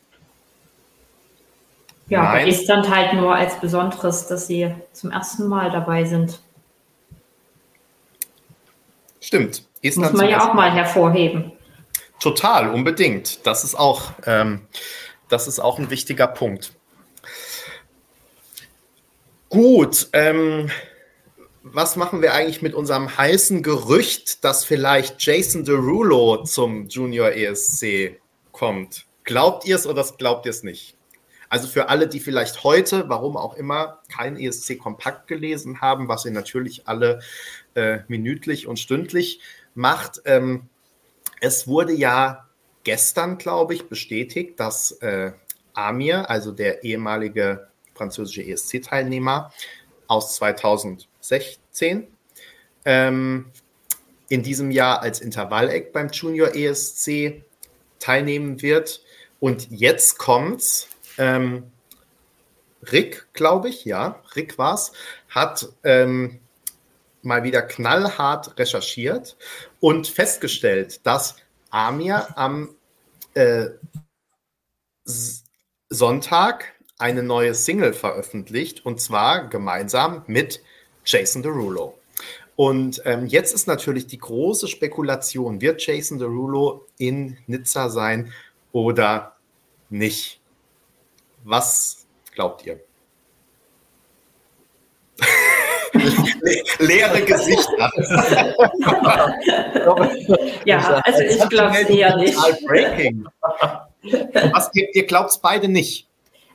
[2.08, 2.32] Ja, Nein.
[2.32, 6.40] bei Estland halt nur als Besonderes, dass sie zum ersten Mal dabei sind.
[9.26, 9.64] Stimmt.
[9.82, 11.50] Estland Muss man ja auch mal hervorheben.
[12.20, 13.44] Total, unbedingt.
[13.44, 14.68] Das ist auch, ähm,
[15.28, 16.74] das ist auch ein wichtiger Punkt.
[19.48, 20.70] Gut, ähm,
[21.64, 28.20] was machen wir eigentlich mit unserem heißen Gerücht, dass vielleicht Jason Derulo zum Junior ESC
[28.52, 29.06] kommt?
[29.24, 30.96] Glaubt ihr es oder glaubt ihr es nicht?
[31.48, 36.30] Also für alle, die vielleicht heute, warum auch immer, kein ESC-Kompakt gelesen haben, was ihr
[36.30, 37.20] natürlich alle
[37.76, 39.40] äh, minütlich und stündlich
[39.74, 40.22] macht.
[40.24, 40.68] Ähm,
[41.40, 42.48] es wurde ja
[42.84, 45.32] gestern, glaube ich, bestätigt, dass äh,
[45.74, 49.52] Amir, also der ehemalige französische ESC-Teilnehmer
[50.06, 52.06] aus 2016,
[52.84, 53.46] ähm,
[54.28, 57.42] in diesem Jahr als Intervalleck beim Junior ESC
[57.98, 59.02] teilnehmen wird.
[59.40, 60.88] Und jetzt kommt's.
[61.18, 61.70] Ähm,
[62.92, 64.92] Rick, glaube ich, ja, Rick war's,
[65.28, 66.40] hat ähm,
[67.26, 69.36] mal wieder knallhart recherchiert
[69.80, 71.36] und festgestellt, dass
[71.70, 72.74] Amir am
[73.34, 73.66] äh,
[75.90, 80.62] Sonntag eine neue Single veröffentlicht und zwar gemeinsam mit
[81.04, 81.98] Jason Derulo.
[82.56, 88.32] Und ähm, jetzt ist natürlich die große Spekulation, wird Jason Derulo in Nizza sein
[88.72, 89.36] oder
[89.90, 90.40] nicht?
[91.44, 92.80] Was glaubt ihr?
[96.78, 97.90] leere Gesichter.
[100.64, 102.36] ja, also ich glaube es eher nicht.
[102.66, 103.26] Breaking.
[104.52, 106.08] Was, ihr, ihr glaubt es beide nicht?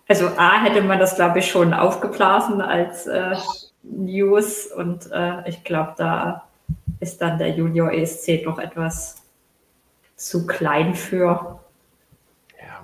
[0.08, 3.36] Also A hätte man das, glaube ich, schon aufgeblasen als äh,
[3.84, 6.44] News und äh, ich glaube, da
[7.00, 9.22] ist dann der Junior ESC doch etwas
[10.16, 11.60] zu klein für.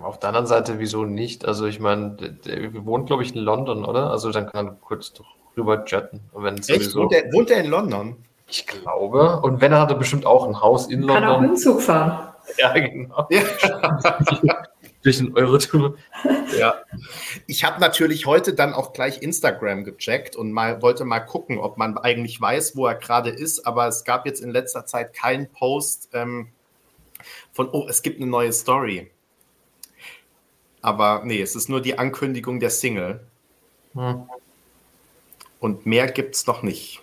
[0.02, 1.46] Auf der anderen Seite, wieso nicht?
[1.46, 4.12] Also ich meine, wir wohnen, glaube ich, in London, oder?
[4.12, 5.26] Also dann kann man kurz doch
[5.58, 6.22] rüber jetten.
[6.34, 6.96] Wenn Echt?
[6.96, 8.16] Wohnt er, wohnt er in London?
[8.48, 9.42] Ich glaube.
[9.42, 11.16] Und wenn er hat er bestimmt auch ein Haus in London.
[11.16, 12.24] Kann auch einen Zug fahren.
[12.58, 13.28] Ja, genau.
[15.04, 15.96] Durch den Eurotour.
[16.58, 16.76] Ja.
[17.46, 21.78] Ich habe natürlich heute dann auch gleich Instagram gecheckt und mal wollte mal gucken, ob
[21.78, 23.68] man eigentlich weiß, wo er gerade ist.
[23.68, 26.48] Aber es gab jetzt in letzter Zeit keinen Post ähm,
[27.52, 29.12] von, oh, es gibt eine neue Story.
[30.82, 33.20] Aber nee, es ist nur die Ankündigung der Single.
[33.94, 34.24] Hm.
[35.60, 37.02] Und mehr gibt es noch nicht.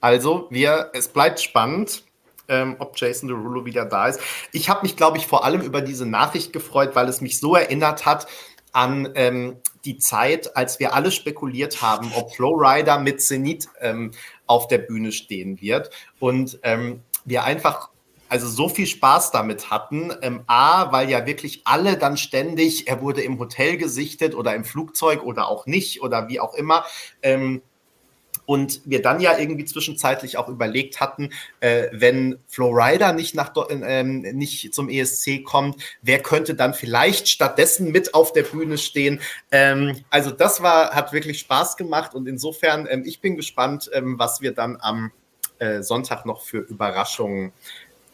[0.00, 2.04] Also, wir, es bleibt spannend,
[2.48, 4.20] ähm, ob Jason Derulo wieder da ist.
[4.52, 7.54] Ich habe mich, glaube ich, vor allem über diese Nachricht gefreut, weil es mich so
[7.54, 8.26] erinnert hat
[8.72, 14.10] an ähm, die Zeit, als wir alle spekuliert haben, ob Flowrider mit Zenit ähm,
[14.46, 15.90] auf der Bühne stehen wird.
[16.18, 17.90] Und ähm, wir einfach
[18.28, 20.12] also so viel Spaß damit hatten.
[20.22, 24.64] Ähm, A, weil ja wirklich alle dann ständig, er wurde im Hotel gesichtet oder im
[24.64, 26.84] Flugzeug oder auch nicht oder wie auch immer.
[27.22, 27.62] Ähm,
[28.46, 31.30] und wir dann ja irgendwie zwischenzeitlich auch überlegt hatten,
[31.60, 37.90] äh, wenn Flowrider nicht, nach, ähm, nicht zum ESC kommt, wer könnte dann vielleicht stattdessen
[37.90, 39.20] mit auf der Bühne stehen?
[39.50, 44.18] Ähm, also das war, hat wirklich Spaß gemacht und insofern, ähm, ich bin gespannt, ähm,
[44.18, 45.10] was wir dann am
[45.58, 47.52] äh, Sonntag noch für Überraschungen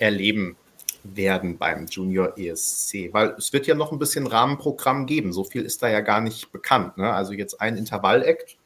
[0.00, 0.56] erleben
[1.02, 5.32] werden beim Junior ESC, weil es wird ja noch ein bisschen Rahmenprogramm geben.
[5.32, 6.98] So viel ist da ja gar nicht bekannt.
[6.98, 7.12] Ne?
[7.12, 8.56] Also jetzt ein Intervall-Act,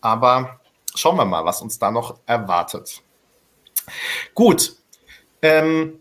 [0.00, 0.60] aber
[0.94, 3.02] schauen wir mal, was uns da noch erwartet.
[4.34, 4.76] Gut.
[5.40, 6.00] Ähm,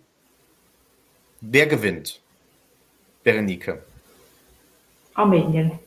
[1.42, 2.22] wer gewinnt?
[3.24, 3.84] Berenike.
[5.14, 5.80] Armenien.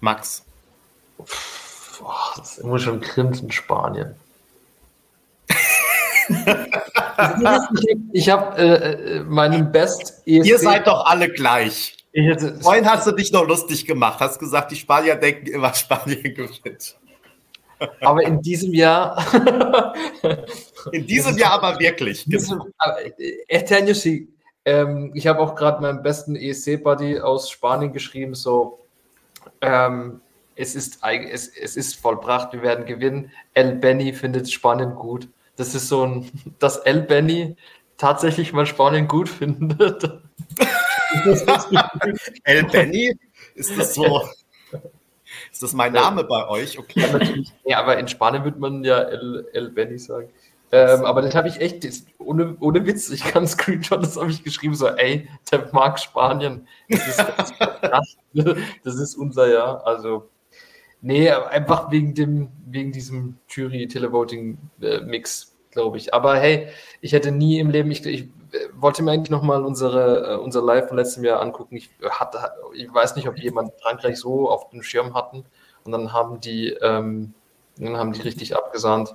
[0.00, 0.44] Max.
[1.98, 4.14] Boah, das ist immer schon Crimson Spanien.
[8.12, 11.96] ich habe äh, äh, meinen Best ESC Ihr seid doch alle gleich.
[12.60, 16.96] Vorhin hast du dich noch lustig gemacht, hast gesagt, die Spanier denken immer, Spanien gewinnt.
[18.00, 19.94] Aber in diesem Jahr.
[20.92, 22.26] in diesem Jahr aber wirklich.
[23.48, 24.20] Eternici.
[24.20, 24.32] Genau.
[24.64, 28.80] Ähm, ich habe auch gerade meinen besten ESC-Buddy aus Spanien geschrieben, so.
[29.60, 30.20] Ähm,
[30.56, 33.30] es ist, es, es ist vollbracht, wir werden gewinnen.
[33.54, 35.28] El Benny findet Spanien gut.
[35.58, 36.30] Das ist so ein,
[36.60, 37.56] dass El Benny
[37.96, 40.04] tatsächlich mal Spanien gut findet.
[42.44, 43.18] El Benny?
[43.56, 44.22] Ist das so?
[45.50, 46.78] Ist das mein Name bei euch?
[46.78, 47.00] Okay.
[47.00, 47.52] Ja, natürlich.
[47.64, 50.28] Ja, aber in Spanien würde man ja El, El Benny sagen.
[50.70, 54.30] Ähm, aber das habe ich echt, das, ohne, ohne Witz, ich kann Screenshot, das habe
[54.30, 56.68] ich geschrieben, so, ey, der mag Spanien.
[56.88, 57.24] Das ist,
[58.84, 59.84] das ist unser Jahr.
[59.84, 60.28] Also,
[61.00, 66.12] Nee, einfach wegen dem, wegen diesem Jury-Televoting-Mix, glaube ich.
[66.12, 66.68] Aber hey,
[67.00, 68.26] ich hätte nie im Leben, ich, ich äh,
[68.74, 71.76] wollte mir eigentlich nochmal unsere, uh, unser Live von letztem Jahr angucken.
[71.76, 75.44] Ich, hatte, ich weiß nicht, ob jemand Frankreich so auf dem Schirm hatten.
[75.84, 77.32] Und dann haben die, ähm,
[77.76, 79.14] dann haben die richtig abgesahnt.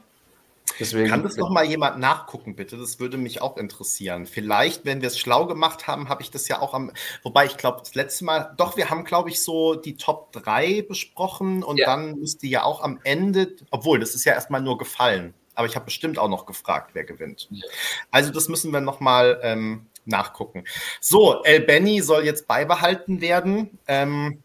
[0.80, 2.78] Deswegen Kann das noch mal jemand nachgucken, bitte?
[2.78, 4.26] Das würde mich auch interessieren.
[4.26, 6.92] Vielleicht, wenn wir es schlau gemacht haben, habe ich das ja auch am.
[7.24, 10.84] Wobei ich glaube, das letzte Mal, doch, wir haben, glaube ich, so die Top 3
[10.84, 11.86] besprochen und ja.
[11.86, 15.34] dann müsste ja auch am Ende, obwohl, das ist ja erstmal nur gefallen.
[15.56, 17.48] Aber ich habe bestimmt auch noch gefragt, wer gewinnt.
[17.52, 17.66] Ja.
[18.12, 20.64] Also, das müssen wir noch mal ähm, nachgucken.
[21.00, 23.78] So, El Benny soll jetzt beibehalten werden.
[23.88, 24.42] Ähm,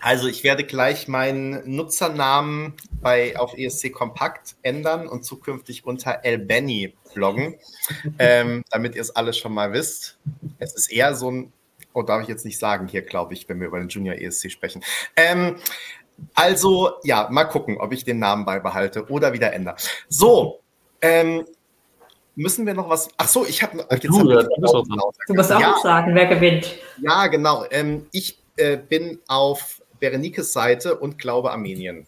[0.00, 6.38] also ich werde gleich meinen Nutzernamen bei auf ESC Kompakt ändern und zukünftig unter El
[6.38, 7.56] Benny bloggen,
[8.18, 10.18] ähm, damit ihr es alle schon mal wisst.
[10.58, 11.52] Es ist eher so ein,
[11.92, 14.50] oh, darf ich jetzt nicht sagen hier, glaube ich, wenn wir über den Junior ESC
[14.50, 14.82] sprechen.
[15.16, 15.56] Ähm,
[16.34, 19.76] also ja, mal gucken, ob ich den Namen beibehalte oder wieder ändere.
[20.08, 20.60] So,
[21.00, 21.44] ähm,
[22.34, 23.08] müssen wir noch was?
[23.16, 23.86] Ach so, ich habe.
[24.00, 24.48] Du, du,
[25.26, 26.76] du musst auch ja, sagen, wer gewinnt.
[26.98, 27.64] Ja, genau.
[27.70, 32.06] Ähm, ich äh, bin auf Berenikes Seite und glaube Armenien.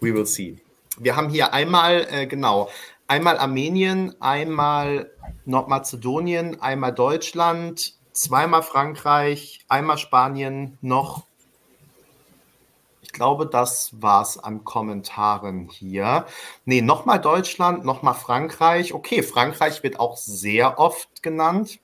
[0.00, 0.58] We will see.
[0.98, 2.68] Wir haben hier einmal, äh, genau,
[3.06, 5.10] einmal Armenien, einmal
[5.44, 11.26] Nordmazedonien, einmal Deutschland, zweimal Frankreich, einmal Spanien, noch.
[13.02, 16.26] Ich glaube, das war es an Kommentaren hier.
[16.64, 18.92] Nee, nochmal Deutschland, nochmal Frankreich.
[18.92, 21.78] Okay, Frankreich wird auch sehr oft genannt.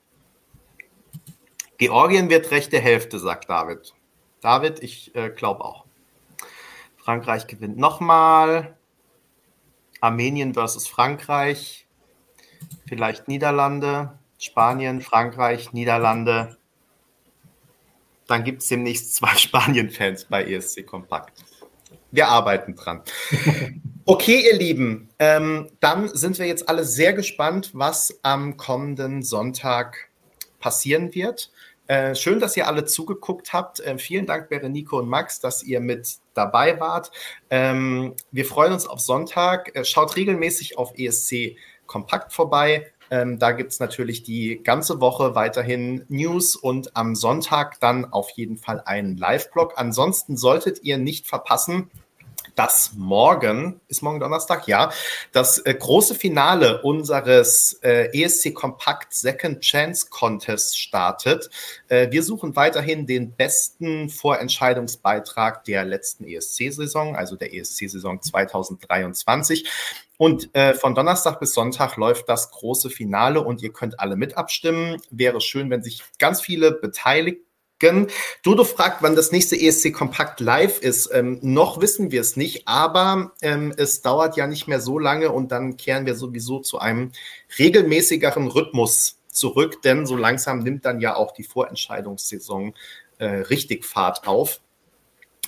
[1.83, 3.93] Georgien wird rechte Hälfte, sagt David.
[4.41, 5.85] David, ich äh, glaube auch.
[6.97, 8.77] Frankreich gewinnt nochmal.
[10.01, 11.89] Armenien versus Frankreich.
[12.87, 14.17] Vielleicht Niederlande.
[14.39, 16.57] Spanien, Frankreich, Niederlande.
[18.29, 21.43] Dann gibt es demnächst zwei Spanien-Fans bei ESC Kompakt.
[22.13, 23.03] Wir arbeiten dran.
[24.05, 30.11] Okay, ihr Lieben, ähm, dann sind wir jetzt alle sehr gespannt, was am kommenden Sonntag
[30.59, 31.53] passieren wird.
[31.87, 33.81] Äh, schön, dass ihr alle zugeguckt habt.
[33.81, 37.11] Äh, vielen Dank, Berenico und Max, dass ihr mit dabei wart.
[37.51, 39.75] Ähm, wir freuen uns auf Sonntag.
[39.75, 41.57] Äh, schaut regelmäßig auf ESC
[41.87, 42.93] Kompakt vorbei.
[43.11, 48.31] Ähm, da gibt es natürlich die ganze Woche weiterhin News und am Sonntag dann auf
[48.31, 49.75] jeden Fall einen Live-Blog.
[49.77, 51.91] Ansonsten solltet ihr nicht verpassen,
[52.55, 54.91] dass morgen, ist morgen Donnerstag, ja,
[55.33, 61.51] das äh, große Finale unseres äh, ESC Kompakt Second Chance Contest startet.
[61.89, 69.69] Äh, wir suchen weiterhin den besten Vorentscheidungsbeitrag der letzten ESC-Saison, also der ESC-Saison 2023.
[70.19, 74.37] Und äh, von Donnerstag bis Sonntag läuft das große Finale und ihr könnt alle mit
[74.37, 75.01] abstimmen.
[75.11, 77.41] Wäre schön, wenn sich ganz viele beteiligt
[78.43, 81.11] Dodo fragt, wann das nächste ESC Kompakt live ist.
[81.13, 85.33] Ähm, noch wissen wir es nicht, aber ähm, es dauert ja nicht mehr so lange
[85.33, 87.13] und dann kehren wir sowieso zu einem
[87.59, 92.75] regelmäßigeren Rhythmus zurück, denn so langsam nimmt dann ja auch die Vorentscheidungssaison
[93.19, 94.61] äh, richtig Fahrt auf.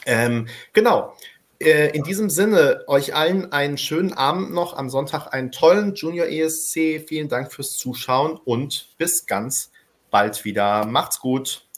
[0.07, 1.15] Ähm, genau.
[1.61, 4.77] Äh, in diesem Sinne, euch allen einen schönen Abend noch.
[4.77, 7.05] Am Sonntag einen tollen Junior ESC.
[7.07, 9.71] Vielen Dank fürs Zuschauen und bis ganz
[10.11, 10.85] bald wieder.
[10.87, 11.67] Macht's gut.